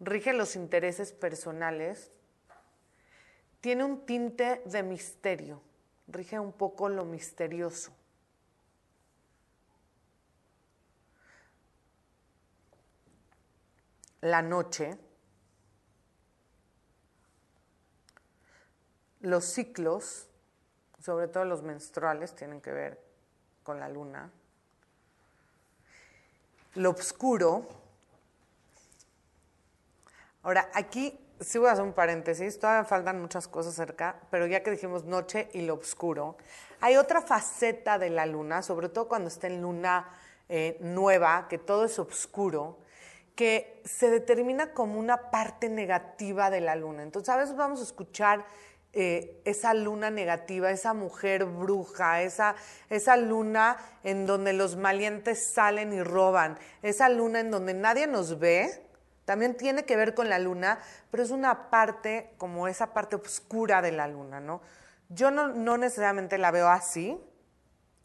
rige 0.00 0.32
los 0.32 0.56
intereses 0.56 1.12
personales, 1.12 2.10
tiene 3.60 3.84
un 3.84 4.06
tinte 4.06 4.62
de 4.64 4.82
misterio, 4.82 5.60
rige 6.08 6.38
un 6.38 6.52
poco 6.52 6.88
lo 6.88 7.04
misterioso. 7.04 7.92
La 14.22 14.42
noche, 14.42 14.98
los 19.20 19.44
ciclos, 19.44 20.28
sobre 21.02 21.28
todo 21.28 21.44
los 21.44 21.62
menstruales, 21.62 22.34
tienen 22.34 22.60
que 22.60 22.70
ver 22.70 23.00
con 23.62 23.80
la 23.80 23.88
luna. 23.88 24.30
Lo 26.74 26.90
oscuro, 26.90 27.80
Ahora, 30.42 30.70
aquí 30.72 31.18
sí 31.40 31.58
voy 31.58 31.68
a 31.68 31.72
hacer 31.72 31.84
un 31.84 31.92
paréntesis, 31.92 32.58
todavía 32.58 32.84
faltan 32.84 33.20
muchas 33.20 33.48
cosas 33.48 33.74
cerca, 33.74 34.16
pero 34.30 34.46
ya 34.46 34.62
que 34.62 34.70
dijimos 34.70 35.04
noche 35.04 35.48
y 35.52 35.62
lo 35.62 35.74
oscuro, 35.74 36.36
hay 36.80 36.96
otra 36.96 37.22
faceta 37.22 37.98
de 37.98 38.10
la 38.10 38.26
luna, 38.26 38.62
sobre 38.62 38.88
todo 38.88 39.08
cuando 39.08 39.28
está 39.28 39.46
en 39.46 39.62
luna 39.62 40.08
eh, 40.48 40.76
nueva, 40.80 41.46
que 41.48 41.58
todo 41.58 41.84
es 41.84 41.98
oscuro, 41.98 42.78
que 43.34 43.80
se 43.84 44.10
determina 44.10 44.72
como 44.72 44.98
una 44.98 45.30
parte 45.30 45.68
negativa 45.68 46.50
de 46.50 46.60
la 46.60 46.76
luna. 46.76 47.02
Entonces, 47.02 47.28
a 47.30 47.36
veces 47.36 47.56
vamos 47.56 47.80
a 47.80 47.84
escuchar 47.84 48.44
eh, 48.92 49.40
esa 49.44 49.72
luna 49.72 50.10
negativa, 50.10 50.70
esa 50.70 50.94
mujer 50.94 51.44
bruja, 51.44 52.22
esa, 52.22 52.56
esa 52.88 53.16
luna 53.16 53.76
en 54.02 54.26
donde 54.26 54.52
los 54.52 54.76
malientes 54.76 55.52
salen 55.54 55.92
y 55.92 56.02
roban, 56.02 56.58
esa 56.82 57.08
luna 57.08 57.40
en 57.40 57.52
donde 57.52 57.72
nadie 57.72 58.08
nos 58.08 58.40
ve, 58.40 58.89
también 59.30 59.56
tiene 59.56 59.84
que 59.84 59.94
ver 59.94 60.12
con 60.16 60.28
la 60.28 60.40
luna, 60.40 60.80
pero 61.12 61.22
es 61.22 61.30
una 61.30 61.70
parte, 61.70 62.34
como 62.36 62.66
esa 62.66 62.92
parte 62.92 63.14
oscura 63.14 63.80
de 63.80 63.92
la 63.92 64.08
luna, 64.08 64.40
¿no? 64.40 64.60
Yo 65.08 65.30
no, 65.30 65.76
necesariamente 65.78 66.36
la 66.36 66.50
veo 66.50 66.68
así 66.68 67.16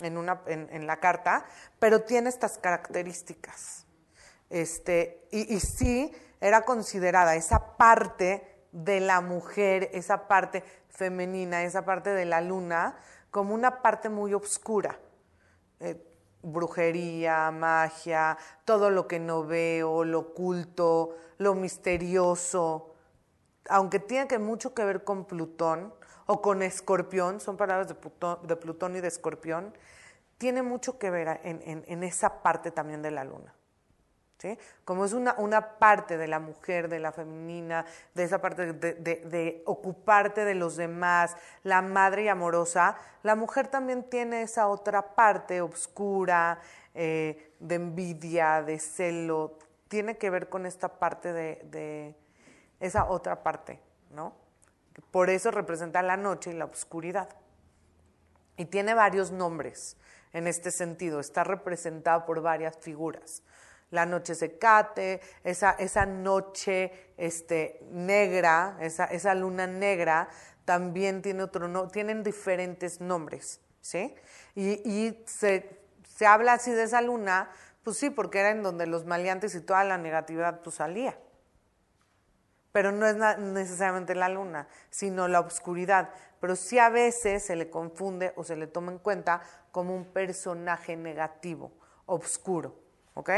en, 0.03 0.17
una, 0.17 0.43
en, 0.45 0.86
la 0.86 0.99
carta, 0.99 1.47
pero 1.80 2.03
tiene 2.03 2.30
estas 2.30 2.59
características. 2.59 3.88
Este, 4.51 5.28
y, 5.32 5.59
sí 5.61 6.13
era 6.41 6.61
considerada 6.61 7.36
esa 7.36 7.76
parte 7.76 8.61
de 8.71 8.99
la 8.99 9.19
mujer, 9.19 9.89
esa 9.93 10.28
parte 10.28 10.63
femenina, 10.89 11.63
esa 11.63 11.86
parte 11.86 12.11
de 12.11 12.26
la 12.26 12.39
luna, 12.39 12.99
como 13.32 13.55
una 13.55 13.82
parte 13.82 14.09
muy 14.09 14.36
oscura. 14.36 14.99
Eh, 15.80 15.99
brujería, 16.46 17.52
magia, 17.52 18.38
todo 18.64 18.89
lo 18.89 19.08
que 19.08 19.20
no 19.20 19.43
veo, 19.46 20.04
lo 20.04 20.20
oculto, 20.20 21.18
lo 21.38 21.54
misterioso, 21.56 22.93
aunque 23.68 24.00
tiene 24.00 24.38
mucho 24.39 24.74
que 24.74 24.86
ver 24.86 25.04
con 25.04 25.26
Plutón 25.26 25.93
o 26.28 26.41
con 26.41 26.62
Escorpión, 26.62 27.39
son 27.39 27.58
palabras 27.58 27.88
de 27.88 28.56
Plutón, 28.56 28.96
y 28.96 29.02
de 29.02 29.08
Escorpión, 29.08 29.74
tiene 30.38 30.62
mucho 30.62 30.98
que 31.00 31.10
ver 31.10 31.41
en 31.43 32.04
esa 32.04 32.41
parte 32.41 32.72
también 32.72 33.02
de 33.02 33.12
la 33.12 33.24
luna. 33.24 33.54
Como 34.83 35.05
es 35.05 35.13
una, 35.13 35.79
parte 35.79 36.17
de 36.17 36.27
la 36.27 36.39
mujer, 36.39 36.89
de 36.89 36.99
la 36.99 37.11
femenina, 37.11 37.86
de 38.13 38.23
esa 38.23 38.41
parte 38.41 38.73
de, 38.73 39.63
ocuparte 39.65 40.45
de 40.45 40.55
los 40.55 40.75
demás, 40.75 41.36
la 41.63 41.81
madre 41.81 42.29
amorosa, 42.29 42.97
la 43.23 43.36
mujer 43.36 43.67
también 43.67 44.03
tiene 44.03 44.43
esa 44.43 44.67
otra 44.67 45.15
parte 45.15 45.61
oscura, 45.61 46.59
eh, 46.93 47.53
de 47.59 47.75
envidia, 47.75 48.61
de 48.61 48.79
celo, 48.79 49.57
tiene 49.88 50.17
que 50.17 50.29
ver 50.29 50.49
con 50.49 50.65
esta 50.65 50.99
parte 50.99 51.33
de, 51.33 52.15
esa 52.79 53.05
otra 53.05 53.41
parte, 53.41 53.79
¿no? 54.11 54.33
Por 55.11 55.29
eso 55.29 55.51
representa 55.51 56.01
la 56.01 56.17
noche 56.17 56.51
y 56.51 56.53
la 56.53 56.65
oscuridad. 56.65 57.29
Y 58.57 58.65
tiene 58.65 58.93
varios 58.93 59.31
nombres 59.31 59.97
en 60.31 60.47
este 60.47 60.71
sentido, 60.71 61.19
está 61.19 61.43
representado 61.43 62.25
por 62.25 62.41
varias 62.41 62.77
figuras 62.77 63.41
la 63.91 64.05
noche 64.05 64.36
secate, 64.36 65.21
esa, 65.43 65.71
esa 65.71 66.05
noche 66.05 67.13
este, 67.17 67.79
negra, 67.91 68.77
esa, 68.81 69.05
esa 69.05 69.36
luna 69.36 69.67
negra, 69.67 70.29
también 70.65 71.21
tiene 71.21 71.43
otro 71.43 71.67
no, 71.67 71.88
tienen 71.88 72.23
diferentes 72.23 72.99
nombres, 72.99 73.61
¿sí? 73.81 74.15
Y, 74.55 74.81
y 74.89 75.23
se, 75.27 75.79
se, 76.15 76.25
habla 76.25 76.53
así 76.53 76.71
de 76.71 76.83
esa 76.83 77.01
luna, 77.01 77.49
pues 77.83 77.97
sí, 77.97 78.09
porque 78.09 78.39
era 78.39 78.49
en 78.49 78.63
donde 78.63 78.88
los 78.88 79.05
maleantes 79.05 79.53
y 79.55 79.61
toda 79.61 79.83
la 79.83 79.97
negatividad 79.97 80.61
pues 80.61 80.77
salía. 80.77 81.17
Pero 82.71 82.91
no 82.91 83.05
es 83.05 83.15
necesariamente 83.38 84.15
la 84.15 84.27
luna, 84.27 84.67
sino 84.89 85.29
la 85.29 85.39
oscuridad. 85.39 86.09
Pero 86.41 86.57
sí 86.57 86.77
a 86.77 86.89
veces 86.89 87.45
se 87.45 87.55
le 87.55 87.69
confunde 87.69 88.33
o 88.36 88.43
se 88.43 88.57
le 88.57 88.67
toma 88.67 88.91
en 88.91 88.97
cuenta 88.97 89.41
como 89.71 89.95
un 89.95 90.05
personaje 90.05 90.97
negativo, 90.97 91.71
oscuro, 92.05 92.75
¿ok? 93.13 93.29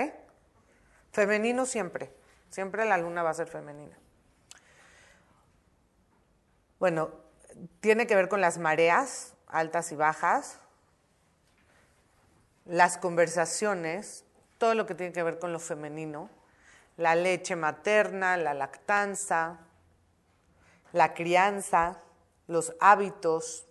Femenino 1.17 1.65
siempre, 1.65 2.11
siempre 2.51 2.85
la 2.85 2.95
luna 2.99 3.23
va 3.23 3.31
a 3.31 3.33
ser 3.33 3.47
femenina. 3.47 3.97
Bueno, 6.77 7.09
tiene 7.79 8.05
que 8.05 8.15
ver 8.15 8.29
con 8.29 8.39
las 8.39 8.59
mareas 8.59 9.33
altas 9.47 9.91
y 9.91 9.95
bajas, 9.95 10.59
las 12.65 12.99
conversaciones, 12.99 14.25
todo 14.59 14.75
lo 14.75 14.85
que 14.85 14.93
tiene 14.93 15.11
que 15.11 15.23
ver 15.23 15.39
con 15.39 15.51
lo 15.51 15.57
femenino, 15.57 16.29
la 16.97 17.15
leche 17.15 17.55
materna, 17.55 18.37
la 18.37 18.53
lactanza, 18.53 19.57
la 20.93 21.15
crianza, 21.15 21.99
los 22.45 22.75
hábitos. 22.79 23.65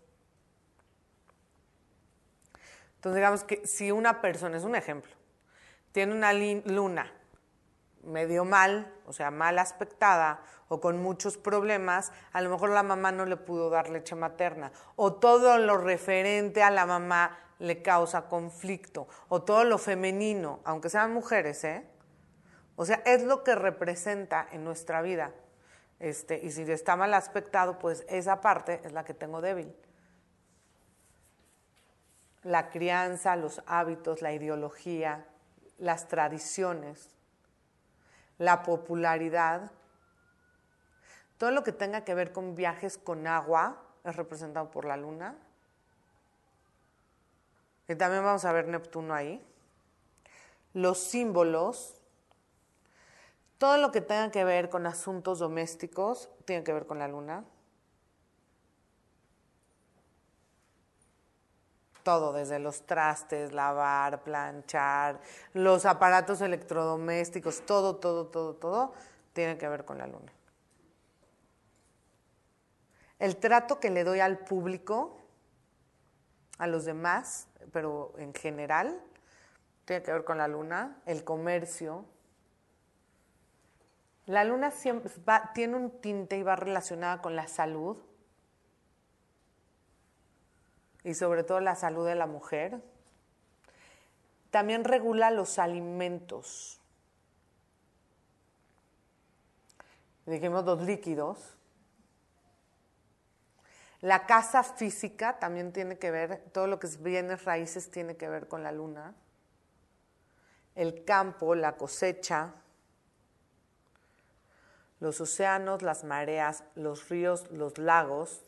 Entonces 2.96 3.14
digamos 3.14 3.44
que 3.44 3.64
si 3.68 3.92
una 3.92 4.20
persona, 4.20 4.56
es 4.56 4.64
un 4.64 4.74
ejemplo, 4.74 5.12
tiene 5.92 6.12
una 6.12 6.32
luna 6.32 7.12
medio 8.06 8.44
mal, 8.44 8.92
o 9.04 9.12
sea, 9.12 9.30
mal 9.30 9.58
aspectada 9.58 10.40
o 10.68 10.80
con 10.80 11.02
muchos 11.02 11.36
problemas, 11.36 12.12
a 12.32 12.40
lo 12.40 12.50
mejor 12.50 12.70
la 12.70 12.82
mamá 12.82 13.12
no 13.12 13.26
le 13.26 13.36
pudo 13.36 13.70
dar 13.70 13.90
leche 13.90 14.14
materna 14.14 14.72
o 14.96 15.14
todo 15.14 15.58
lo 15.58 15.76
referente 15.76 16.62
a 16.62 16.70
la 16.70 16.86
mamá 16.86 17.38
le 17.58 17.82
causa 17.82 18.28
conflicto 18.28 19.08
o 19.28 19.42
todo 19.42 19.64
lo 19.64 19.78
femenino, 19.78 20.60
aunque 20.64 20.90
sean 20.90 21.12
mujeres, 21.12 21.64
¿eh? 21.64 21.84
O 22.76 22.84
sea, 22.84 23.02
es 23.06 23.22
lo 23.22 23.42
que 23.42 23.54
representa 23.54 24.46
en 24.52 24.62
nuestra 24.62 25.00
vida. 25.00 25.32
Este, 25.98 26.38
y 26.44 26.50
si 26.50 26.70
está 26.70 26.94
mal 26.94 27.14
aspectado, 27.14 27.78
pues 27.78 28.04
esa 28.08 28.42
parte 28.42 28.82
es 28.84 28.92
la 28.92 29.04
que 29.04 29.14
tengo 29.14 29.40
débil. 29.40 29.74
La 32.42 32.68
crianza, 32.68 33.34
los 33.34 33.62
hábitos, 33.66 34.20
la 34.20 34.32
ideología, 34.32 35.26
las 35.78 36.06
tradiciones, 36.08 37.15
la 38.38 38.62
popularidad, 38.62 39.70
todo 41.38 41.50
lo 41.50 41.62
que 41.62 41.72
tenga 41.72 42.04
que 42.04 42.14
ver 42.14 42.32
con 42.32 42.54
viajes 42.54 42.98
con 42.98 43.26
agua 43.26 43.82
es 44.04 44.16
representado 44.16 44.70
por 44.70 44.84
la 44.84 44.96
luna. 44.96 45.36
Y 47.88 47.94
también 47.94 48.24
vamos 48.24 48.44
a 48.44 48.52
ver 48.52 48.68
Neptuno 48.68 49.14
ahí. 49.14 49.44
Los 50.72 50.98
símbolos, 50.98 52.00
todo 53.58 53.78
lo 53.78 53.92
que 53.92 54.00
tenga 54.00 54.30
que 54.30 54.44
ver 54.44 54.68
con 54.70 54.86
asuntos 54.86 55.38
domésticos, 55.38 56.30
tiene 56.44 56.64
que 56.64 56.72
ver 56.72 56.86
con 56.86 56.98
la 56.98 57.08
luna. 57.08 57.44
Todo, 62.06 62.32
desde 62.32 62.60
los 62.60 62.86
trastes, 62.86 63.52
lavar, 63.52 64.22
planchar, 64.22 65.18
los 65.54 65.84
aparatos 65.86 66.40
electrodomésticos, 66.40 67.66
todo, 67.66 67.96
todo, 67.96 68.28
todo, 68.28 68.54
todo, 68.54 68.94
tiene 69.32 69.58
que 69.58 69.68
ver 69.68 69.84
con 69.84 69.98
la 69.98 70.06
luna. 70.06 70.32
El 73.18 73.38
trato 73.38 73.80
que 73.80 73.90
le 73.90 74.04
doy 74.04 74.20
al 74.20 74.38
público, 74.38 75.18
a 76.58 76.68
los 76.68 76.84
demás, 76.84 77.48
pero 77.72 78.14
en 78.18 78.32
general, 78.32 79.02
tiene 79.84 80.04
que 80.04 80.12
ver 80.12 80.22
con 80.22 80.38
la 80.38 80.46
luna, 80.46 81.02
el 81.06 81.24
comercio. 81.24 82.04
La 84.26 84.44
luna 84.44 84.70
siempre 84.70 85.10
tiene 85.54 85.74
un 85.74 85.90
tinte 86.00 86.38
y 86.38 86.44
va 86.44 86.54
relacionada 86.54 87.20
con 87.20 87.34
la 87.34 87.48
salud 87.48 87.96
y 91.06 91.14
sobre 91.14 91.44
todo 91.44 91.60
la 91.60 91.76
salud 91.76 92.04
de 92.04 92.16
la 92.16 92.26
mujer. 92.26 92.82
También 94.50 94.82
regula 94.82 95.30
los 95.30 95.60
alimentos. 95.60 96.80
Dijimos 100.26 100.64
dos 100.64 100.82
líquidos. 100.82 101.38
La 104.00 104.26
casa 104.26 104.64
física 104.64 105.38
también 105.38 105.72
tiene 105.72 105.96
que 105.96 106.10
ver, 106.10 106.42
todo 106.52 106.66
lo 106.66 106.80
que 106.80 106.88
es 106.88 107.00
bienes 107.00 107.44
raíces 107.44 107.88
tiene 107.88 108.16
que 108.16 108.28
ver 108.28 108.48
con 108.48 108.64
la 108.64 108.72
luna. 108.72 109.14
El 110.74 111.04
campo, 111.04 111.54
la 111.54 111.76
cosecha, 111.76 112.52
los 114.98 115.20
océanos, 115.20 115.82
las 115.82 116.02
mareas, 116.02 116.64
los 116.74 117.08
ríos, 117.08 117.48
los 117.52 117.78
lagos, 117.78 118.42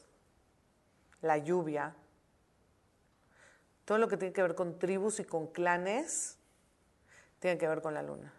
la 1.23 1.39
lluvia, 1.39 1.95
todo 3.89 3.97
lo 3.97 4.09
que 4.09 4.19
tiene 4.19 4.35
que 4.35 4.43
ver 4.43 4.55
con 4.55 4.79
tribus 4.79 5.19
y 5.19 5.25
con 5.25 5.47
clanes 5.47 6.37
tiene 7.39 7.57
que 7.57 7.67
ver 7.67 7.81
con 7.81 7.95
la 7.95 8.03
luna. 8.03 8.35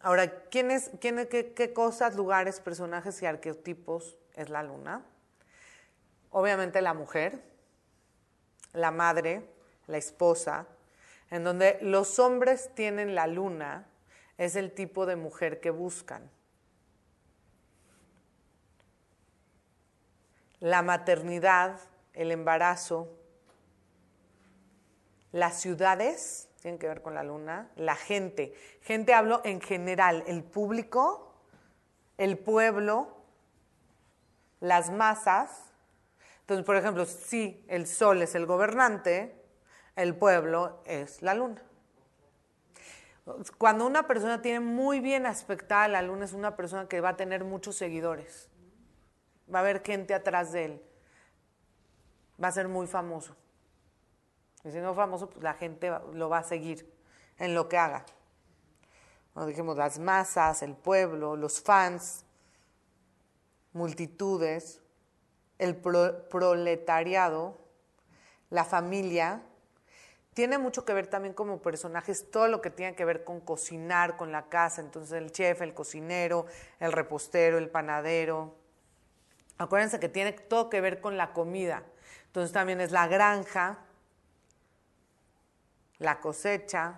Ahora, 0.00 0.44
¿quién 0.44 0.70
es, 0.70 0.90
quién, 0.98 1.28
qué, 1.28 1.52
qué 1.52 1.74
cosas, 1.74 2.16
lugares, 2.16 2.58
personajes 2.60 3.20
y 3.20 3.26
arquetipos 3.26 4.16
es 4.34 4.48
la 4.48 4.62
luna? 4.62 5.04
Obviamente 6.30 6.80
la 6.80 6.94
mujer, 6.94 7.42
la 8.72 8.90
madre, 8.90 9.46
la 9.88 9.98
esposa, 9.98 10.66
en 11.30 11.44
donde 11.44 11.78
los 11.82 12.18
hombres 12.18 12.70
tienen 12.74 13.14
la 13.14 13.26
luna, 13.26 13.84
es 14.38 14.56
el 14.56 14.72
tipo 14.72 15.04
de 15.04 15.16
mujer 15.16 15.60
que 15.60 15.68
buscan. 15.68 16.30
La 20.60 20.82
maternidad, 20.82 21.78
el 22.12 22.32
embarazo, 22.32 23.08
las 25.32 25.60
ciudades, 25.60 26.48
tienen 26.60 26.78
que 26.78 26.88
ver 26.88 27.02
con 27.02 27.14
la 27.14 27.22
luna, 27.22 27.70
la 27.76 27.94
gente. 27.94 28.54
Gente 28.80 29.14
hablo 29.14 29.40
en 29.44 29.60
general, 29.60 30.24
el 30.26 30.42
público, 30.42 31.34
el 32.16 32.38
pueblo, 32.38 33.16
las 34.60 34.90
masas. 34.90 35.72
Entonces, 36.40 36.64
por 36.64 36.76
ejemplo, 36.76 37.04
si 37.04 37.64
el 37.68 37.86
sol 37.86 38.22
es 38.22 38.34
el 38.34 38.46
gobernante, 38.46 39.40
el 39.94 40.14
pueblo 40.14 40.82
es 40.86 41.22
la 41.22 41.34
luna. 41.34 41.62
Cuando 43.58 43.86
una 43.86 44.06
persona 44.06 44.40
tiene 44.40 44.60
muy 44.60 45.00
bien 45.00 45.26
aspectada 45.26 45.88
la 45.88 46.00
luna, 46.00 46.24
es 46.24 46.32
una 46.32 46.56
persona 46.56 46.88
que 46.88 47.00
va 47.00 47.10
a 47.10 47.16
tener 47.16 47.44
muchos 47.44 47.76
seguidores 47.76 48.48
va 49.52 49.60
a 49.60 49.62
haber 49.62 49.82
gente 49.82 50.14
atrás 50.14 50.52
de 50.52 50.64
él. 50.64 50.82
Va 52.42 52.48
a 52.48 52.52
ser 52.52 52.68
muy 52.68 52.86
famoso. 52.86 53.36
Y 54.64 54.70
si 54.70 54.78
no 54.78 54.94
famoso, 54.94 55.30
pues 55.30 55.42
la 55.42 55.54
gente 55.54 55.92
lo 56.12 56.28
va 56.28 56.38
a 56.38 56.42
seguir 56.42 56.92
en 57.38 57.54
lo 57.54 57.68
que 57.68 57.78
haga. 57.78 58.04
Como 59.32 59.46
dijimos, 59.46 59.76
las 59.76 59.98
masas, 59.98 60.62
el 60.62 60.74
pueblo, 60.74 61.36
los 61.36 61.60
fans, 61.60 62.24
multitudes, 63.72 64.80
el 65.58 65.76
proletariado, 65.76 67.58
la 68.50 68.64
familia. 68.64 69.42
Tiene 70.34 70.58
mucho 70.58 70.84
que 70.84 70.92
ver 70.92 71.06
también 71.06 71.34
como 71.34 71.62
personajes 71.62 72.30
todo 72.30 72.48
lo 72.48 72.60
que 72.60 72.70
tiene 72.70 72.94
que 72.94 73.04
ver 73.04 73.24
con 73.24 73.40
cocinar, 73.40 74.16
con 74.16 74.32
la 74.32 74.48
casa. 74.48 74.80
Entonces 74.80 75.12
el 75.12 75.32
chef, 75.32 75.62
el 75.62 75.74
cocinero, 75.74 76.46
el 76.80 76.92
repostero, 76.92 77.58
el 77.58 77.70
panadero, 77.70 78.54
Acuérdense 79.58 79.98
que 79.98 80.08
tiene 80.08 80.32
todo 80.32 80.68
que 80.68 80.80
ver 80.80 81.00
con 81.00 81.16
la 81.16 81.32
comida. 81.32 81.82
Entonces 82.26 82.52
también 82.52 82.80
es 82.80 82.92
la 82.92 83.06
granja, 83.06 83.78
la 85.98 86.20
cosecha, 86.20 86.96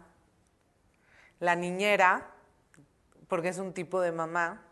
la 1.39 1.55
niñera, 1.55 2.33
porque 3.29 3.49
es 3.49 3.59
un 3.59 3.73
tipo 3.73 4.01
de 4.01 4.11
mamá. 4.11 4.63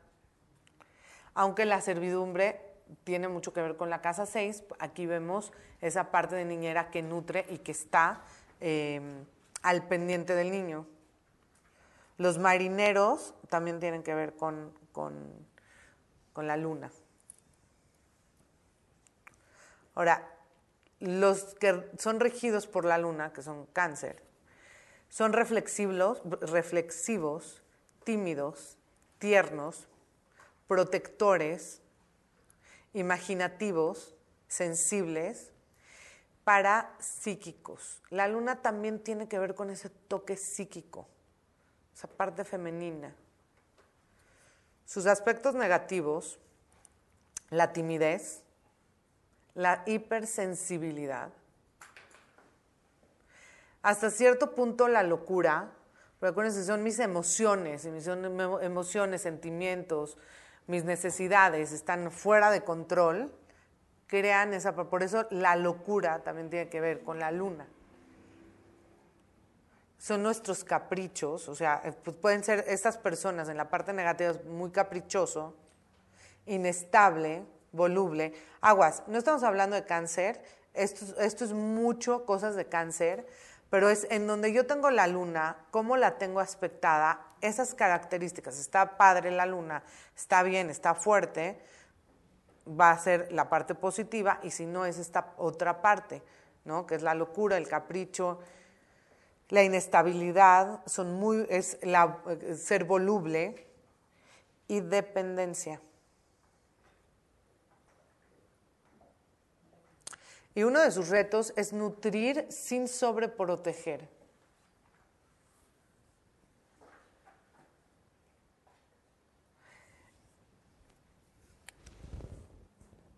Aunque 1.35 1.65
la 1.65 1.81
servidumbre 1.81 2.61
tiene 3.05 3.29
mucho 3.29 3.53
que 3.53 3.63
ver 3.63 3.77
con 3.77 3.91
la 3.91 4.01
casa 4.01 4.27
6, 4.27 4.65
aquí 4.81 5.07
vemos 5.07 5.53
esa 5.81 6.11
parte 6.11 6.35
de 6.35 6.45
niñera 6.45 6.91
que 6.91 7.03
nutre 7.03 7.47
y 7.49 7.59
que 7.59 7.73
está 7.73 8.23
eh, 8.61 9.01
al 9.63 9.87
pendiente 9.87 10.35
del 10.35 10.51
niño. 10.51 10.87
Los 12.17 12.39
marineros 12.39 13.35
también 13.49 13.79
tienen 13.79 14.03
que 14.03 14.15
ver 14.15 14.35
con, 14.35 14.73
con 14.93 16.47
la 16.47 16.57
luna. 16.57 16.91
Ahora, 19.97 20.33
los 21.01 21.57
que 21.57 21.91
son 21.99 22.21
regidos 22.21 22.69
por 22.69 22.85
la 22.85 22.99
luna, 22.99 23.33
que 23.33 23.43
son 23.43 23.67
cáncer, 23.73 24.23
son 25.09 25.33
reflexivos, 25.33 26.23
tímidos, 28.05 28.79
tiernos, 29.19 29.89
protectores, 30.69 31.81
imaginativos, 32.93 34.15
sensibles, 34.49 35.51
para 36.45 36.95
psíquicos. 37.01 38.03
La 38.11 38.29
luna 38.29 38.63
también 38.63 39.03
tiene 39.03 39.29
que 39.29 39.39
ver 39.39 39.55
con 39.55 39.71
ese 39.71 39.89
toque 39.91 40.37
psíquico, 40.37 41.09
esa 41.95 42.07
parte 42.07 42.45
femenina. 42.45 43.17
Sus 44.85 45.07
aspectos 45.07 45.55
negativos, 45.55 46.39
la 47.51 47.73
timidez, 47.73 48.43
la 49.57 49.83
hipersensibilidad. 49.87 51.31
Hasta 53.83 54.11
cierto 54.11 54.55
punto 54.55 54.87
la 54.87 55.03
locura, 55.03 55.73
pero 56.21 56.31
acuérdense, 56.31 56.65
son 56.65 56.83
mis 56.83 56.99
emociones, 56.99 57.87
mis 57.87 58.07
emociones, 58.07 59.23
sentimientos, 59.23 60.19
mis 60.67 60.85
necesidades 60.85 61.73
están 61.73 62.11
fuera 62.13 62.51
de 62.51 62.65
control, 62.65 63.33
crean 64.07 64.53
esa, 64.53 64.75
por 64.75 65.03
eso 65.03 65.27
la 65.31 65.57
locura 65.57 66.23
también 66.23 66.51
tiene 66.51 66.69
que 66.69 66.81
ver 66.81 67.03
con 67.03 67.19
la 67.19 67.31
luna. 67.31 67.67
son 69.99 70.23
nuestros 70.23 70.63
caprichos, 70.63 71.49
o 71.49 71.55
sea, 71.55 71.81
eh, 71.83 71.93
pueden 71.93 72.45
ser 72.45 72.65
estas 72.69 72.99
personas 72.99 73.49
en 73.49 73.57
la 73.57 73.71
parte 73.71 73.93
negativa 73.95 74.35
muy 74.45 74.71
caprichoso, 74.71 75.55
inestable, 76.45 77.45
voluble. 77.77 78.33
Aguas, 78.61 79.03
no 79.07 79.19
estamos 79.19 79.43
hablando 79.43 79.77
de 79.77 79.85
cáncer, 79.85 80.43
esto, 80.75 81.05
es 81.45 81.53
mucho 81.53 82.25
cosas 82.25 82.55
de 82.57 82.67
cáncer, 82.67 83.27
pero 83.71 83.89
es 83.89 84.07
en 84.11 84.27
donde 84.27 84.53
yo 84.53 84.67
tengo 84.67 84.91
la 84.91 85.07
luna, 85.07 85.57
cómo 85.71 85.97
la 85.97 86.19
tengo 86.19 86.41
aspectada, 86.41 87.21
esas 87.41 87.75
características, 87.75 88.59
está 88.59 88.97
padre 88.97 89.31
la 89.31 89.47
luna, 89.47 89.83
está 90.15 90.43
bien, 90.43 90.71
está 90.71 90.95
fuerte, 90.95 91.61
va 92.69 92.91
a 92.91 92.99
ser 92.99 93.33
la 93.33 93.49
parte 93.49 93.75
positiva 93.75 94.41
y 94.43 94.51
si 94.51 94.67
no 94.67 94.87
es 94.87 94.99
esta 94.99 95.35
otra 95.37 95.83
parte, 95.83 96.23
¿no? 96.65 96.87
Que 96.87 96.97
es 96.97 97.03
la 97.03 97.15
locura, 97.15 97.57
el 97.57 97.69
capricho, 97.69 98.41
la 99.49 99.63
inestabilidad, 99.63 100.81
son 100.87 101.15
muy, 101.15 101.47
es 101.49 101.79
la, 101.83 102.19
ser 102.57 102.85
voluble 102.85 103.67
y 104.69 104.81
dependencia. 104.81 105.81
Y 110.57 110.63
uno 110.63 110.81
de 110.81 110.91
sus 110.91 111.11
retos 111.11 111.53
es 111.55 111.75
nutrir 111.75 112.47
sin 112.49 112.89
sobreproteger. 112.89 114.09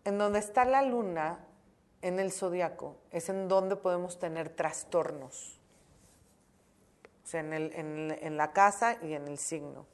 En 0.04 0.18
donde 0.18 0.40
está 0.40 0.64
la 0.64 0.82
luna 0.82 1.38
en 2.02 2.18
el 2.18 2.32
zodiaco 2.32 2.96
es 3.12 3.28
en 3.28 3.46
donde 3.46 3.76
podemos 3.76 4.18
tener 4.18 4.48
trastornos. 4.48 5.60
O 7.22 7.26
sea, 7.28 7.38
en, 7.38 7.52
el, 7.52 7.72
en, 7.74 8.18
en 8.20 8.36
la 8.36 8.52
casa 8.52 8.98
y 9.00 9.12
en 9.12 9.28
el 9.28 9.38
signo. 9.38 9.86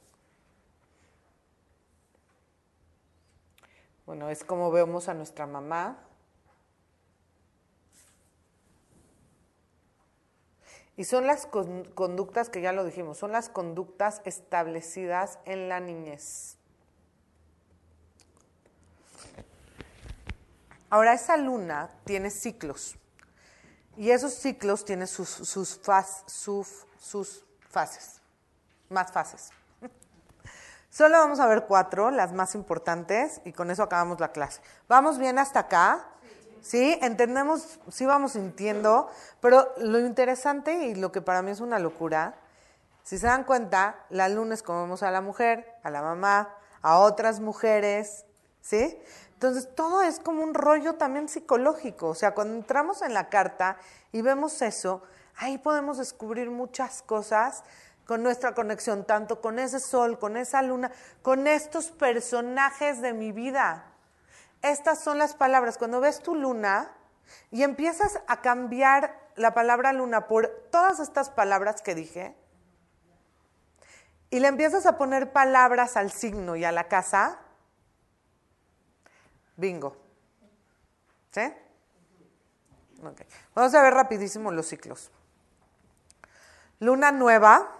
Bueno, 4.07 4.31
es 4.31 4.43
como 4.43 4.71
vemos 4.71 5.09
a 5.09 5.13
nuestra 5.13 5.45
mamá, 5.45 6.04
Y 10.97 11.03
son 11.03 11.27
las 11.27 11.45
conductas 11.45 12.49
que 12.49 12.61
ya 12.61 12.71
lo 12.71 12.85
dijimos, 12.85 13.17
son 13.17 13.31
las 13.31 13.49
conductas 13.49 14.21
establecidas 14.23 15.39
en 15.45 15.67
la 15.67 15.79
niñez. 15.79 16.57
Ahora, 20.89 21.13
esa 21.13 21.35
luna 21.35 21.89
tiene 22.05 22.29
ciclos 22.29 22.95
y 23.97 24.11
esos 24.11 24.33
ciclos 24.33 24.85
tienen 24.85 25.07
sus, 25.07 25.29
sus, 25.29 25.79
fases, 27.69 28.21
más 28.89 29.11
fases. 29.11 29.49
Solo 30.89 31.17
vamos 31.17 31.39
a 31.39 31.47
ver 31.47 31.65
cuatro, 31.65 32.11
las 32.11 32.31
más 32.31 32.55
importantes, 32.55 33.41
y 33.45 33.51
con 33.51 33.71
eso 33.71 33.83
acabamos 33.83 34.19
la 34.19 34.31
clase. 34.31 34.61
¿Vamos 34.87 35.17
bien 35.17 35.39
hasta 35.39 35.59
acá? 35.61 36.07
¿Sí? 36.65 36.97
Entendemos, 37.01 37.79
sí 37.89 38.07
vamos 38.07 38.31
sintiendo, 38.31 39.07
pero 39.39 39.71
lo 39.77 39.99
interesante 39.99 40.87
y 40.87 40.95
lo 40.95 41.11
que 41.11 41.21
para 41.21 41.43
mí 41.43 41.51
es 41.51 41.59
una 41.59 41.77
locura, 41.77 42.35
si 43.03 43.19
se 43.19 43.27
dan 43.27 43.43
cuenta, 43.43 44.03
la 44.09 44.29
luna 44.29 44.55
es 44.55 44.63
como 44.63 44.81
vemos 44.81 45.03
a 45.03 45.11
la 45.11 45.21
mujer, 45.21 45.75
a 45.83 45.91
la 45.91 46.01
mamá, 46.01 46.49
a 46.81 46.97
otras 46.97 47.39
mujeres, 47.39 48.25
¿sí? 48.61 48.99
Entonces, 49.33 49.69
todo 49.75 50.01
es 50.01 50.19
como 50.19 50.41
un 50.41 50.55
rollo 50.55 50.95
también 50.95 51.29
psicológico. 51.29 52.07
O 52.07 52.15
sea, 52.15 52.33
cuando 52.33 52.55
entramos 52.55 53.03
en 53.03 53.13
la 53.13 53.29
carta 53.29 53.77
y 54.11 54.23
vemos 54.23 54.63
eso, 54.63 55.03
ahí 55.37 55.59
podemos 55.59 55.99
descubrir 55.99 56.49
muchas 56.49 57.03
cosas 57.03 57.63
con 58.07 58.23
nuestra 58.23 58.55
conexión, 58.55 59.05
tanto 59.05 59.39
con 59.39 59.59
ese 59.59 59.79
sol, 59.79 60.17
con 60.17 60.35
esa 60.35 60.63
luna, 60.63 60.91
con 61.21 61.45
estos 61.45 61.91
personajes 61.91 63.01
de 63.01 63.13
mi 63.13 63.31
vida 63.31 63.94
estas 64.71 64.99
son 64.99 65.17
las 65.17 65.35
palabras. 65.35 65.77
Cuando 65.77 65.99
ves 65.99 66.21
tu 66.21 66.35
luna 66.35 66.91
y 67.51 67.63
empiezas 67.63 68.19
a 68.27 68.41
cambiar 68.41 69.19
la 69.35 69.53
palabra 69.53 69.93
luna 69.93 70.27
por 70.27 70.47
todas 70.71 70.99
estas 70.99 71.29
palabras 71.29 71.81
que 71.81 71.95
dije, 71.95 72.35
y 74.29 74.39
le 74.39 74.47
empiezas 74.47 74.85
a 74.85 74.97
poner 74.97 75.31
palabras 75.31 75.97
al 75.97 76.11
signo 76.11 76.55
y 76.55 76.65
a 76.65 76.71
la 76.71 76.87
casa, 76.87 77.39
bingo. 79.55 79.95
¿Sí? 81.31 81.53
Okay. 83.03 83.27
Vamos 83.53 83.73
a 83.75 83.81
ver 83.81 83.93
rapidísimo 83.93 84.51
los 84.51 84.67
ciclos. 84.67 85.11
Luna 86.79 87.11
nueva 87.11 87.71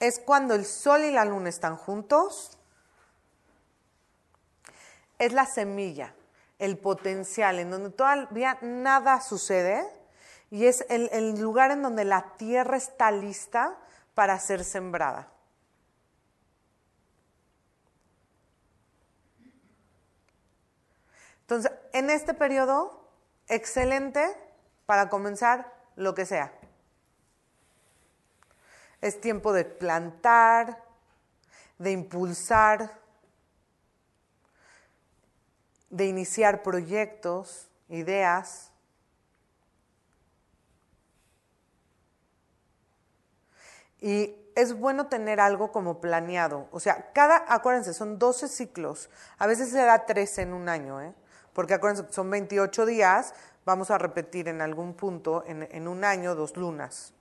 es 0.00 0.18
cuando 0.18 0.54
el 0.54 0.64
sol 0.64 1.02
y 1.04 1.10
la 1.10 1.24
luna 1.24 1.48
están 1.48 1.76
juntos 1.76 2.58
es 5.24 5.32
la 5.32 5.46
semilla, 5.46 6.14
el 6.58 6.78
potencial, 6.78 7.58
en 7.58 7.70
donde 7.70 7.90
todavía 7.90 8.58
nada 8.60 9.20
sucede 9.20 9.84
y 10.50 10.66
es 10.66 10.86
el, 10.88 11.40
lugar 11.40 11.70
en 11.70 11.82
donde 11.82 12.04
la 12.04 12.36
tierra 12.36 12.76
está 12.76 13.10
lista 13.10 13.76
para 14.14 14.38
ser 14.38 14.64
sembrada. 14.64 15.28
Entonces, 21.40 21.72
en 21.92 22.08
este 22.08 22.34
periodo, 22.34 23.10
excelente 23.48 24.24
para 24.86 25.08
comenzar 25.08 25.72
lo 25.96 26.14
que 26.14 26.24
sea. 26.24 26.52
Es 29.00 29.20
tiempo 29.20 29.52
de 29.52 29.64
plantar, 29.64 30.82
de 31.78 31.90
impulsar, 31.90 33.03
de 35.90 36.06
iniciar 36.06 36.62
proyectos, 36.62 37.68
ideas. 37.88 38.72
Y 44.00 44.36
es 44.54 44.78
bueno 44.78 45.06
tener 45.08 45.40
algo 45.40 45.72
como 45.72 46.00
planeado. 46.00 46.68
O 46.70 46.80
sea, 46.80 47.12
cada, 47.12 47.44
acuérdense, 47.48 47.94
son 47.94 48.18
12 48.18 48.48
ciclos. 48.48 49.10
A 49.38 49.46
veces 49.46 49.70
se 49.70 49.78
da 49.78 50.06
13 50.06 50.42
en 50.42 50.52
un 50.52 50.68
año, 50.68 51.00
¿eh? 51.00 51.14
Porque 51.52 51.74
acuérdense, 51.74 52.12
son 52.12 52.30
28 52.30 52.86
días, 52.86 53.34
vamos 53.64 53.90
a 53.90 53.98
repetir 53.98 54.48
en 54.48 54.60
algún 54.60 54.94
punto, 54.94 55.44
en, 55.46 55.68
en 55.70 55.88
un 55.88 56.04
año, 56.04 56.34
dos 56.34 56.56
lunas. 56.56 57.12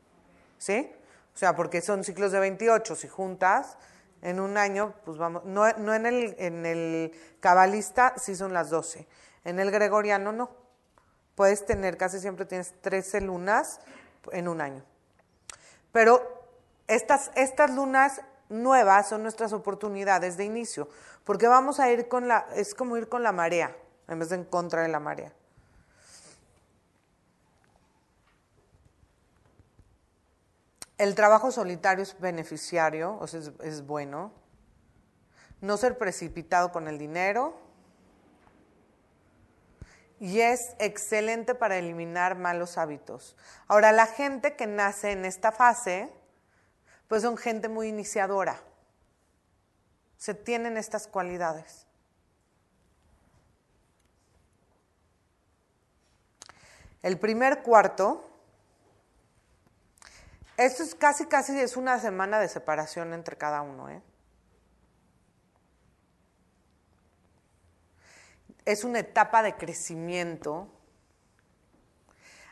¿Sí? 0.58 0.92
O 1.34 1.38
sea, 1.38 1.56
porque 1.56 1.82
son 1.82 2.04
ciclos 2.04 2.32
de 2.32 2.40
28, 2.40 2.96
si 2.96 3.08
juntas, 3.08 3.78
en 4.24 4.40
un 4.40 4.58
año, 4.58 4.94
pues 5.04 5.18
vamos, 5.18 5.44
no, 5.44 5.70
no 5.74 5.94
en, 5.94 6.06
el, 6.06 6.36
en 6.40 6.66
el 6.66 7.12
cabalista 7.42 8.14
sí 8.18 8.36
son 8.36 8.54
las 8.54 8.70
12, 8.70 9.06
en 9.44 9.60
el 9.60 9.70
gregoriano 9.70 10.32
no. 10.32 10.50
Puedes 11.36 11.66
tener, 11.66 11.98
casi 11.98 12.20
siempre 12.20 12.46
tienes 12.46 12.74
13 12.82 13.22
lunas 13.22 13.82
en 14.32 14.48
un 14.48 14.62
año. 14.62 14.84
Pero 15.92 16.22
estas, 16.88 17.32
estas 17.36 17.72
lunas 17.72 18.22
nuevas 18.50 19.10
son 19.10 19.24
nuestras 19.24 19.52
oportunidades 19.52 20.38
de 20.38 20.46
inicio, 20.46 20.88
porque 21.26 21.48
vamos 21.48 21.82
a 21.82 21.92
ir 21.92 22.08
con 22.08 22.28
la, 22.28 22.48
es 22.56 22.74
como 22.74 22.96
ir 22.96 23.10
con 23.10 23.24
la 23.24 23.34
marea, 23.34 23.76
en 24.08 24.20
vez 24.20 24.30
de 24.30 24.36
en 24.36 24.46
contra 24.46 24.84
de 24.84 24.88
la 24.88 25.02
marea. 25.02 25.34
El 31.04 31.16
trabajo 31.16 31.52
solitario 31.52 32.02
es 32.02 32.18
beneficiario, 32.18 33.18
o 33.20 33.28
sea, 33.28 33.42
es, 33.62 33.86
bueno. 33.86 34.32
No 35.60 35.76
ser 35.76 35.98
precipitado 35.98 36.72
con 36.72 36.88
el 36.88 36.98
dinero. 36.98 37.60
Y 40.22 40.40
es 40.40 40.78
excelente 40.80 41.56
para 41.56 41.76
eliminar 41.76 42.38
malos 42.38 42.78
hábitos. 42.78 43.36
Ahora, 43.68 43.92
la 43.92 44.06
gente 44.06 44.56
que 44.56 44.66
nace 44.66 45.12
en 45.12 45.26
esta 45.26 45.52
fase, 45.52 46.10
pues 47.10 47.24
son 47.24 47.36
gente 47.36 47.68
muy 47.68 47.90
iniciadora. 47.90 48.62
Se 50.16 50.34
tienen 50.34 50.78
estas 50.78 51.08
cualidades. 51.08 51.86
El 57.02 57.20
primer 57.20 57.62
cuarto 57.62 58.33
esto 60.58 60.84
es 60.84 60.96
casi, 60.96 61.26
casi 61.26 61.60
es 61.60 61.78
una 61.78 62.00
semana 62.00 62.40
de 62.40 62.48
separación 62.48 63.14
entre 63.14 63.38
cada 63.38 63.62
uno. 63.62 63.90
¿eh? 63.90 64.02
Es 68.66 68.84
una 68.84 69.00
etapa 69.00 69.44
de 69.44 69.56
crecimiento. 69.56 70.68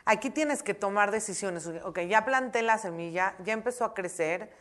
Aquí 0.04 0.30
tienes 0.30 0.62
que 0.62 0.74
tomar 0.74 1.10
decisiones. 1.10 1.66
Ok, 1.84 2.00
ya 2.00 2.24
planté 2.24 2.62
la 2.62 2.78
semilla, 2.78 3.36
ya 3.44 3.52
empezó 3.52 3.84
a 3.84 3.94
crecer. 3.94 4.52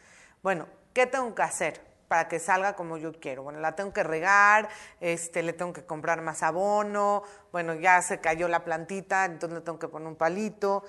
Bueno, 0.44 0.68
¿qué 0.94 1.08
tengo 1.08 1.34
que 1.34 1.42
hacer? 1.42 1.91
Para 2.12 2.28
que 2.28 2.40
salga 2.40 2.76
como 2.76 2.98
yo 2.98 3.14
quiero. 3.14 3.44
Bueno, 3.44 3.62
la 3.62 3.74
tengo 3.74 3.94
que 3.94 4.04
regar, 4.04 4.68
este, 5.00 5.44
le 5.44 5.54
tengo 5.54 5.72
que 5.72 5.86
comprar 5.86 6.22
más 6.22 6.44
abono, 6.44 7.24
bueno, 7.54 7.74
ya 7.76 8.02
se 8.02 8.20
cayó 8.20 8.50
la 8.50 8.66
plantita, 8.66 9.24
entonces 9.24 9.60
le 9.60 9.62
tengo 9.64 9.80
que 9.80 9.88
poner 9.88 10.10
un 10.10 10.18
palito. 10.18 10.84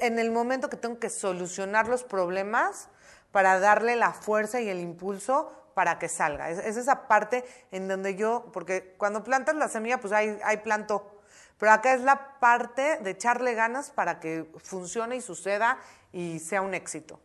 En 0.00 0.18
el 0.18 0.32
momento 0.32 0.68
que 0.68 0.76
tengo 0.76 0.98
que 0.98 1.10
solucionar 1.10 1.86
los 1.86 2.02
problemas 2.02 2.88
para 3.30 3.60
darle 3.60 3.94
la 3.94 4.10
fuerza 4.14 4.60
y 4.60 4.68
el 4.68 4.80
impulso 4.80 5.52
para 5.74 6.00
que 6.00 6.08
salga. 6.08 6.50
Es, 6.50 6.58
esa 6.58 7.06
parte 7.06 7.44
en 7.70 7.86
donde 7.86 8.16
yo, 8.16 8.50
porque 8.52 8.96
cuando 8.98 9.22
plantas 9.22 9.54
la 9.54 9.68
semilla, 9.68 10.00
pues 10.00 10.12
hay, 10.12 10.40
hay 10.42 10.56
planto. 10.56 11.20
Pero 11.56 11.70
acá 11.70 11.94
es 11.94 12.00
la 12.00 12.40
parte 12.40 12.98
de 12.98 13.10
echarle 13.10 13.54
ganas 13.54 13.92
para 13.92 14.18
que 14.18 14.50
funcione 14.56 15.14
y 15.14 15.20
suceda 15.20 15.78
y 16.10 16.40
sea 16.40 16.62
un 16.62 16.74
éxito. 16.74 17.20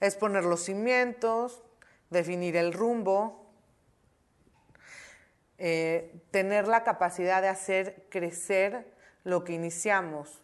Es 0.00 0.16
poner 0.16 0.44
los 0.44 0.62
cimientos, 0.62 1.62
definir 2.10 2.56
el 2.56 2.72
rumbo, 2.72 3.46
eh, 5.58 6.20
tener 6.30 6.68
la 6.68 6.84
capacidad 6.84 7.40
de 7.40 7.48
hacer 7.48 8.06
crecer 8.10 8.92
lo 9.24 9.42
que 9.44 9.54
iniciamos, 9.54 10.42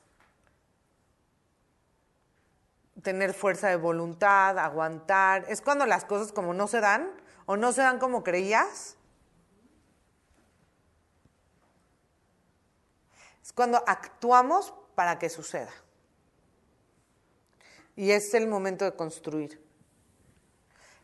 tener 3.03 3.35
fuerza 3.35 3.69
de 3.69 3.77
voluntad, 3.77 4.59
aguantar. 4.59 5.45
Es 5.49 5.61
cuando 5.61 5.87
las 5.87 6.05
cosas 6.05 6.33
como 6.33 6.55
no 6.55 6.67
se 6.67 6.81
dan 6.81 7.11
o 7.47 7.57
no 7.57 7.73
se 7.73 7.83
dan 7.83 7.99
como 7.99 8.25
creías. 8.25 8.97
Es 13.43 13.53
cuando 13.53 13.83
actuamos 13.87 14.73
para 14.95 15.19
que 15.19 15.29
suceda 15.29 15.73
y 17.97 18.11
es 18.11 18.33
el 18.35 18.47
momento 18.47 18.85
de 18.85 18.93
construir. 18.93 19.61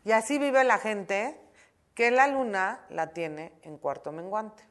Y 0.05 0.11
así 0.11 0.39
vive 0.39 0.63
la 0.63 0.77
gente 0.77 1.39
que 1.93 2.11
la 2.11 2.27
luna 2.27 2.85
la 2.89 3.13
tiene 3.13 3.53
en 3.63 3.77
cuarto 3.77 4.11
menguante. 4.11 4.63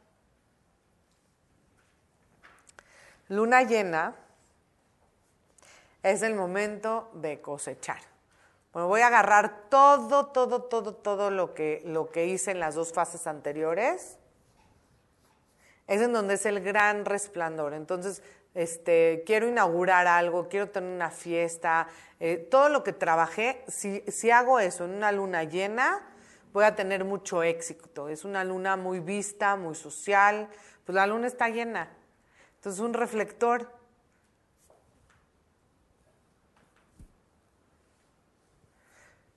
Luna 3.29 3.63
llena 3.63 4.15
es 6.03 6.23
el 6.23 6.35
momento 6.35 7.11
de 7.15 7.41
cosechar. 7.41 8.01
Bueno, 8.73 8.89
voy 8.89 9.03
a 9.03 9.09
agarrar 9.09 9.69
todo, 9.69 10.27
todo, 10.27 10.63
todo, 10.63 10.95
todo 10.95 11.31
lo 11.31 11.55
que, 11.55 11.83
lo 11.85 12.11
que 12.11 12.27
hice 12.27 12.51
en 12.53 12.61
las 12.61 12.75
dos 12.75 12.93
fases 12.93 13.27
anteriores. 13.27 14.17
Es 15.87 16.01
en 16.01 16.13
donde 16.13 16.35
es 16.35 16.47
el 16.47 16.61
gran 16.63 17.05
resplandor. 17.05 17.75
Entonces, 17.75 18.23
este, 18.55 19.23
quiero 19.27 19.49
inaugurar 19.49 20.07
algo, 20.07 20.49
quiero 20.49 20.71
tener 20.71 20.91
una 20.91 21.11
fiesta, 21.11 21.89
eh, 22.21 22.37
todo 22.37 22.69
lo 22.69 22.83
que 22.83 22.93
trabajé, 22.93 23.65
si, 23.69 24.03
si 24.09 24.31
hago 24.31 24.59
eso 24.59 24.85
en 24.85 24.93
una 24.93 25.13
luna 25.13 25.45
llena, 25.45 26.05
voy 26.53 26.65
a 26.65 26.75
tener 26.75 27.05
mucho 27.05 27.43
éxito. 27.43 28.09
Es 28.09 28.25
una 28.25 28.45
luna 28.45 28.77
muy 28.77 29.01
vista, 29.01 29.57
muy 29.57 29.75
social, 29.75 30.49
pues 30.85 30.95
la 30.95 31.07
luna 31.07 31.27
está 31.27 31.49
llena. 31.49 31.89
Entonces 32.57 32.81
un 32.81 32.95
reflector. 32.95 33.71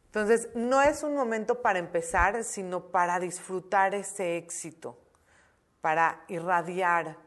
Entonces 0.05 0.49
no 0.55 0.81
es 0.81 1.03
un 1.03 1.15
momento 1.15 1.61
para 1.61 1.79
empezar, 1.79 2.43
sino 2.43 2.87
para 2.87 3.19
disfrutar 3.19 3.95
ese 3.95 4.37
éxito, 4.37 4.97
para 5.79 6.23
irradiar. 6.27 7.17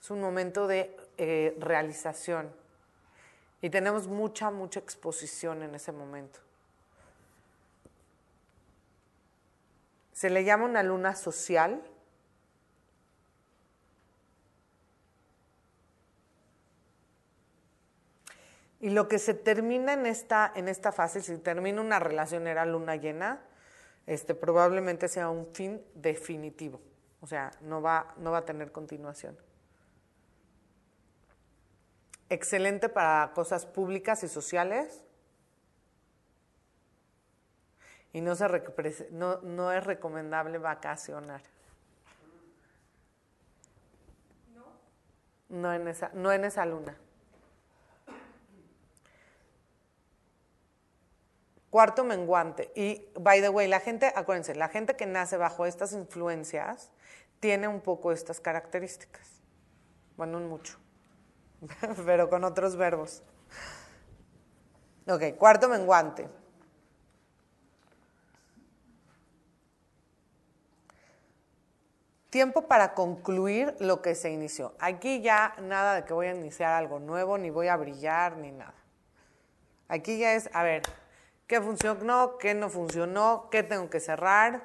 Es 0.00 0.10
un 0.10 0.20
momento 0.20 0.66
de 0.66 0.96
eh, 1.18 1.54
realización. 1.58 2.50
Y 3.60 3.68
tenemos 3.68 4.06
mucha, 4.06 4.50
mucha 4.50 4.80
exposición 4.80 5.62
en 5.62 5.74
ese 5.74 5.92
momento. 5.92 6.38
Se 10.12 10.30
le 10.30 10.44
llama 10.44 10.64
una 10.64 10.82
luna 10.82 11.14
social. 11.14 11.82
Y 18.80 18.88
lo 18.88 19.08
que 19.08 19.18
se 19.18 19.34
termina 19.34 19.92
en 19.92 20.06
esta, 20.06 20.50
en 20.54 20.68
esta 20.68 20.90
fase, 20.90 21.20
si 21.20 21.36
termina 21.36 21.82
una 21.82 21.98
relación 21.98 22.46
era 22.46 22.64
luna 22.64 22.96
llena, 22.96 23.42
este, 24.06 24.34
probablemente 24.34 25.08
sea 25.08 25.28
un 25.28 25.46
fin 25.54 25.82
definitivo. 25.94 26.80
O 27.20 27.26
sea, 27.26 27.50
no 27.60 27.82
va, 27.82 28.14
no 28.16 28.30
va 28.30 28.38
a 28.38 28.44
tener 28.46 28.72
continuación 28.72 29.49
excelente 32.30 32.88
para 32.88 33.32
cosas 33.34 33.66
públicas 33.66 34.22
y 34.22 34.28
sociales. 34.28 35.02
Y 38.12 38.22
no, 38.22 38.34
se 38.34 38.46
no, 39.10 39.40
no 39.42 39.72
es 39.72 39.84
recomendable 39.84 40.58
vacacionar. 40.58 41.42
No 45.48 45.72
en 45.72 45.88
esa, 45.88 46.10
no 46.14 46.32
en 46.32 46.44
esa 46.44 46.64
luna. 46.64 46.96
Cuarto 51.70 52.04
menguante. 52.04 52.72
Y, 52.74 53.08
by 53.18 53.40
the 53.40 53.48
way, 53.48 53.68
la 53.68 53.80
gente, 53.80 54.12
acuérdense, 54.14 54.54
la 54.54 54.68
gente 54.68 54.96
que 54.96 55.06
nace 55.06 55.36
bajo 55.36 55.66
estas 55.66 55.92
influencias 55.92 56.90
tiene 57.38 57.68
un 57.68 57.80
poco 57.80 58.12
estas 58.12 58.40
características. 58.40 59.40
Bueno, 60.16 60.38
un 60.38 60.48
mucho. 60.48 60.78
pero 62.06 62.28
con 62.30 62.44
otros 62.44 62.76
verbos. 62.76 63.22
Ok, 65.06 65.36
cuarto 65.36 65.68
menguante. 65.68 66.28
Tiempo 72.30 72.68
para 72.68 72.94
concluir 72.94 73.74
lo 73.80 74.02
que 74.02 74.14
se 74.14 74.30
inició. 74.30 74.72
Aquí 74.78 75.20
ya 75.20 75.54
nada 75.62 75.96
de 75.96 76.04
que 76.04 76.12
voy 76.12 76.28
a 76.28 76.34
iniciar 76.34 76.72
algo 76.74 77.00
nuevo, 77.00 77.38
ni 77.38 77.50
voy 77.50 77.66
a 77.66 77.76
brillar, 77.76 78.36
ni 78.36 78.52
nada. 78.52 78.74
Aquí 79.88 80.18
ya 80.18 80.34
es, 80.34 80.48
a 80.52 80.62
ver, 80.62 80.82
qué 81.48 81.60
funcionó, 81.60 82.38
qué 82.38 82.54
no 82.54 82.70
funcionó, 82.70 83.48
qué 83.50 83.64
tengo 83.64 83.90
que 83.90 83.98
cerrar. 83.98 84.62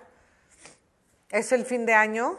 Es 1.31 1.51
el 1.51 1.65
fin 1.65 1.87
de 1.87 1.95
año, 1.95 2.37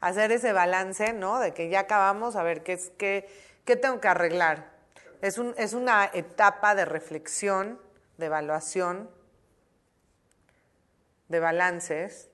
hacer 0.00 0.32
ese 0.32 0.52
balance, 0.52 1.12
¿no? 1.12 1.38
De 1.40 1.52
que 1.54 1.68
ya 1.68 1.80
acabamos, 1.80 2.36
a 2.36 2.42
ver 2.42 2.62
qué 2.62 2.74
es 2.74 2.90
qué, 2.98 3.28
qué 3.64 3.76
tengo 3.76 4.00
que 4.00 4.08
arreglar. 4.08 4.70
Es, 5.20 5.38
un, 5.38 5.54
es 5.56 5.74
una 5.74 6.08
etapa 6.12 6.74
de 6.74 6.84
reflexión, 6.84 7.80
de 8.16 8.26
evaluación, 8.26 9.10
de 11.28 11.40
balances. 11.40 12.28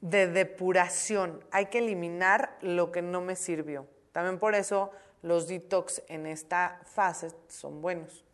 de 0.00 0.26
depuración. 0.26 1.44
Hay 1.52 1.66
que 1.66 1.78
eliminar 1.78 2.58
lo 2.60 2.90
que 2.90 3.02
no 3.02 3.20
me 3.20 3.36
sirvió. 3.36 3.86
También 4.10 4.40
por 4.40 4.56
eso 4.56 4.90
los 5.22 5.46
detox 5.46 6.02
en 6.08 6.26
esta 6.26 6.80
fase 6.86 7.30
son 7.46 7.80
buenos 7.80 8.24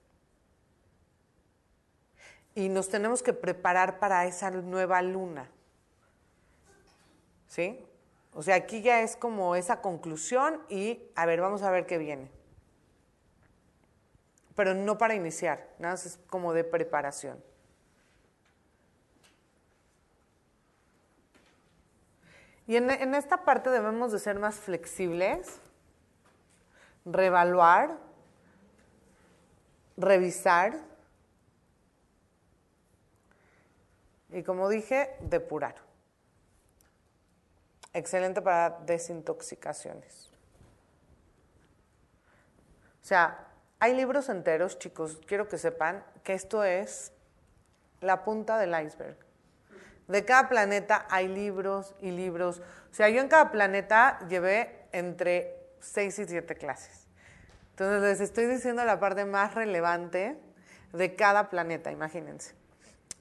y 2.59 2.69
nos 2.69 2.89
tenemos 2.89 3.23
que 3.23 3.33
preparar 3.33 4.01
para 4.01 4.27
esa 4.27 4.51
nueva 4.51 5.01
luna. 5.01 5.49
¿Sí? 7.47 7.87
O 8.35 8.43
sea, 8.43 8.57
aquí 8.57 8.83
ya 8.83 9.03
es 9.03 9.15
como 9.15 9.55
esa 9.55 9.81
conclusión 9.81 10.61
y 10.69 11.01
a 11.15 11.25
ver, 11.25 11.41
vamos 11.41 11.63
a 11.63 11.71
ver 11.71 11.87
qué 11.87 11.99
viene. 11.99 12.29
Pero 14.57 14.75
no 14.75 14.99
para 14.99 15.15
iniciar, 15.15 15.69
nada 15.79 15.95
más 15.95 16.05
es 16.05 16.19
como 16.27 16.53
de 16.53 16.65
preparación. 16.65 17.41
Y 22.67 22.75
en, 22.75 22.91
en 22.91 23.15
esta 23.15 23.45
parte 23.45 23.71
debemos 23.71 24.11
de 24.11 24.19
ser 24.19 24.37
más 24.41 24.57
flexibles, 24.57 25.61
reevaluar, 27.05 27.99
revisar 29.97 30.88
Y 34.31 34.43
como 34.43 34.69
dije, 34.69 35.17
depurar. 35.21 35.77
Excelente 37.93 38.43
para 38.43 38.79
desintoxicaciones. 38.81 40.31
O 43.03 43.07
sea, 43.09 43.49
hay 43.81 43.95
libros 43.95 44.29
enteros, 44.29 44.79
chicos, 44.79 45.21
quiero 45.27 45.49
que 45.49 45.57
sepan 45.57 46.05
que 46.23 46.35
esto 46.35 46.63
es 46.65 47.13
la 48.01 48.25
punta 48.25 48.59
del 48.59 48.71
iceberg. 48.85 49.17
De 50.09 50.25
cada 50.25 50.49
planeta 50.49 51.07
hay 51.11 51.29
libros 51.29 51.95
y 52.01 52.11
libros. 52.11 52.61
O 52.91 52.95
sea, 52.95 53.09
yo 53.09 53.21
en 53.21 53.29
cada 53.29 53.51
planeta 53.51 54.19
llevé 54.29 54.87
entre 54.93 55.55
seis 55.81 56.19
y 56.19 56.27
siete 56.27 56.55
clases. 56.55 57.07
Entonces 57.71 58.03
les 58.03 58.21
estoy 58.21 58.47
diciendo 58.47 58.85
la 58.85 58.99
parte 58.99 59.25
más 59.25 59.55
relevante 59.55 60.37
de 60.93 61.15
cada 61.15 61.49
planeta, 61.51 61.93
imagínense. 61.93 62.55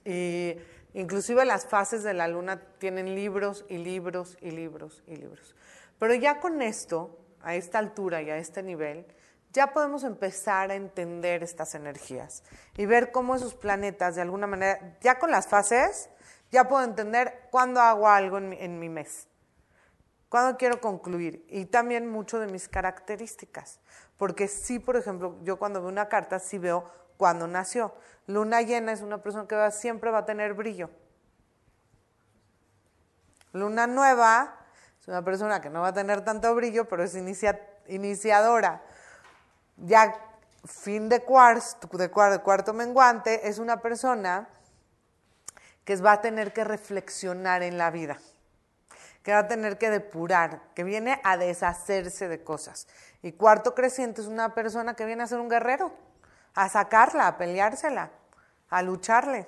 Y 0.06 0.58
Inclusive 0.94 1.46
las 1.46 1.66
fases 1.66 2.04
de 2.04 2.14
la 2.14 2.28
luna 2.28 2.62
tienen 2.80 3.16
libros 3.16 3.66
y 3.70 3.78
libros 3.78 4.38
y 4.42 4.52
libros 4.52 5.04
y 5.06 5.16
libros. 5.16 5.56
Pero 6.00 6.14
ya 6.14 6.40
con 6.40 6.62
esto 6.62 7.20
a 7.42 7.56
esta 7.56 7.80
altura 7.80 8.22
y 8.22 8.30
a 8.30 8.38
este 8.38 8.64
nivel, 8.64 9.06
ya 9.54 9.74
podemos 9.74 10.04
empezar 10.04 10.72
a 10.72 10.76
entender 10.76 11.44
estas 11.44 11.76
energías 11.76 12.44
y 12.76 12.86
ver 12.86 13.12
cómo 13.12 13.36
esos 13.36 13.56
planetas, 13.56 14.16
de 14.16 14.22
alguna 14.22 14.48
manera, 14.48 14.98
ya 15.02 15.18
con 15.20 15.32
las 15.32 15.48
fases, 15.48 16.10
ya 16.52 16.68
puedo 16.68 16.84
entender 16.84 17.48
cuándo 17.52 17.82
hago 17.82 18.08
algo 18.08 18.38
en 18.38 18.50
mi, 18.50 18.58
en 18.60 18.80
mi 18.80 18.90
mes, 18.90 19.28
cuándo 20.30 20.58
quiero 20.58 20.80
concluir 20.80 21.46
y 21.50 21.66
también 21.66 22.08
mucho 22.08 22.40
de 22.40 22.48
mis 22.48 22.68
características. 22.68 23.80
Porque 24.18 24.48
sí, 24.48 24.80
por 24.80 24.98
ejemplo, 24.98 25.38
yo 25.44 25.58
cuando 25.58 25.82
veo 25.82 25.90
una 25.90 26.10
carta, 26.10 26.40
sí 26.40 26.58
veo 26.58 26.92
cuándo 27.18 27.48
nació. 27.48 27.94
Luna 28.28 28.62
llena 28.62 28.92
es 28.92 29.02
una 29.02 29.22
persona 29.22 29.48
que 29.48 29.72
siempre 29.72 30.12
va 30.12 30.20
a 30.20 30.26
tener 30.26 30.54
brillo. 30.54 30.90
Luna 33.54 33.88
nueva 33.88 34.56
es 35.02 35.08
una 35.08 35.24
persona 35.24 35.62
que 35.62 35.70
no 35.70 35.82
va 35.82 35.90
a 35.90 35.94
tener 35.94 36.24
tanto 36.24 36.54
brillo, 36.54 36.86
pero 36.88 37.04
es 37.04 37.16
iniciadora. 37.88 38.82
Ya 39.78 40.14
fin 40.66 41.10
de, 41.10 41.24
cuarto, 41.24 41.98
de 41.98 42.10
cuarto 42.10 42.74
menguante 42.74 43.48
es 43.48 43.60
una 43.60 43.82
persona 43.82 44.50
que 45.86 45.96
va 45.96 46.14
a 46.14 46.22
tener 46.22 46.52
que 46.52 46.66
reflexionar 46.66 47.64
en 47.64 47.78
la 47.78 47.92
vida, 47.92 48.18
que 49.24 49.32
va 49.32 49.40
a 49.40 49.48
tener 49.48 49.78
que 49.78 49.90
depurar, 49.90 50.62
que 50.76 50.84
viene 50.84 51.22
a 51.24 51.38
deshacerse 51.38 52.28
de 52.28 52.44
cosas. 52.44 52.88
Y 53.22 53.32
cuarto 53.32 53.74
creciente 53.74 54.20
es 54.20 54.28
una 54.28 54.54
persona 54.54 54.96
que 54.96 55.06
viene 55.06 55.24
a 55.24 55.28
ser 55.28 55.40
un 55.40 55.48
guerrero, 55.48 55.94
a 56.58 56.70
sacarla, 56.70 57.28
a 57.28 57.38
peleársela, 57.38 58.10
a 58.70 58.82
lucharle. 58.82 59.48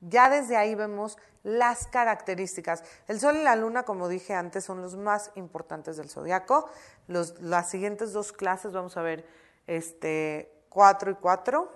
Ya 0.00 0.28
desde 0.28 0.56
ahí 0.56 0.74
vemos 0.74 1.16
las 1.44 1.86
características. 1.86 2.82
El 3.06 3.20
Sol 3.20 3.36
y 3.36 3.44
la 3.44 3.54
Luna, 3.54 3.84
como 3.84 4.08
dije 4.08 4.34
antes, 4.34 4.64
son 4.64 4.82
los 4.82 4.96
más 4.96 5.30
importantes 5.36 5.96
del 5.96 6.10
zodiaco. 6.10 6.68
las 7.06 7.70
siguientes 7.70 8.12
dos 8.12 8.32
clases 8.32 8.72
vamos 8.72 8.96
a 8.96 9.02
ver 9.02 9.24
este, 9.68 10.52
cuatro 10.68 11.12
y 11.12 11.14
cuatro. 11.14 11.70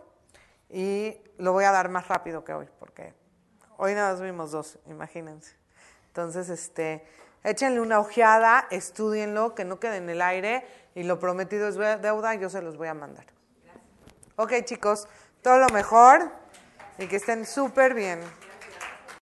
Y 0.68 1.16
lo 1.38 1.52
voy 1.52 1.62
a 1.62 1.70
dar 1.70 1.88
más 1.88 2.08
rápido 2.08 2.44
que 2.44 2.54
hoy, 2.54 2.68
porque 2.80 3.14
hoy 3.76 3.94
nada 3.94 4.10
más 4.10 4.20
vimos 4.20 4.50
dos, 4.50 4.80
imagínense. 4.86 5.54
Entonces, 6.08 6.48
este, 6.48 7.06
échenle 7.44 7.80
una 7.80 8.00
ojeada, 8.00 8.66
estudienlo, 8.72 9.54
que 9.54 9.64
no 9.64 9.78
quede 9.78 9.98
en 9.98 10.10
el 10.10 10.20
aire. 10.20 10.66
Y 10.96 11.04
lo 11.04 11.20
prometido 11.20 11.68
es 11.68 11.76
deuda, 12.02 12.34
yo 12.34 12.50
se 12.50 12.62
los 12.62 12.76
voy 12.76 12.88
a 12.88 12.94
mandar. 12.94 13.33
Ok, 14.36 14.52
chicos, 14.64 15.06
todo 15.42 15.58
lo 15.58 15.68
mejor 15.68 16.28
y 16.98 17.06
que 17.06 17.16
estén 17.16 17.46
súper 17.46 17.94
bien. 17.94 18.18